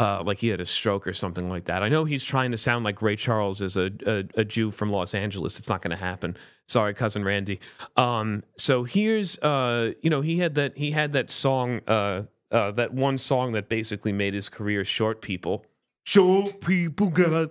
[0.00, 1.82] uh like he had a stroke or something like that.
[1.82, 4.90] I know he's trying to sound like ray charles as a a, a jew from
[4.90, 5.58] los angeles.
[5.58, 6.36] It's not going to happen.
[6.66, 7.60] Sorry cousin randy.
[7.96, 12.72] Um so here's uh you know he had that he had that song uh uh
[12.72, 15.66] that one song that basically made his career short people.
[16.04, 17.50] Short people got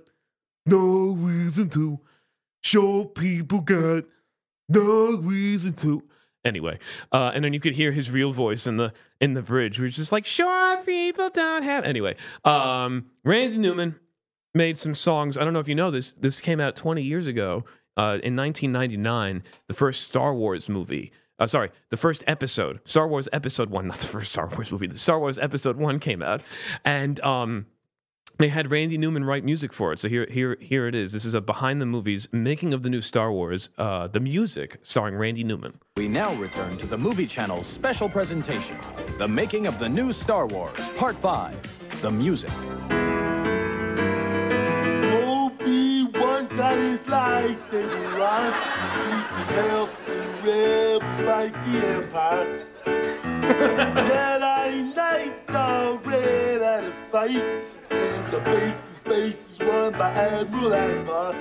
[0.65, 1.99] no reason to.
[2.61, 4.03] Short people got
[4.67, 6.03] no reason to.
[6.45, 6.79] Anyway,
[7.11, 9.99] uh, and then you could hear his real voice in the in the bridge, which
[9.99, 13.99] is like, "Sure, people don't have." Anyway, um, Randy Newman
[14.53, 15.37] made some songs.
[15.37, 16.13] I don't know if you know this.
[16.13, 17.65] This came out 20 years ago
[17.97, 19.43] uh, in 1999.
[19.67, 21.11] The first Star Wars movie.
[21.39, 24.87] Uh, sorry, the first episode, Star Wars Episode One, not the first Star Wars movie.
[24.87, 26.41] The Star Wars Episode One came out,
[26.83, 27.65] and um,
[28.39, 29.99] they had Randy Newman write music for it.
[29.99, 31.11] So here, here, here it is.
[31.11, 33.67] This is a behind the movies making of the new Star Wars.
[33.77, 35.77] Uh, the music starring Randy Newman.
[35.97, 38.77] We now return to the Movie Channel's special presentation,
[39.17, 41.57] The Making of the New Star Wars, Part 5,
[42.01, 42.49] The Music.
[45.27, 48.53] Obi-Wan's got his lightsaber on.
[49.03, 52.65] He can help the rebels fight the Empire.
[52.85, 57.78] Jedi Knights are ready to fight.
[58.29, 61.33] And the base in space is run by Admiral Ackbar.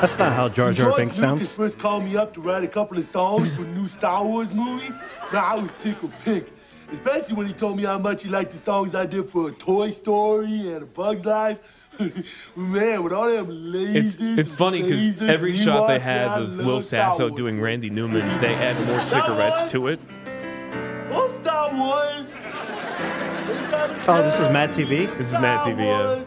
[0.00, 2.64] That's not how Jar When Jar George Binks Lucas first called me up to write
[2.64, 4.88] a couple of songs for the new Star Wars movie.
[5.30, 6.50] Now I was tickled pink.
[6.90, 9.90] Especially when he told me how much he liked the songs I did for Toy
[9.90, 11.58] Story and A Bug's Life.
[12.56, 13.94] Man, with all them lasers.
[13.96, 17.36] It's it's and funny because every and shot they have of Will Star Sasso Wars.
[17.36, 20.00] doing Randy Newman, they add more cigarettes to it.
[21.10, 22.41] Oh, Star Wars.
[24.08, 25.06] Oh, this is Mad TV?
[25.18, 26.24] This is Mad TV, yeah.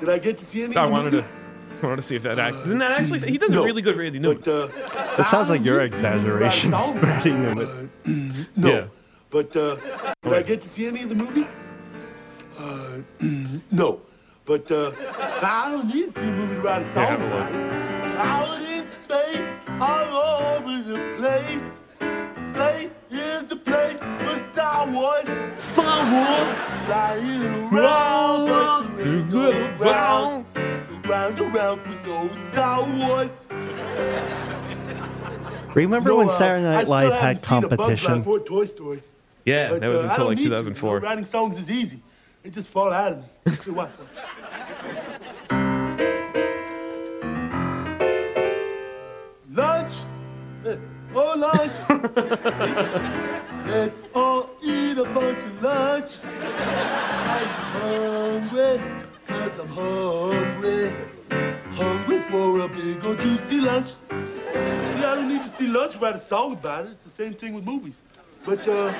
[0.00, 0.74] Did I get to see any?
[0.76, 1.24] I wanted to.
[1.82, 2.56] I wanted to see if that act.
[2.64, 3.30] Didn't that actually?
[3.30, 3.64] He does a No.
[3.64, 4.40] really good Randy Newman.
[4.42, 7.90] But, uh, That sounds like your exaggeration, Randy Newman.
[8.06, 8.10] Uh,
[8.56, 8.68] no.
[8.68, 8.84] Yeah.
[9.30, 9.76] But uh,
[10.22, 11.46] did I get to see any of the movie?
[12.58, 12.98] Uh,
[13.70, 14.00] no.
[14.46, 14.92] But uh,
[15.42, 18.16] I don't need to see a movie to write a song have a about it.
[18.16, 19.48] Out in space,
[19.80, 22.50] all over the place.
[22.50, 25.24] Space is the place for Star Wars.
[25.72, 26.56] Star Wars.
[26.86, 27.42] Flying
[27.74, 29.24] around, but you
[29.80, 30.44] around.
[31.06, 32.18] Around, around for no
[32.52, 33.30] Star Wars.
[35.74, 38.24] Remember No, when uh, Saturday Night still Live had seen A competition?
[38.44, 39.02] Toy Story.
[39.44, 40.98] Yeah, But, that was uh, I until don't like need to, you know, 2004.
[41.00, 42.00] writing songs is easy.
[42.42, 43.24] They just fall out of me.
[43.64, 44.08] Here, watch, watch.
[49.50, 49.92] Lunch.
[51.14, 51.72] Oh, lunch.
[53.66, 56.18] Let's all eat a bunch of lunch.
[56.24, 58.80] I'm hungry,
[59.26, 60.92] cause I'm hungry.
[61.70, 63.88] Hungry for a big old juicy lunch.
[64.10, 66.92] See, I don't need to see lunch write a song about it.
[66.92, 67.94] It's the same thing with movies.
[68.44, 68.92] But uh,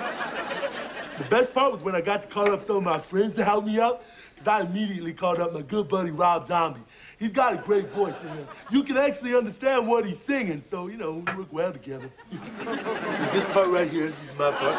[1.19, 3.45] the best part was when I got to call up some of my friends to
[3.45, 4.03] help me out.
[4.35, 6.81] Because I immediately called up my good buddy Rob Zombie.
[7.21, 10.65] He's got a great voice, and uh, you can actually understand what he's singing.
[10.71, 12.11] So, you know, we work well together.
[12.31, 14.75] this part right here, this is my part.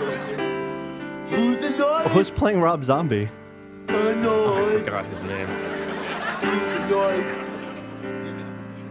[0.00, 1.30] Go like this.
[1.30, 2.06] Who's annoyed?
[2.08, 3.30] Who's playing Rob Zombie?
[3.88, 5.46] I Forgot his name.
[6.40, 7.26] Who's annoyed?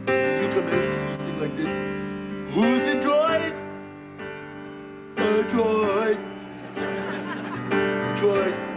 [0.08, 2.54] You come in, you sing like this.
[2.54, 3.54] Who's the droid?
[5.18, 6.18] A droid.
[6.78, 8.69] A droid.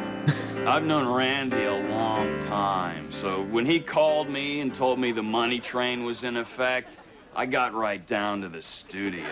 [0.65, 5.23] I've known Randy a long time, so when he called me and told me the
[5.23, 6.99] money train was in effect,
[7.34, 9.26] I got right down to the studio.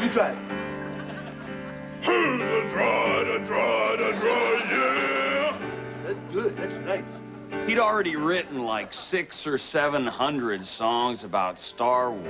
[0.00, 0.38] You try it.
[6.04, 6.56] That's good.
[6.56, 7.04] That's nice.
[7.66, 12.26] He'd already written like six or seven hundred songs about Star Wars.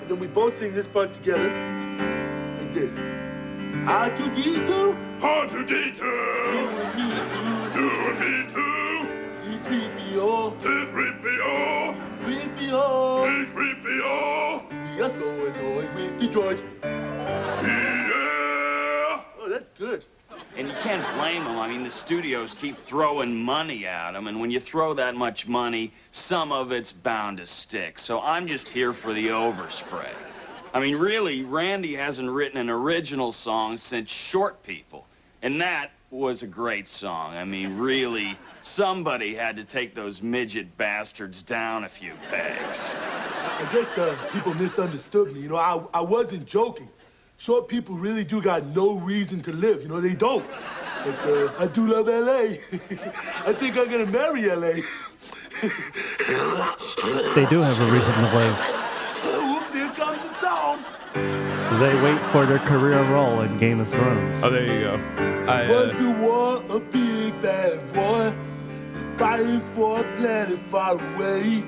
[0.00, 1.48] And then we both sing this part together.
[2.58, 2.92] Like this.
[3.86, 5.20] R2D2.
[5.20, 7.63] R2D2.
[7.74, 8.70] You me too.
[9.42, 10.14] You and me too.
[10.14, 10.54] C3PO.
[10.62, 11.96] C3PO.
[12.20, 12.78] 3PO.
[13.52, 14.94] 3PO.
[14.94, 16.58] We are so annoyed with the droid.
[17.64, 18.04] Yeah.
[19.40, 20.04] Oh, that's good.
[20.56, 21.58] And you can't blame him.
[21.58, 25.48] I mean, the studios keep throwing money at him, and when you throw that much
[25.48, 27.98] money, some of it's bound to stick.
[27.98, 30.14] So I'm just here for the overspray.
[30.72, 35.08] I mean, really, Randy hasn't written an original song since Short People,
[35.42, 37.36] and that was a great song.
[37.36, 42.80] I mean, really, somebody had to take those midget bastards down a few pegs.
[42.94, 45.40] I guess uh, people misunderstood me.
[45.40, 46.88] You know, I, I wasn't joking.
[47.36, 49.82] Short people really do got no reason to live.
[49.82, 50.46] You know, they don't.
[51.04, 52.60] But uh, I do love L.A.
[53.44, 54.82] I think I'm gonna marry L.A.
[57.34, 58.93] They do have a reason to live.
[61.78, 64.40] They wait for their career role in Game of Thrones.
[64.44, 64.94] Oh, there you go.
[65.50, 68.32] I, Was uh, you want a big bad boy
[69.18, 71.64] fighting for a planet far away?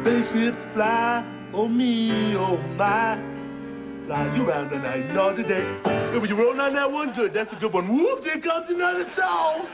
[0.00, 3.22] Spaceships fly, oh me, oh my.
[4.06, 5.78] Fly you around the night and all the day.
[5.84, 7.34] Yeah, when you rolling on that one, good.
[7.34, 7.86] That's a good one.
[7.94, 9.66] Whoops, here comes another song.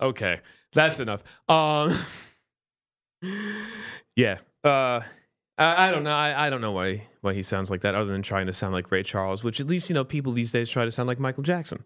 [0.00, 0.40] okay,
[0.74, 1.24] that's enough.
[1.48, 1.98] Um,
[4.14, 4.38] yeah.
[4.62, 5.00] Uh,
[5.58, 6.14] I, I don't know.
[6.14, 8.72] I, I don't know why why he sounds like that, other than trying to sound
[8.72, 11.18] like Ray Charles, which at least you know people these days try to sound like
[11.18, 11.84] Michael Jackson.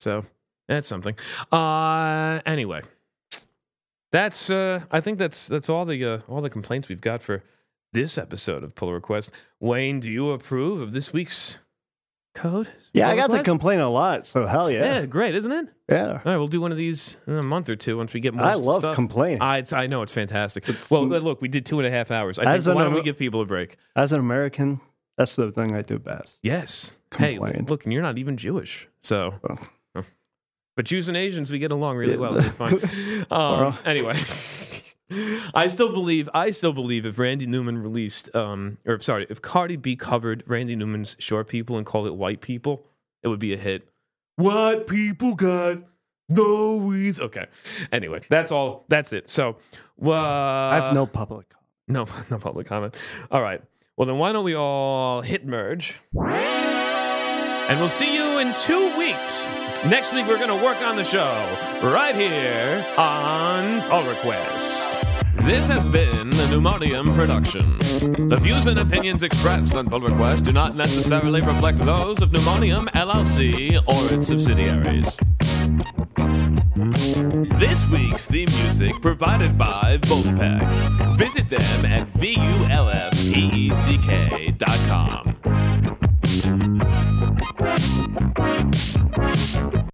[0.00, 0.24] So
[0.68, 1.14] that's something.
[1.52, 2.82] Uh, anyway,
[4.12, 7.42] that's uh, I think that's that's all the uh, all the complaints we've got for
[7.92, 9.30] this episode of Pull Request.
[9.58, 11.58] Wayne, do you approve of this week's
[12.34, 12.68] code?
[12.92, 15.06] Yeah, I got to complain a lot, so hell Yeah, yeah.
[15.06, 15.66] great, isn't it?
[15.88, 16.06] Yeah.
[16.08, 18.34] All right, we'll do one of these in a month or two once we get
[18.34, 18.44] more.
[18.46, 18.94] I love stuff.
[18.94, 19.42] complaining.
[19.42, 20.64] I, it's, I know it's fantastic.
[20.90, 22.38] well, look, we did two and a half hours.
[22.38, 23.76] I think, an why don't we give people a break?
[23.96, 24.80] As an American,
[25.16, 26.38] that's the thing I do best.
[26.42, 26.96] Yes.
[27.16, 29.34] Hey, look, and you're not even Jewish, so.
[29.48, 30.04] Oh.
[30.76, 32.18] But Jews and Asians, we get along really Yeah.
[32.18, 32.36] well.
[32.38, 32.78] It's fine.
[33.30, 33.78] Um, Well.
[33.84, 34.14] anyway,
[35.54, 36.28] I still believe.
[36.34, 40.76] I still believe if Randy Newman released, um, or sorry, if Cardi B covered Randy
[40.76, 42.86] Newman's "Short People" and called it "White People,"
[43.22, 43.88] it would be a hit.
[44.36, 45.78] What people got
[46.28, 47.18] No weeds.
[47.20, 47.46] Okay.
[47.90, 48.84] Anyway, that's all.
[48.88, 49.28] That's it.
[49.28, 49.56] So,
[50.02, 51.52] uh, I have no public.
[51.88, 52.94] no, no public comment.
[53.30, 53.60] All right.
[53.96, 55.98] Well, then why don't we all hit merge?
[56.14, 59.46] And we'll see you in two weeks.
[59.84, 64.99] Next week, we're going to work on the show right here on Pull Request.
[65.42, 67.78] This has been a Pneumonium production.
[68.28, 72.86] The views and opinions expressed on Pull Request do not necessarily reflect those of Pneumonium
[72.88, 75.18] LLC or its subsidiaries.
[77.58, 80.62] This week's theme music provided by Vulfpeck.
[81.16, 82.60] Visit them at vulfpeck.com.